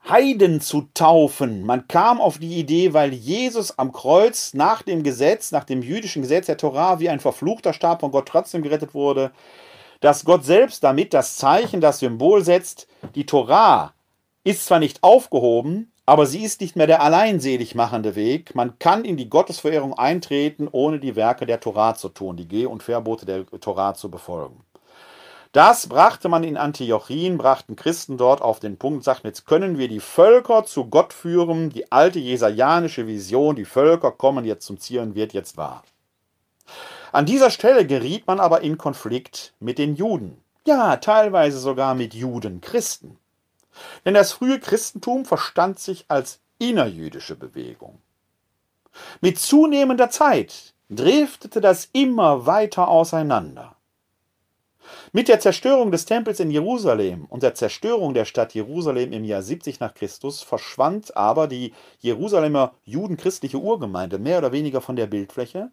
Heiden 0.08 0.60
zu 0.60 0.88
taufen, 0.94 1.64
man 1.66 1.88
kam 1.88 2.20
auf 2.20 2.38
die 2.38 2.58
Idee, 2.58 2.94
weil 2.94 3.12
Jesus 3.12 3.78
am 3.78 3.92
Kreuz 3.92 4.54
nach 4.54 4.82
dem 4.82 5.02
Gesetz, 5.02 5.50
nach 5.50 5.64
dem 5.64 5.82
jüdischen 5.82 6.22
Gesetz 6.22 6.46
der 6.46 6.56
Torah 6.56 7.00
wie 7.00 7.08
ein 7.08 7.20
verfluchter 7.20 7.72
Stab 7.72 8.00
von 8.00 8.12
Gott 8.12 8.28
trotzdem 8.28 8.62
gerettet 8.62 8.94
wurde, 8.94 9.32
dass 10.00 10.24
Gott 10.24 10.44
selbst 10.44 10.84
damit 10.84 11.12
das 11.12 11.36
Zeichen, 11.36 11.80
das 11.80 11.98
Symbol 11.98 12.44
setzt, 12.44 12.86
die 13.16 13.26
Torah 13.26 13.92
ist 14.44 14.64
zwar 14.66 14.78
nicht 14.78 15.02
aufgehoben, 15.02 15.90
aber 16.08 16.24
sie 16.24 16.42
ist 16.42 16.62
nicht 16.62 16.74
mehr 16.74 16.86
der 16.86 17.02
alleinselig 17.02 17.74
machende 17.74 18.16
Weg. 18.16 18.54
Man 18.54 18.78
kann 18.78 19.04
in 19.04 19.18
die 19.18 19.28
Gottesverehrung 19.28 19.92
eintreten, 19.92 20.66
ohne 20.72 21.00
die 21.00 21.16
Werke 21.16 21.44
der 21.44 21.60
Torah 21.60 21.96
zu 21.96 22.08
tun, 22.08 22.38
die 22.38 22.48
Geh- 22.48 22.64
und 22.64 22.82
Verbote 22.82 23.26
der 23.26 23.44
Torah 23.60 23.92
zu 23.92 24.10
befolgen. 24.10 24.64
Das 25.52 25.86
brachte 25.86 26.30
man 26.30 26.44
in 26.44 26.56
Antiochien, 26.56 27.36
brachten 27.36 27.76
Christen 27.76 28.16
dort 28.16 28.40
auf 28.40 28.58
den 28.58 28.78
Punkt, 28.78 29.04
sagten, 29.04 29.26
jetzt 29.26 29.44
können 29.44 29.76
wir 29.76 29.88
die 29.88 30.00
Völker 30.00 30.64
zu 30.64 30.86
Gott 30.86 31.12
führen, 31.12 31.68
die 31.68 31.92
alte 31.92 32.20
jesajanische 32.20 33.06
Vision, 33.06 33.54
die 33.54 33.66
Völker 33.66 34.10
kommen 34.10 34.46
jetzt 34.46 34.64
zum 34.64 34.80
Ziel 34.80 35.14
wird 35.14 35.34
jetzt 35.34 35.58
wahr. 35.58 35.82
An 37.12 37.26
dieser 37.26 37.50
Stelle 37.50 37.86
geriet 37.86 38.26
man 38.26 38.40
aber 38.40 38.62
in 38.62 38.78
Konflikt 38.78 39.52
mit 39.60 39.76
den 39.76 39.94
Juden. 39.94 40.38
Ja, 40.66 40.96
teilweise 40.96 41.58
sogar 41.58 41.94
mit 41.94 42.14
Juden, 42.14 42.62
Christen. 42.62 43.18
Denn 44.04 44.14
das 44.14 44.32
frühe 44.32 44.60
Christentum 44.60 45.24
verstand 45.24 45.78
sich 45.78 46.04
als 46.08 46.40
innerjüdische 46.58 47.36
Bewegung. 47.36 48.00
Mit 49.20 49.38
zunehmender 49.38 50.10
Zeit 50.10 50.74
driftete 50.90 51.60
das 51.60 51.88
immer 51.92 52.46
weiter 52.46 52.88
auseinander. 52.88 53.76
Mit 55.12 55.28
der 55.28 55.40
Zerstörung 55.40 55.90
des 55.90 56.06
Tempels 56.06 56.40
in 56.40 56.50
Jerusalem 56.50 57.26
und 57.26 57.42
der 57.42 57.54
Zerstörung 57.54 58.14
der 58.14 58.24
Stadt 58.24 58.54
Jerusalem 58.54 59.12
im 59.12 59.24
Jahr 59.24 59.42
70 59.42 59.80
nach 59.80 59.94
Christus 59.94 60.42
verschwand 60.42 61.16
aber 61.16 61.46
die 61.46 61.74
Jerusalemer 62.00 62.74
judenchristliche 62.84 63.58
Urgemeinde 63.58 64.18
mehr 64.18 64.38
oder 64.38 64.52
weniger 64.52 64.80
von 64.80 64.96
der 64.96 65.06
Bildfläche. 65.06 65.70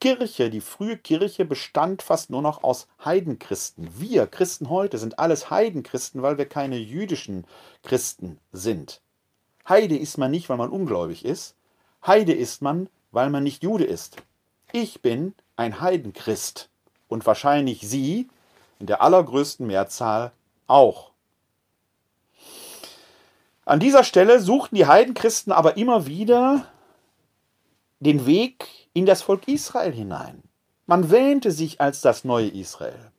Kirche, 0.00 0.50
die 0.50 0.60
frühe 0.60 0.98
Kirche 0.98 1.44
bestand 1.44 2.02
fast 2.02 2.30
nur 2.30 2.42
noch 2.42 2.62
aus 2.62 2.86
Heidenchristen. 3.04 3.88
Wir 3.98 4.26
Christen 4.26 4.68
heute 4.68 4.98
sind 4.98 5.18
alles 5.18 5.50
Heidenchristen, 5.50 6.22
weil 6.22 6.36
wir 6.36 6.46
keine 6.46 6.76
jüdischen 6.76 7.46
Christen 7.82 8.38
sind. 8.52 9.00
Heide 9.68 9.96
ist 9.96 10.18
man 10.18 10.30
nicht, 10.30 10.48
weil 10.48 10.58
man 10.58 10.70
ungläubig 10.70 11.24
ist. 11.24 11.56
Heide 12.06 12.32
ist 12.34 12.62
man, 12.62 12.88
weil 13.10 13.30
man 13.30 13.42
nicht 13.42 13.62
Jude 13.62 13.84
ist. 13.84 14.16
Ich 14.72 15.00
bin 15.00 15.34
ein 15.56 15.80
Heidenchrist 15.80 16.68
und 17.08 17.24
wahrscheinlich 17.24 17.80
Sie 17.80 18.28
in 18.78 18.86
der 18.86 19.00
allergrößten 19.00 19.66
Mehrzahl 19.66 20.32
auch. 20.66 21.10
An 23.64 23.80
dieser 23.80 24.04
Stelle 24.04 24.40
suchten 24.40 24.76
die 24.76 24.86
Heidenchristen 24.86 25.52
aber 25.52 25.76
immer 25.76 26.06
wieder 26.06 26.66
den 27.98 28.26
Weg 28.26 28.85
in 28.96 29.04
das 29.04 29.20
Volk 29.20 29.46
Israel 29.46 29.92
hinein. 29.92 30.42
Man 30.86 31.10
wähnte 31.10 31.50
sich 31.50 31.82
als 31.82 32.00
das 32.00 32.24
neue 32.24 32.48
Israel. 32.48 33.12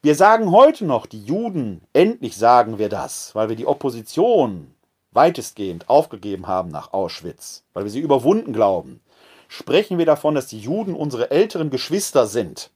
Wir 0.00 0.14
sagen 0.14 0.52
heute 0.52 0.84
noch, 0.84 1.06
die 1.06 1.24
Juden, 1.24 1.80
endlich 1.92 2.36
sagen 2.36 2.78
wir 2.78 2.88
das, 2.88 3.34
weil 3.34 3.48
wir 3.48 3.56
die 3.56 3.66
Opposition 3.66 4.72
weitestgehend 5.10 5.88
aufgegeben 5.88 6.46
haben 6.46 6.68
nach 6.68 6.92
Auschwitz, 6.92 7.64
weil 7.72 7.82
wir 7.82 7.90
sie 7.90 7.98
überwunden 7.98 8.52
glauben, 8.52 9.00
sprechen 9.48 9.98
wir 9.98 10.06
davon, 10.06 10.36
dass 10.36 10.46
die 10.46 10.60
Juden 10.60 10.94
unsere 10.94 11.32
älteren 11.32 11.70
Geschwister 11.70 12.28
sind. 12.28 12.70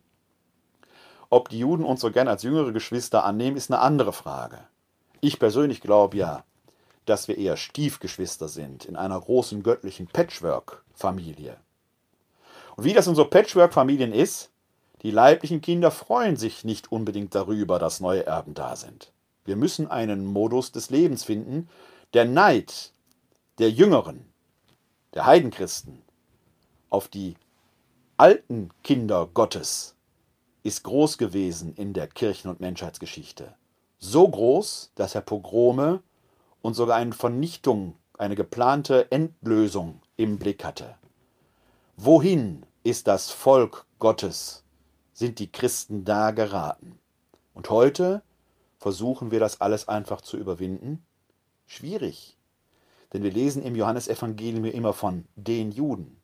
Ob 1.30 1.48
die 1.48 1.60
Juden 1.60 1.84
uns 1.84 2.00
so 2.00 2.10
gern 2.10 2.26
als 2.26 2.42
jüngere 2.42 2.72
Geschwister 2.72 3.24
annehmen, 3.24 3.56
ist 3.56 3.70
eine 3.70 3.80
andere 3.80 4.12
Frage. 4.12 4.58
Ich 5.20 5.38
persönlich 5.38 5.80
glaube 5.80 6.16
ja, 6.16 6.42
dass 7.04 7.28
wir 7.28 7.38
eher 7.38 7.56
Stiefgeschwister 7.56 8.48
sind 8.48 8.84
in 8.84 8.96
einer 8.96 9.20
großen 9.20 9.62
göttlichen 9.62 10.08
Patchwork-Familie. 10.08 11.56
Und 12.78 12.84
wie 12.84 12.92
das 12.92 13.08
in 13.08 13.16
so 13.16 13.24
Patchwork-Familien 13.24 14.12
ist, 14.12 14.50
die 15.02 15.10
leiblichen 15.10 15.60
Kinder 15.60 15.90
freuen 15.90 16.36
sich 16.36 16.62
nicht 16.62 16.92
unbedingt 16.92 17.34
darüber, 17.34 17.80
dass 17.80 17.98
neue 17.98 18.24
Erben 18.24 18.54
da 18.54 18.76
sind. 18.76 19.12
Wir 19.44 19.56
müssen 19.56 19.90
einen 19.90 20.24
Modus 20.24 20.70
des 20.70 20.88
Lebens 20.88 21.24
finden. 21.24 21.68
Der 22.14 22.24
Neid 22.24 22.92
der 23.58 23.72
Jüngeren, 23.72 24.32
der 25.12 25.26
Heidenchristen, 25.26 26.02
auf 26.88 27.08
die 27.08 27.34
alten 28.16 28.70
Kinder 28.84 29.28
Gottes 29.34 29.96
ist 30.62 30.84
groß 30.84 31.18
gewesen 31.18 31.74
in 31.74 31.94
der 31.94 32.06
Kirchen- 32.06 32.48
und 32.48 32.60
Menschheitsgeschichte. 32.60 33.56
So 33.98 34.28
groß, 34.28 34.92
dass 34.94 35.16
er 35.16 35.22
Pogrome 35.22 36.00
und 36.62 36.74
sogar 36.74 36.98
eine 36.98 37.12
Vernichtung, 37.12 37.94
eine 38.16 38.36
geplante 38.36 39.10
Endlösung 39.10 40.00
im 40.16 40.38
Blick 40.38 40.64
hatte. 40.64 40.94
Wohin 41.96 42.62
ist 42.88 43.06
das 43.06 43.30
Volk 43.30 43.84
Gottes, 43.98 44.64
sind 45.12 45.38
die 45.40 45.52
Christen 45.52 46.04
da 46.04 46.30
geraten. 46.30 46.98
Und 47.52 47.68
heute 47.68 48.22
versuchen 48.78 49.30
wir 49.30 49.40
das 49.40 49.60
alles 49.60 49.88
einfach 49.88 50.22
zu 50.22 50.38
überwinden? 50.38 51.04
Schwierig. 51.66 52.36
Denn 53.12 53.22
wir 53.22 53.30
lesen 53.30 53.62
im 53.62 53.74
Johannesevangelium 53.74 54.64
immer 54.64 54.94
von 54.94 55.26
den 55.36 55.70
Juden. 55.70 56.16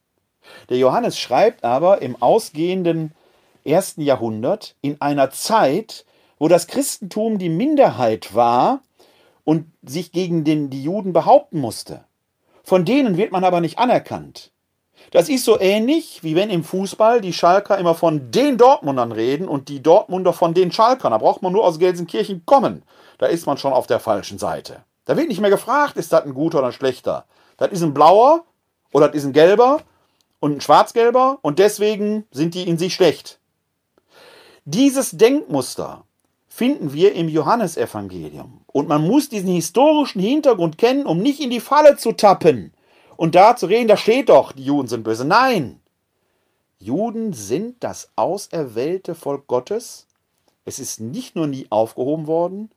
Der 0.70 0.78
Johannes 0.78 1.18
schreibt 1.18 1.64
aber 1.64 2.00
im 2.00 2.20
ausgehenden 2.22 3.12
ersten 3.64 4.00
Jahrhundert 4.00 4.74
in 4.80 5.00
einer 5.02 5.30
Zeit, 5.30 6.06
wo 6.38 6.48
das 6.48 6.66
Christentum 6.66 7.38
die 7.38 7.50
Minderheit 7.50 8.34
war 8.34 8.82
und 9.44 9.70
sich 9.82 10.12
gegen 10.12 10.44
den, 10.44 10.70
die 10.70 10.82
Juden 10.82 11.12
behaupten 11.12 11.60
musste. 11.60 12.04
Von 12.62 12.86
denen 12.86 13.18
wird 13.18 13.32
man 13.32 13.44
aber 13.44 13.60
nicht 13.60 13.78
anerkannt. 13.78 14.50
Das 15.10 15.28
ist 15.28 15.44
so 15.44 15.60
ähnlich, 15.60 16.22
wie 16.22 16.34
wenn 16.34 16.50
im 16.50 16.64
Fußball 16.64 17.20
die 17.20 17.32
Schalker 17.32 17.78
immer 17.78 17.94
von 17.94 18.30
den 18.30 18.58
Dortmundern 18.58 19.12
reden 19.12 19.48
und 19.48 19.68
die 19.68 19.82
Dortmunder 19.82 20.32
von 20.32 20.54
den 20.54 20.72
Schalkern. 20.72 21.12
Da 21.12 21.18
braucht 21.18 21.42
man 21.42 21.52
nur 21.52 21.64
aus 21.64 21.78
Gelsenkirchen 21.78 22.44
kommen. 22.46 22.82
Da 23.18 23.26
ist 23.26 23.46
man 23.46 23.56
schon 23.56 23.72
auf 23.72 23.86
der 23.86 24.00
falschen 24.00 24.38
Seite. 24.38 24.84
Da 25.04 25.16
wird 25.16 25.28
nicht 25.28 25.40
mehr 25.40 25.50
gefragt, 25.50 25.96
ist 25.96 26.12
das 26.12 26.24
ein 26.24 26.34
guter 26.34 26.58
oder 26.58 26.68
ein 26.68 26.72
schlechter. 26.72 27.26
Das 27.56 27.70
ist 27.70 27.82
ein 27.82 27.94
blauer 27.94 28.44
oder 28.92 29.08
das 29.08 29.16
ist 29.16 29.24
ein 29.24 29.32
gelber 29.32 29.82
und 30.40 30.56
ein 30.56 30.60
schwarzgelber 30.60 31.38
und 31.42 31.58
deswegen 31.58 32.26
sind 32.30 32.54
die 32.54 32.68
in 32.68 32.78
sich 32.78 32.94
schlecht. 32.94 33.38
Dieses 34.64 35.12
Denkmuster 35.12 36.04
finden 36.48 36.92
wir 36.92 37.14
im 37.14 37.28
Johannesevangelium. 37.28 38.60
Und 38.66 38.88
man 38.88 39.06
muss 39.06 39.28
diesen 39.28 39.50
historischen 39.50 40.20
Hintergrund 40.20 40.78
kennen, 40.78 41.06
um 41.06 41.18
nicht 41.18 41.40
in 41.40 41.50
die 41.50 41.60
Falle 41.60 41.96
zu 41.96 42.12
tappen 42.12 42.73
und 43.16 43.34
da 43.34 43.56
zu 43.56 43.66
reden, 43.66 43.88
da 43.88 43.96
steht 43.96 44.28
doch, 44.28 44.52
die 44.52 44.64
Juden 44.64 44.88
sind 44.88 45.04
böse. 45.04 45.24
Nein, 45.24 45.80
Juden 46.78 47.32
sind 47.32 47.82
das 47.82 48.10
auserwählte 48.16 49.14
Volk 49.14 49.46
Gottes. 49.46 50.06
Es 50.64 50.78
ist 50.78 51.00
nicht 51.00 51.34
nur 51.34 51.46
nie 51.46 51.66
aufgehoben 51.70 52.26
worden, 52.26 52.70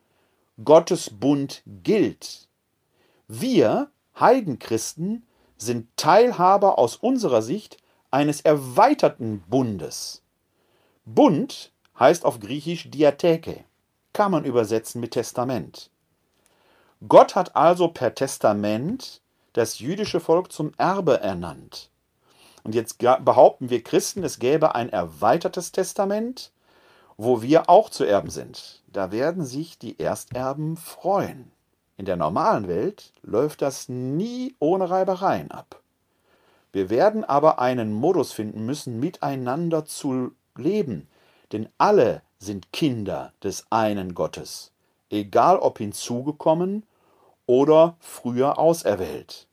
Gottes 0.63 1.09
Bund 1.09 1.61
gilt. 1.65 2.47
Wir, 3.27 3.89
Heidenchristen, 4.19 5.25
sind 5.57 5.89
Teilhaber 5.97 6.79
aus 6.79 6.95
unserer 6.95 7.41
Sicht 7.41 7.77
eines 8.11 8.41
erweiterten 8.41 9.43
Bundes. 9.49 10.21
Bund 11.05 11.71
heißt 11.99 12.25
auf 12.25 12.39
Griechisch 12.39 12.89
Diatheke, 12.89 13.63
kann 14.13 14.31
man 14.31 14.45
übersetzen 14.45 15.01
mit 15.01 15.11
Testament. 15.11 15.89
Gott 17.07 17.35
hat 17.35 17.55
also 17.55 17.89
per 17.89 18.15
Testament 18.15 19.21
das 19.57 19.79
jüdische 19.79 20.19
Volk 20.19 20.51
zum 20.51 20.71
Erbe 20.77 21.19
ernannt. 21.19 21.89
Und 22.63 22.75
jetzt 22.75 22.99
behaupten 22.99 23.71
wir 23.71 23.83
Christen, 23.83 24.23
es 24.23 24.37
gäbe 24.37 24.75
ein 24.75 24.89
erweitertes 24.89 25.71
Testament, 25.71 26.51
wo 27.17 27.41
wir 27.41 27.67
auch 27.67 27.89
zu 27.89 28.03
Erben 28.03 28.29
sind. 28.29 28.83
Da 28.93 29.11
werden 29.11 29.43
sich 29.45 29.79
die 29.79 29.99
Ersterben 29.99 30.77
freuen. 30.77 31.51
In 31.97 32.05
der 32.05 32.17
normalen 32.17 32.67
Welt 32.67 33.11
läuft 33.23 33.63
das 33.63 33.89
nie 33.89 34.53
ohne 34.59 34.91
Reibereien 34.91 35.49
ab. 35.49 35.81
Wir 36.71 36.91
werden 36.91 37.23
aber 37.23 37.57
einen 37.57 37.93
Modus 37.93 38.33
finden 38.33 38.63
müssen, 38.63 38.99
miteinander 38.99 39.85
zu 39.85 40.33
leben, 40.55 41.07
denn 41.51 41.67
alle 41.79 42.21
sind 42.37 42.71
Kinder 42.71 43.33
des 43.43 43.65
einen 43.71 44.13
Gottes, 44.13 44.71
egal 45.09 45.57
ob 45.57 45.79
hinzugekommen 45.79 46.83
oder 47.47 47.95
früher 47.99 48.59
auserwählt. 48.59 49.46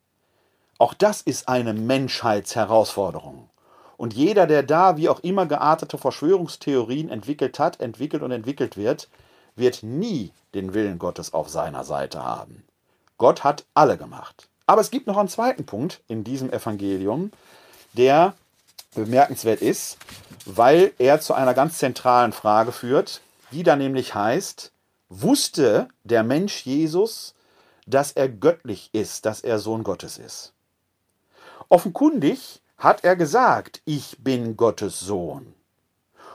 Auch 0.78 0.94
das 0.94 1.20
ist 1.20 1.48
eine 1.48 1.72
Menschheitsherausforderung. 1.74 3.48
Und 3.96 4.12
jeder, 4.12 4.46
der 4.46 4.62
da 4.62 4.96
wie 4.96 5.08
auch 5.08 5.20
immer 5.20 5.46
geartete 5.46 5.98
Verschwörungstheorien 5.98 7.10
entwickelt 7.10 7.58
hat, 7.58 7.80
entwickelt 7.80 8.22
und 8.22 8.32
entwickelt 8.32 8.76
wird, 8.76 9.08
wird 9.56 9.82
nie 9.82 10.32
den 10.54 10.74
Willen 10.74 10.98
Gottes 10.98 11.32
auf 11.32 11.48
seiner 11.48 11.84
Seite 11.84 12.24
haben. 12.24 12.64
Gott 13.18 13.44
hat 13.44 13.64
alle 13.74 13.96
gemacht. 13.96 14.48
Aber 14.66 14.80
es 14.80 14.90
gibt 14.90 15.06
noch 15.06 15.16
einen 15.16 15.28
zweiten 15.28 15.66
Punkt 15.66 16.00
in 16.08 16.24
diesem 16.24 16.52
Evangelium, 16.52 17.30
der 17.92 18.34
bemerkenswert 18.94 19.60
ist, 19.60 19.98
weil 20.46 20.92
er 20.98 21.20
zu 21.20 21.34
einer 21.34 21.54
ganz 21.54 21.78
zentralen 21.78 22.32
Frage 22.32 22.72
führt, 22.72 23.20
die 23.52 23.62
da 23.62 23.76
nämlich 23.76 24.14
heißt, 24.14 24.72
wusste 25.08 25.88
der 26.02 26.24
Mensch 26.24 26.64
Jesus, 26.64 27.34
dass 27.86 28.12
er 28.12 28.28
göttlich 28.28 28.90
ist, 28.92 29.26
dass 29.26 29.40
er 29.40 29.58
Sohn 29.58 29.84
Gottes 29.84 30.18
ist? 30.18 30.53
Offenkundig 31.74 32.62
hat 32.78 33.02
er 33.02 33.16
gesagt, 33.16 33.82
ich 33.84 34.18
bin 34.20 34.56
Gottes 34.56 35.00
Sohn. 35.00 35.54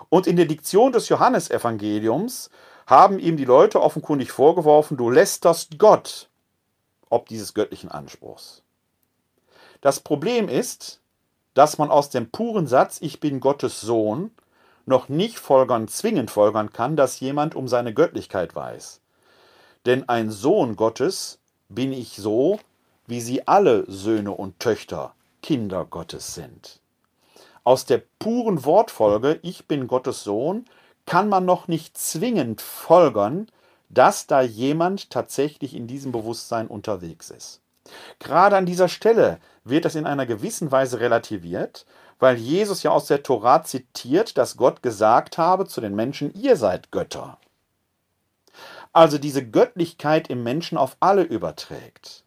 Und 0.09 0.27
in 0.27 0.35
der 0.35 0.47
Diktion 0.47 0.91
des 0.91 1.07
Johannesevangeliums 1.07 2.49
haben 2.87 3.19
ihm 3.19 3.37
die 3.37 3.45
Leute 3.45 3.81
offenkundig 3.81 4.33
vorgeworfen, 4.33 4.97
du 4.97 5.09
lästerst 5.09 5.79
Gott, 5.79 6.29
ob 7.09 7.29
dieses 7.29 7.53
göttlichen 7.53 7.89
Anspruchs. 7.89 8.63
Das 9.79 10.01
Problem 10.01 10.49
ist, 10.49 10.99
dass 11.53 11.77
man 11.77 11.89
aus 11.89 12.09
dem 12.09 12.31
puren 12.31 12.67
Satz, 12.67 12.97
ich 12.99 13.21
bin 13.21 13.39
Gottes 13.39 13.79
Sohn, 13.79 14.31
noch 14.85 15.07
nicht 15.07 15.39
folgern, 15.39 15.87
zwingend 15.87 16.31
folgern 16.31 16.73
kann, 16.73 16.97
dass 16.97 17.21
jemand 17.21 17.55
um 17.55 17.69
seine 17.69 17.93
Göttlichkeit 17.93 18.57
weiß. 18.57 18.99
Denn 19.85 20.09
ein 20.09 20.31
Sohn 20.31 20.75
Gottes 20.75 21.39
bin 21.69 21.93
ich 21.93 22.17
so, 22.17 22.59
wie 23.07 23.21
sie 23.21 23.47
alle 23.47 23.89
Söhne 23.89 24.31
und 24.31 24.59
Töchter, 24.59 25.13
Kinder 25.41 25.85
Gottes 25.85 26.35
sind. 26.35 26.79
Aus 27.63 27.85
der 27.85 28.01
puren 28.19 28.65
Wortfolge, 28.65 29.39
ich 29.41 29.67
bin 29.67 29.87
Gottes 29.87 30.23
Sohn, 30.23 30.65
kann 31.05 31.29
man 31.29 31.45
noch 31.45 31.67
nicht 31.67 31.97
zwingend 31.97 32.61
folgern, 32.61 33.47
dass 33.89 34.27
da 34.27 34.41
jemand 34.41 35.09
tatsächlich 35.09 35.75
in 35.75 35.87
diesem 35.87 36.11
Bewusstsein 36.11 36.67
unterwegs 36.67 37.29
ist. 37.29 37.61
Gerade 38.19 38.55
an 38.55 38.65
dieser 38.65 38.87
Stelle 38.87 39.39
wird 39.63 39.85
das 39.85 39.95
in 39.95 40.05
einer 40.05 40.25
gewissen 40.25 40.71
Weise 40.71 40.99
relativiert, 40.99 41.85
weil 42.19 42.37
Jesus 42.37 42.83
ja 42.83 42.91
aus 42.91 43.07
der 43.07 43.23
Tora 43.23 43.63
zitiert, 43.63 44.37
dass 44.37 44.57
Gott 44.57 44.83
gesagt 44.83 45.37
habe 45.37 45.65
zu 45.65 45.81
den 45.81 45.95
Menschen, 45.95 46.33
ihr 46.33 46.55
seid 46.55 46.91
Götter. 46.91 47.39
Also 48.91 49.17
diese 49.17 49.45
Göttlichkeit 49.47 50.29
im 50.29 50.43
Menschen 50.43 50.77
auf 50.77 50.97
alle 50.99 51.23
überträgt. 51.23 52.23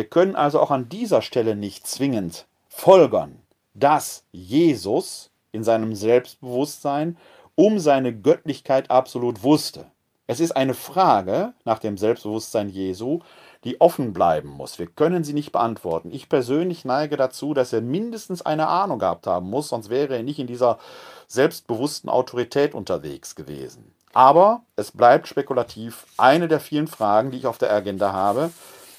Wir 0.00 0.08
können 0.08 0.34
also 0.34 0.60
auch 0.60 0.70
an 0.70 0.88
dieser 0.88 1.20
Stelle 1.20 1.54
nicht 1.54 1.86
zwingend 1.86 2.46
folgern, 2.70 3.42
dass 3.74 4.24
Jesus 4.32 5.30
in 5.52 5.62
seinem 5.62 5.94
Selbstbewusstsein 5.94 7.18
um 7.54 7.78
seine 7.78 8.18
Göttlichkeit 8.18 8.90
absolut 8.90 9.42
wusste. 9.42 9.84
Es 10.26 10.40
ist 10.40 10.52
eine 10.52 10.72
Frage 10.72 11.52
nach 11.66 11.80
dem 11.80 11.98
Selbstbewusstsein 11.98 12.70
Jesu, 12.70 13.18
die 13.64 13.78
offen 13.82 14.14
bleiben 14.14 14.48
muss. 14.48 14.78
Wir 14.78 14.86
können 14.86 15.22
sie 15.22 15.34
nicht 15.34 15.52
beantworten. 15.52 16.12
Ich 16.12 16.30
persönlich 16.30 16.86
neige 16.86 17.18
dazu, 17.18 17.52
dass 17.52 17.74
er 17.74 17.82
mindestens 17.82 18.40
eine 18.40 18.68
Ahnung 18.68 19.00
gehabt 19.00 19.26
haben 19.26 19.50
muss, 19.50 19.68
sonst 19.68 19.90
wäre 19.90 20.16
er 20.16 20.22
nicht 20.22 20.38
in 20.38 20.46
dieser 20.46 20.78
selbstbewussten 21.26 22.08
Autorität 22.08 22.74
unterwegs 22.74 23.34
gewesen. 23.34 23.92
Aber 24.14 24.62
es 24.76 24.92
bleibt 24.92 25.28
spekulativ 25.28 26.06
eine 26.16 26.48
der 26.48 26.58
vielen 26.58 26.88
Fragen, 26.88 27.30
die 27.32 27.36
ich 27.36 27.46
auf 27.46 27.58
der 27.58 27.70
Agenda 27.70 28.14
habe, 28.14 28.50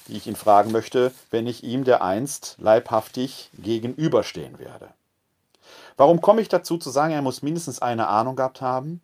die 0.08 0.16
ich 0.16 0.26
ihn 0.26 0.36
fragen 0.36 0.72
möchte, 0.72 1.12
wenn 1.30 1.46
ich 1.46 1.64
ihm 1.64 1.84
dereinst 1.84 2.56
leibhaftig 2.58 3.50
gegenüberstehen 3.54 4.58
werde. 4.58 4.88
Warum 5.96 6.20
komme 6.20 6.40
ich 6.40 6.48
dazu 6.48 6.78
zu 6.78 6.90
sagen, 6.90 7.12
er 7.12 7.22
muss 7.22 7.42
mindestens 7.42 7.80
eine 7.80 8.08
Ahnung 8.08 8.36
gehabt 8.36 8.60
haben? 8.60 9.00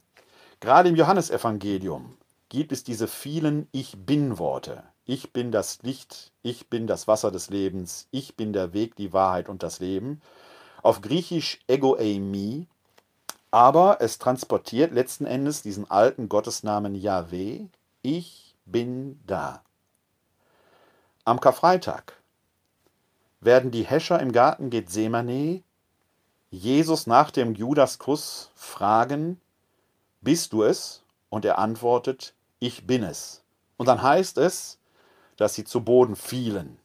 Gerade 0.61 0.89
im 0.89 0.97
Johannesevangelium 0.97 2.17
gibt 2.49 2.73
es 2.73 2.83
diese 2.83 3.07
vielen 3.09 3.69
Ich 3.73 3.97
bin-Worte. 3.97 4.83
Ich 5.05 5.33
bin 5.33 5.53
das 5.53 5.83
Licht, 5.83 6.33
ich 6.43 6.69
bin 6.69 6.87
das 6.87 7.09
Wasser 7.09 7.31
des 7.31 7.49
Lebens, 7.49 8.09
ich 8.11 8.37
bin 8.37 8.53
der 8.53 8.73
Weg, 8.75 8.97
die 8.97 9.13
Wahrheit 9.13 9.49
und 9.49 9.63
das 9.63 9.81
Leben. 9.81 10.21
Auf 10.83 11.01
Griechisch 11.01 11.61
ego 11.67 11.97
eimi, 11.97 12.67
aber 13.51 13.99
es 14.01 14.19
transportiert 14.19 14.93
letzten 14.93 15.25
Endes 15.25 15.63
diesen 15.63 15.91
alten 15.91 16.29
Gottesnamen 16.29 16.95
Yahweh, 16.95 17.67
ich 18.03 18.55
bin 18.67 19.19
da. 19.27 19.63
Am 21.29 21.41
Karfreitag 21.41 22.15
werden 23.41 23.71
die 23.71 23.83
Häscher 23.83 24.19
im 24.19 24.33
Garten 24.33 24.71
Gethsemane 24.71 25.63
Jesus 26.49 27.07
nach 27.07 27.31
dem 27.31 27.55
Judaskuss 27.55 28.51
fragen, 28.55 29.39
bist 30.23 30.55
du 30.55 30.63
es? 30.63 31.03
Und 31.29 31.45
er 31.45 31.59
antwortet, 31.59 32.33
ich 32.61 32.87
bin 32.87 33.03
es. 33.03 33.43
Und 33.77 33.89
dann 33.89 34.01
heißt 34.01 34.39
es, 34.39 34.79
dass 35.37 35.53
sie 35.53 35.65
zu 35.65 35.83
Boden 35.83 36.17
fielen. 36.17 36.79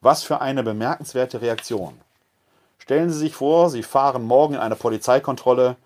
Was 0.00 0.24
für 0.24 0.40
eine 0.40 0.64
bemerkenswerte 0.64 1.40
Reaktion. 1.40 2.00
Stellen 2.78 3.10
Sie 3.10 3.20
sich 3.20 3.36
vor, 3.36 3.70
Sie 3.70 3.84
fahren 3.84 4.24
morgen 4.24 4.54
in 4.54 4.60
eine 4.60 4.74
Polizeikontrolle 4.74 5.76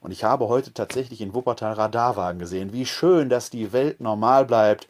und 0.00 0.10
ich 0.10 0.24
habe 0.24 0.48
heute 0.48 0.74
tatsächlich 0.74 1.20
in 1.20 1.34
Wuppertal 1.34 1.74
Radarwagen 1.74 2.40
gesehen. 2.40 2.72
Wie 2.72 2.84
schön, 2.84 3.28
dass 3.28 3.48
die 3.48 3.72
Welt 3.72 4.00
normal 4.00 4.44
bleibt. 4.44 4.88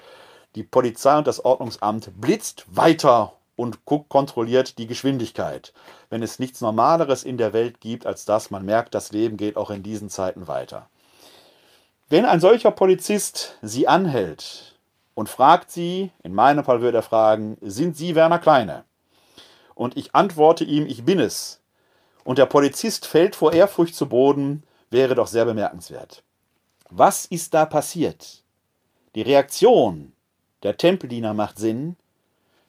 Die 0.56 0.62
Polizei 0.62 1.18
und 1.18 1.26
das 1.26 1.44
Ordnungsamt 1.44 2.18
blitzt 2.18 2.64
weiter 2.66 3.34
und 3.56 3.84
kontrolliert 3.84 4.78
die 4.78 4.86
Geschwindigkeit. 4.86 5.74
Wenn 6.08 6.22
es 6.22 6.38
nichts 6.38 6.62
Normaleres 6.62 7.24
in 7.24 7.36
der 7.36 7.52
Welt 7.52 7.80
gibt, 7.80 8.06
als 8.06 8.24
das, 8.24 8.50
man 8.50 8.64
merkt, 8.64 8.94
das 8.94 9.12
Leben 9.12 9.36
geht 9.36 9.58
auch 9.58 9.70
in 9.70 9.82
diesen 9.82 10.08
Zeiten 10.08 10.48
weiter. 10.48 10.88
Wenn 12.08 12.24
ein 12.24 12.40
solcher 12.40 12.70
Polizist 12.70 13.58
Sie 13.60 13.86
anhält 13.86 14.78
und 15.14 15.28
fragt 15.28 15.70
Sie, 15.70 16.10
in 16.22 16.34
meinem 16.34 16.64
Fall 16.64 16.80
würde 16.80 16.98
er 16.98 17.02
fragen, 17.02 17.58
sind 17.60 17.96
Sie 17.98 18.14
Werner 18.14 18.38
Kleine? 18.38 18.84
Und 19.74 19.98
ich 19.98 20.14
antworte 20.14 20.64
ihm, 20.64 20.86
ich 20.86 21.04
bin 21.04 21.20
es. 21.20 21.60
Und 22.24 22.38
der 22.38 22.46
Polizist 22.46 23.04
fällt 23.04 23.36
vor 23.36 23.52
Ehrfurcht 23.52 23.94
zu 23.94 24.08
Boden, 24.08 24.62
wäre 24.88 25.14
doch 25.14 25.26
sehr 25.26 25.44
bemerkenswert. 25.44 26.22
Was 26.88 27.26
ist 27.26 27.52
da 27.52 27.66
passiert? 27.66 28.42
Die 29.14 29.22
Reaktion 29.22 30.12
der 30.62 30.76
Tempeldiener 30.76 31.34
macht 31.34 31.58
Sinn, 31.58 31.96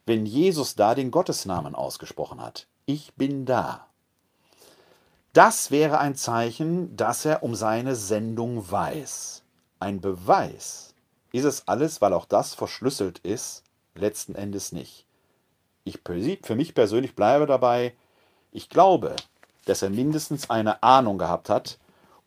wenn 0.06 0.26
Jesus 0.26 0.76
da 0.76 0.96
den 0.96 1.12
Gottesnamen 1.12 1.76
ausgesprochen 1.76 2.42
hat. 2.42 2.68
Ich 2.86 3.14
bin 3.16 3.46
da. 3.46 3.88
Das 5.34 5.72
wäre 5.72 6.00
ein 6.00 6.16
Zeichen, 6.16 6.96
dass 6.96 7.26
er 7.26 7.44
um 7.44 7.56
seine 7.56 7.96
Sendung 7.96 8.72
weiß. 8.72 9.44
Ein 9.80 10.02
Beweis 10.02 10.96
ist 11.32 11.44
es 11.44 11.68
alles, 11.68 12.02
weil 12.02 12.14
auch 12.14 12.26
das 12.26 12.56
verschlüsselt 12.56 13.20
ist, 13.20 13.64
letzten 13.96 14.36
Endes 14.36 14.72
nicht. 14.72 15.06
Ich 15.84 16.00
für 16.04 16.56
mich 16.56 16.74
persönlich 16.74 17.16
bleibe 17.16 17.46
dabei, 17.46 17.94
ich 18.52 18.70
glaube, 18.70 19.16
dass 19.66 19.82
er 19.82 19.90
mindestens 19.90 20.50
eine 20.50 20.82
Ahnung 20.82 21.18
gehabt 21.18 21.50
hat 21.50 21.78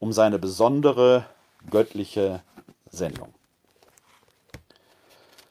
um 0.01 0.13
seine 0.13 0.39
besondere 0.39 1.27
göttliche 1.71 2.43
Sendung. 2.91 3.33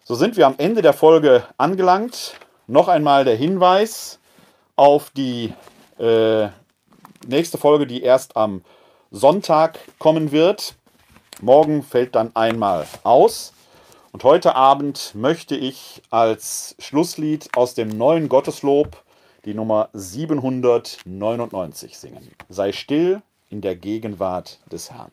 So 0.10 0.16
sind 0.16 0.36
wir 0.38 0.48
am 0.48 0.56
Ende 0.58 0.82
der 0.82 0.94
Folge 0.94 1.44
angelangt. 1.60 2.34
Noch 2.66 2.88
einmal 2.88 3.26
der 3.26 3.36
Hinweis 3.36 4.18
auf 4.76 5.12
die 5.12 5.54
äh, 6.00 6.48
nächste 7.28 7.60
Folge, 7.60 7.86
die 7.86 8.02
erst 8.02 8.36
am 8.36 8.64
Sonntag 9.12 9.78
kommen 10.00 10.32
wird. 10.32 10.74
Morgen 11.42 11.84
fällt 11.84 12.16
dann 12.16 12.36
einmal 12.36 12.88
aus. 13.04 13.54
Und 14.12 14.24
heute 14.24 14.56
Abend 14.56 15.14
möchte 15.14 15.56
ich 15.56 16.02
als 16.10 16.76
Schlusslied 16.80 17.56
aus 17.56 17.76
dem 17.76 17.90
neuen 17.90 18.30
Gotteslob 18.30 19.04
die 19.46 19.54
Nummer 19.54 19.90
799 19.94 22.00
singen. 22.00 22.32
Sei 22.50 22.72
still 22.72 23.22
in 23.50 23.62
der 23.62 23.76
Gegenwart 23.76 24.58
des 24.72 24.90
Herrn. 24.90 25.12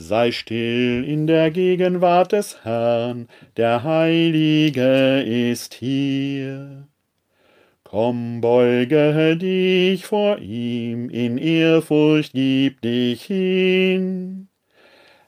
Sei 0.00 0.30
still 0.30 1.04
in 1.04 1.26
der 1.26 1.50
Gegenwart 1.50 2.30
des 2.30 2.64
Herrn, 2.64 3.26
der 3.56 3.82
Heilige 3.82 5.22
ist 5.22 5.74
hier. 5.74 6.86
Komm, 7.82 8.40
beuge 8.40 9.36
dich 9.36 10.06
vor 10.06 10.38
ihm, 10.38 11.10
in 11.10 11.36
Ehrfurcht 11.36 12.32
gib 12.32 12.80
dich 12.80 13.24
hin. 13.24 14.46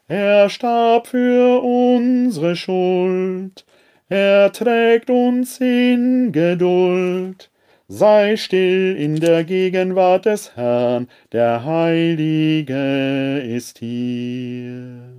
Er 0.07 0.49
starb 0.49 1.07
für 1.07 1.61
unsere 1.61 2.55
Schuld, 2.55 3.65
er 4.07 4.53
trägt 4.53 5.09
uns 5.09 5.59
in 5.59 6.31
Geduld. 6.31 7.50
Sei 7.93 8.37
still 8.37 8.95
in 8.95 9.19
der 9.19 9.43
Gegenwart 9.43 10.25
des 10.25 10.55
Herrn, 10.55 11.09
der 11.33 11.65
Heilige 11.65 13.39
ist 13.39 13.79
hier. 13.79 15.17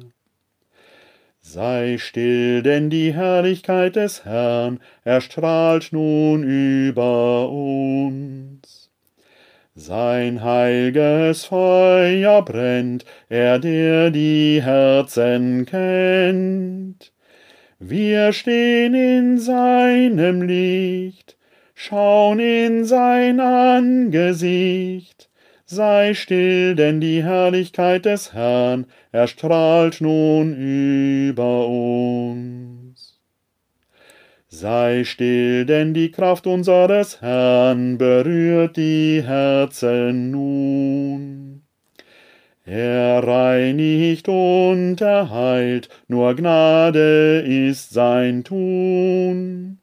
Sei 1.43 1.99
still, 1.99 2.63
denn 2.63 2.89
die 2.89 3.13
Herrlichkeit 3.13 3.97
des 3.97 4.25
Herrn 4.25 4.81
erstrahlt 5.05 5.93
nun 5.93 6.45
über 6.45 7.51
uns. 7.51 8.91
Sein 9.75 10.43
heilges 10.43 11.45
Feuer 11.45 12.43
brennt, 12.43 13.05
er 13.29 13.59
der 13.59 14.11
die 14.11 14.63
Herzen 14.63 15.67
kennt. 15.67 17.13
Wir 17.79 18.33
stehen 18.33 18.95
in 18.95 19.37
seinem 19.37 20.41
Licht, 20.41 21.37
schauen 21.83 22.39
in 22.39 22.85
sein 22.85 23.41
Angesicht. 23.41 25.29
Sei 25.65 26.15
still, 26.15 26.77
denn 26.77 27.01
die 27.01 27.25
Herrlichkeit 27.25 28.05
des 28.05 28.33
Herrn 28.33 28.87
erstrahlt 29.11 30.01
nun 30.01 30.55
über 30.55 31.67
uns. 31.67 33.21
Sei 34.47 35.03
still, 35.03 35.67
denn 35.67 35.93
die 35.93 36.13
Kraft 36.13 36.47
unseres 36.47 37.21
Herrn 37.21 37.99
berührt 37.99 38.77
die 38.77 39.23
Herzen 39.27 40.31
nun. 40.31 41.63
Er 42.65 43.27
reinigt 43.27 44.29
und 44.29 45.01
erheilt, 45.01 45.89
nur 46.07 46.37
Gnade 46.37 47.41
ist 47.41 47.91
sein 47.91 48.45
Tun. 48.45 49.82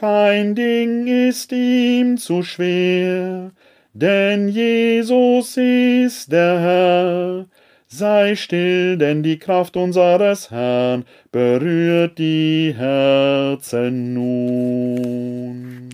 Kein 0.00 0.54
Ding 0.54 1.06
ist 1.06 1.52
ihm 1.52 2.16
zu 2.16 2.42
schwer, 2.42 3.52
denn 3.92 4.48
Jesus 4.48 5.58
ist 5.58 6.32
der 6.32 6.58
Herr. 6.58 7.46
Sei 7.86 8.34
still, 8.34 8.96
denn 8.96 9.22
die 9.22 9.38
Kraft 9.38 9.76
unseres 9.76 10.50
Herrn 10.50 11.04
berührt 11.30 12.16
die 12.18 12.72
Herzen 12.74 14.14
nun. 14.14 15.90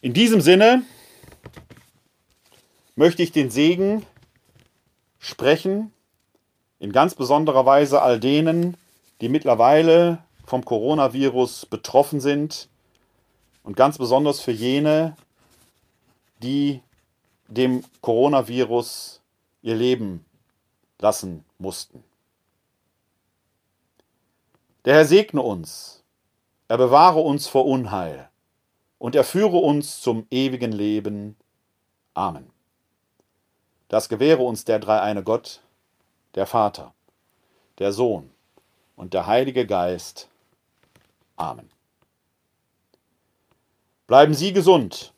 In 0.00 0.12
diesem 0.12 0.40
Sinne 0.40 0.84
möchte 2.94 3.24
ich 3.24 3.32
den 3.32 3.50
Segen 3.50 4.06
sprechen, 5.18 5.92
in 6.80 6.92
ganz 6.92 7.14
besonderer 7.14 7.64
Weise 7.66 8.02
all 8.02 8.18
denen, 8.18 8.76
die 9.20 9.28
mittlerweile 9.28 10.18
vom 10.46 10.64
Coronavirus 10.64 11.66
betroffen 11.66 12.20
sind 12.20 12.68
und 13.62 13.76
ganz 13.76 13.98
besonders 13.98 14.40
für 14.40 14.50
jene, 14.50 15.16
die 16.42 16.80
dem 17.46 17.84
Coronavirus 18.00 19.20
ihr 19.62 19.76
Leben 19.76 20.24
lassen 20.98 21.44
mussten. 21.58 22.02
Der 24.86 24.94
Herr 24.94 25.04
segne 25.04 25.42
uns, 25.42 26.02
er 26.68 26.78
bewahre 26.78 27.20
uns 27.20 27.46
vor 27.46 27.66
Unheil 27.66 28.30
und 28.98 29.14
er 29.14 29.24
führe 29.24 29.58
uns 29.58 30.00
zum 30.00 30.26
ewigen 30.30 30.72
Leben. 30.72 31.36
Amen. 32.14 32.50
Das 33.88 34.08
gewähre 34.08 34.42
uns 34.42 34.64
der 34.64 34.78
dreieine 34.78 35.22
Gott, 35.22 35.60
der 36.34 36.46
Vater, 36.46 36.94
der 37.78 37.92
Sohn 37.92 38.30
und 38.96 39.14
der 39.14 39.26
Heilige 39.26 39.66
Geist. 39.66 40.28
Amen. 41.36 41.70
Bleiben 44.06 44.34
Sie 44.34 44.52
gesund 44.52 45.14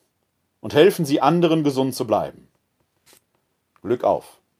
und 0.60 0.74
helfen 0.74 1.04
Sie 1.04 1.20
anderen 1.20 1.64
gesund 1.64 1.94
zu 1.94 2.06
bleiben. 2.06 2.48
Glück 3.80 4.04
auf. 4.04 4.41